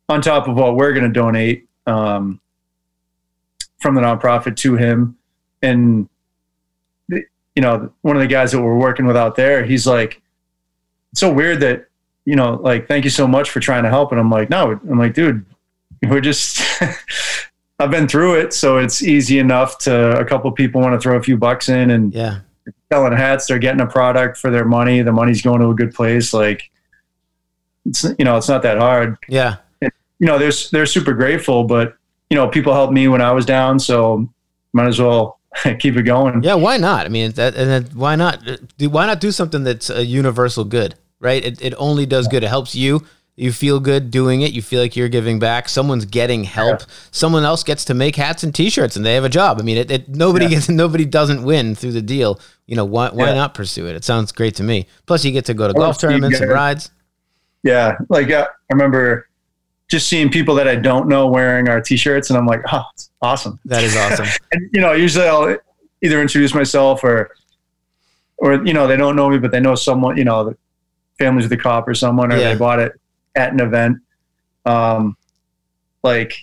[0.09, 2.41] on top of what we're going to donate um,
[3.79, 5.15] from the nonprofit to him.
[5.61, 6.09] And,
[7.09, 10.21] you know, one of the guys that we're working with out there, he's like,
[11.11, 11.85] it's so weird that,
[12.25, 14.11] you know, like, thank you so much for trying to help.
[14.11, 15.45] And I'm like, no, I'm like, dude,
[16.03, 16.61] we're just,
[17.79, 18.53] I've been through it.
[18.53, 21.91] So it's easy enough to, a couple people want to throw a few bucks in
[21.91, 22.39] and, Yeah.
[22.91, 23.45] selling hats.
[23.47, 25.01] They're getting a product for their money.
[25.03, 26.33] The money's going to a good place.
[26.33, 26.70] Like,
[27.85, 29.17] it's you know, it's not that hard.
[29.27, 29.57] Yeah.
[29.81, 31.95] You know, they're they're super grateful, but
[32.29, 34.29] you know, people helped me when I was down, so
[34.73, 35.39] might as well
[35.79, 36.43] keep it going.
[36.43, 37.05] Yeah, why not?
[37.05, 38.47] I mean, that, and then why not?
[38.47, 41.43] Uh, do why not do something that's a universal good, right?
[41.43, 42.43] It, it only does good.
[42.43, 43.01] It helps you.
[43.35, 44.51] You feel good doing it.
[44.51, 45.67] You feel like you're giving back.
[45.69, 46.81] Someone's getting help.
[47.09, 49.57] Someone else gets to make hats and T-shirts, and they have a job.
[49.57, 50.51] I mean, it, it nobody Yeah.
[50.51, 52.39] gets nobody doesn't win through the deal.
[52.67, 53.33] You know, why why Yeah.
[53.33, 53.95] not pursue it?
[53.95, 54.85] It sounds great to me.
[55.07, 56.91] Plus, you get to go to golf tournaments and rides.
[57.63, 59.27] Yeah, like uh, I remember
[59.89, 63.11] just seeing people that I don't know wearing our T-shirts, and I'm like, oh, it's
[63.21, 63.59] awesome.
[63.65, 64.25] That is awesome.
[64.53, 65.57] And you know, usually I'll
[66.01, 67.29] either introduce myself or,
[68.38, 70.17] or you know, they don't know me, but they know someone.
[70.17, 70.57] You know, the
[71.19, 72.53] families with a cop or someone, or Yeah.
[72.53, 72.93] they bought it
[73.35, 73.97] at an event.
[74.65, 75.15] Um,
[76.03, 76.33] like,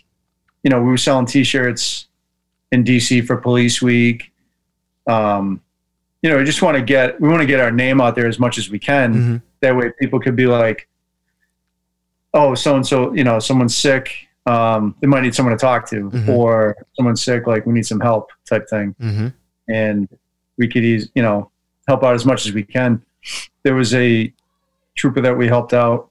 [0.62, 2.07] you know, we were selling T-shirts
[2.70, 4.31] in DC for Police Week.
[5.09, 5.61] Um,
[6.23, 8.27] you know, we just want to get we want to get our name out there
[8.28, 9.15] as much as we can.
[9.15, 9.43] Mhm.
[9.61, 10.86] That way, people could be like,
[12.35, 14.13] "Oh, so and so, you know, someone's sick.
[14.47, 16.29] Um, they might need someone to talk to, Mhm.
[16.29, 19.33] or someone's sick, like we need some help, type thing." Mhm.
[19.71, 20.09] and
[20.57, 21.51] we could use you know
[21.87, 23.03] help out as much as we can
[23.63, 24.33] there was a
[24.97, 26.09] trooper that we helped out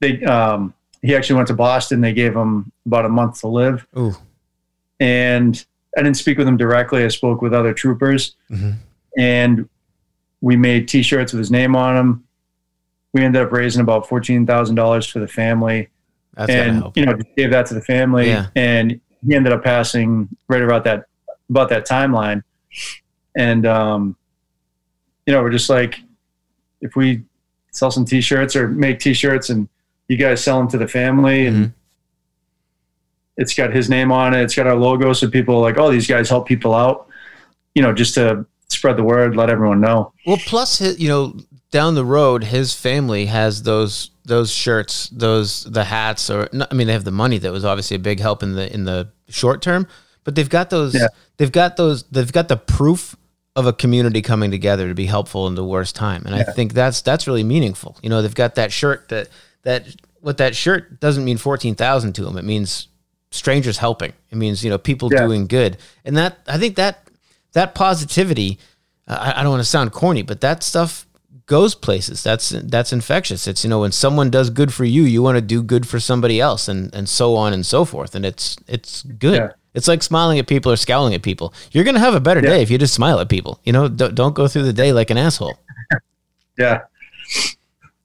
[0.00, 0.72] they um
[1.02, 4.14] he actually went to boston they gave him about a month to live Ooh.
[5.00, 5.66] and
[5.96, 8.74] i didn't speak with him directly i spoke with other troopers Mhm.
[9.18, 9.68] and
[10.40, 12.24] we made t-shirts with his name on them
[13.12, 15.88] we ended up raising about $14000 for the family.
[16.34, 18.28] That's and you know just gave that to the family.
[18.28, 18.46] Yeah.
[18.54, 21.04] and he ended up passing right about that
[21.50, 22.42] about that timeline.
[23.36, 24.16] And um
[25.26, 26.00] you know we're just like
[26.80, 27.24] if we
[27.72, 29.68] sell some t-shirts or make t-shirts and
[30.08, 31.72] you guys sell them to the family and Mhm.
[33.36, 35.90] it's got his name on it it's got our logo so people are like oh
[35.90, 37.08] these guys help people out.
[37.74, 40.12] You know just to spread the word let everyone know.
[40.26, 41.34] Well, plus, you know,
[41.70, 46.86] down the road, his family has those those shirts, those the hats, or I mean,
[46.86, 47.38] they have the money.
[47.38, 49.86] That was obviously a big help in the in the short term,
[50.24, 50.94] but they've got those.
[50.94, 51.08] Yeah.
[51.36, 52.02] They've got those.
[52.04, 53.16] They've got the proof
[53.56, 56.72] of a community coming together to be helpful in the worst time, and I think
[56.74, 57.96] that's that's really meaningful.
[58.02, 59.28] You know, they've got that shirt that
[59.62, 59.86] that
[60.20, 62.36] what that shirt doesn't mean fourteen thousand to them.
[62.38, 62.88] It means
[63.30, 64.12] strangers helping.
[64.30, 65.26] It means you know people Yeah.
[65.26, 67.08] doing good, and that I think that
[67.52, 68.58] that positivity.
[69.10, 71.06] I, I don't want to sound corny, but that stuff
[71.48, 72.22] goes places.
[72.22, 73.48] That's that's infectious.
[73.48, 75.98] It's you know when someone does good for you, you want to do good for
[75.98, 78.14] somebody else, and and so on and so forth.
[78.14, 79.34] And it's it's good.
[79.34, 79.48] Yeah.
[79.74, 81.52] It's like smiling at people or scowling at people.
[81.72, 82.50] You're gonna have a better Yeah.
[82.50, 83.60] day if you just smile at people.
[83.64, 85.58] You know, don't, don't go through the day like an asshole.
[86.58, 86.80] yeah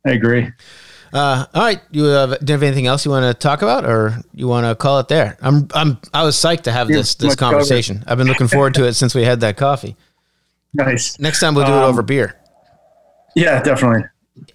[0.05, 0.51] i agree
[1.13, 3.85] Uh, all right, you have, do you have anything else you want to talk about,
[3.85, 5.37] or you want to call it there?
[5.41, 7.51] I'm I'm I was psyched to have Yeah, this this covered.
[7.53, 8.03] conversation.
[8.07, 9.95] I've been looking forward to it since we had that coffee.
[10.73, 12.33] nice Next time we'll do it Um, over beer
[13.35, 14.03] yeah definitely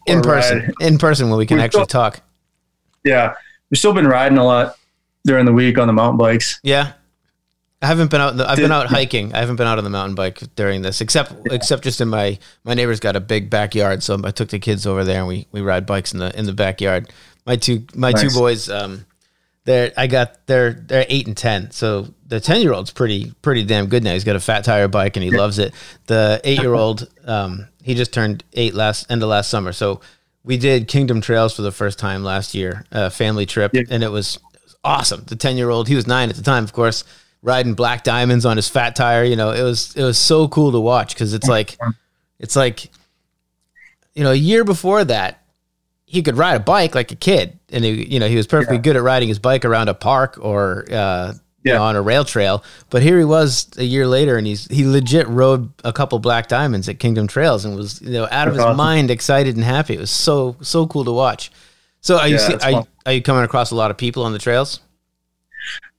[0.06, 0.58] in or person.
[0.60, 0.72] ride.
[0.80, 2.20] In person when we can We actually still- talk.
[3.04, 3.34] yeah
[3.70, 4.76] we've still been riding a lot
[5.24, 6.92] during the week on the mountain bikes Yeah.
[7.80, 8.36] I haven't been out.
[8.36, 9.32] the- I've Did- been out hiking.
[9.34, 12.36] I haven't been out on the mountain bike during this, except except just in my
[12.64, 15.46] my neighbor's got a big backyard, so I took the kids over there and we
[15.52, 17.08] we ride bikes in the in the backyard.
[17.46, 19.06] My two my two boys, um,
[19.64, 23.62] they're I got they're they're eight and ten, so the ten year old's pretty pretty
[23.62, 24.12] damn good now.
[24.14, 25.72] He's got a fat tire bike and he loves it.
[26.06, 30.00] The eight year old, um, he just turned eight last end of last summer, so
[30.44, 33.82] we did Kingdom Trails for the first time last year, a family trip, Yeah.
[33.90, 35.24] and it was, it was awesome.
[35.26, 37.04] The ten year old, he was nine at the time, of course,
[37.42, 39.24] riding black diamonds on his fat tire.
[39.24, 41.78] You know, it was it was so cool to watch because it's like,
[42.38, 42.90] it's like,
[44.14, 45.42] you know, a year before that,
[46.04, 48.76] he could ride a bike like a kid, and he, you know, he was perfectly
[48.76, 48.82] Yeah.
[48.82, 50.84] good at riding his bike around a park or.
[50.90, 51.32] Uh,
[51.68, 51.78] you Yeah.
[51.78, 54.84] know, on a rail trail, but here he was a year later, and he's he
[54.86, 58.54] legit rode a couple black diamonds at Kingdom Trails, and was you know out of
[58.54, 58.76] his awesome.
[58.76, 59.94] mind, excited and happy.
[59.94, 61.50] It was so so cool to watch.
[62.00, 62.84] So are you Yeah, see, are, fun.
[63.06, 64.80] are you coming across a lot of people on the trails?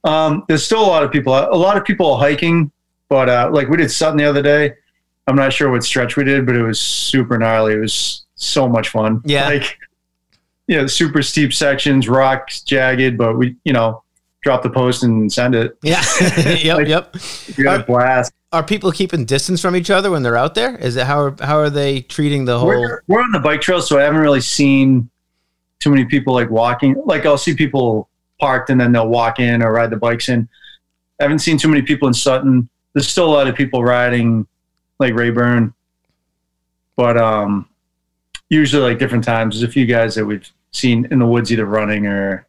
[0.03, 2.71] Um, there's still a lot of people, a lot of people are hiking,
[3.09, 4.73] but uh, like we did Sutton the other day.
[5.27, 7.73] I'm not sure what stretch we did, but it was super gnarly.
[7.73, 9.21] It was so much fun.
[9.25, 9.45] Yeah.
[9.47, 9.77] Like,
[10.67, 14.01] you know, super steep sections, rocks, jagged, but we, you know,
[14.41, 15.77] drop the post and send it.
[15.83, 16.03] Yeah.
[16.45, 16.77] yep.
[16.77, 17.15] Like- yep.
[17.55, 18.33] You got a blast.
[18.51, 20.75] Are people keeping distance from each other when they're out there?
[20.77, 22.67] Is it how are, how are they treating the whole?
[22.69, 25.09] We're, we're on the bike trail, so I haven't really seen
[25.79, 26.95] too many people like walking.
[27.05, 28.09] Like I'll see people
[28.39, 30.47] parked and then they'll walk in or ride the bikes in.
[31.19, 32.69] I haven't seen too many people in Sutton.
[32.93, 34.47] There's still a lot of people riding
[34.97, 35.73] like Rayburn,
[36.95, 37.69] but um,
[38.49, 39.55] usually like different times.
[39.55, 42.47] There's a few guys that we've seen in the woods either running or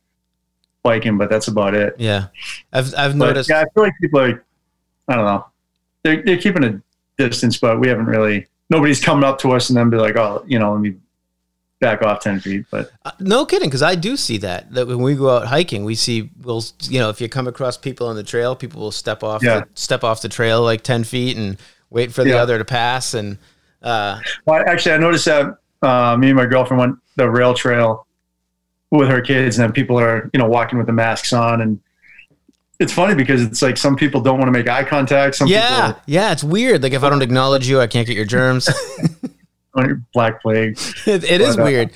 [0.83, 1.95] biking, but that's about it.
[1.99, 2.27] Yeah,
[2.73, 3.51] I've I've But noticed.
[3.51, 4.45] yeah, I feel like people are,
[5.09, 5.47] I don't know,
[6.03, 6.81] they're, they're keeping a
[7.19, 10.43] distance, but we haven't really, nobody's coming up to us and then be like, oh,
[10.47, 10.95] you know, let me
[11.81, 12.65] back off 10 feet.
[12.71, 14.73] But Uh, No kidding, because I do see that.
[14.75, 17.77] That when we go out hiking, we see we'll you know if you come across
[17.77, 19.61] people on the trail, people will step off Yeah.
[19.61, 21.57] the, step off the trail like ten feet and
[21.91, 22.43] wait for the Yeah.
[22.43, 23.15] other to pass.
[23.15, 23.39] And
[23.83, 28.07] uh, well, actually, I noticed that uh, me and my girlfriend went the rail trail
[28.91, 31.61] with her kids, and then people are, you know, walking with the masks on.
[31.61, 31.81] And
[32.79, 35.37] it's funny because it's like some people don't want to make eye contact.
[35.37, 36.83] Some yeah, yeah, it's weird.
[36.83, 38.69] Like if I don't acknowledge you, I can't get your germs.
[39.77, 40.79] people black plague.
[41.07, 41.91] it, it is But, uh, weird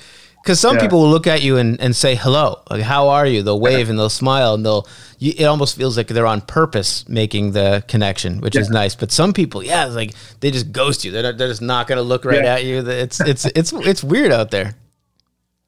[0.45, 0.81] because some yeah.
[0.83, 3.41] people will look at you and, and say hello, like how are you?
[3.41, 4.87] They'll wave and they'll smile and they'll.
[5.17, 8.95] You, it almost feels like they're on purpose making the connection, which is nice.
[8.95, 11.11] But some people, yeah, it's like they just ghost you.
[11.11, 12.53] They're not, they're just not going to look right Yeah.
[12.53, 12.87] at you.
[12.87, 14.75] It's it's it's it's weird out there.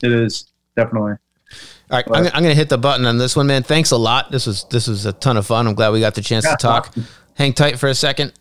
[0.04, 0.46] It is
[0.78, 1.14] definitely.
[1.90, 3.64] All right, I'm, I'm going to hit the button on this one, man.
[3.64, 4.32] Thanks a lot.
[4.32, 5.68] This was this was a ton of fun.
[5.68, 6.88] I'm glad we got the chance Yeah, to talk.
[6.90, 7.06] awesome.
[7.36, 8.34] Hang tight for a second.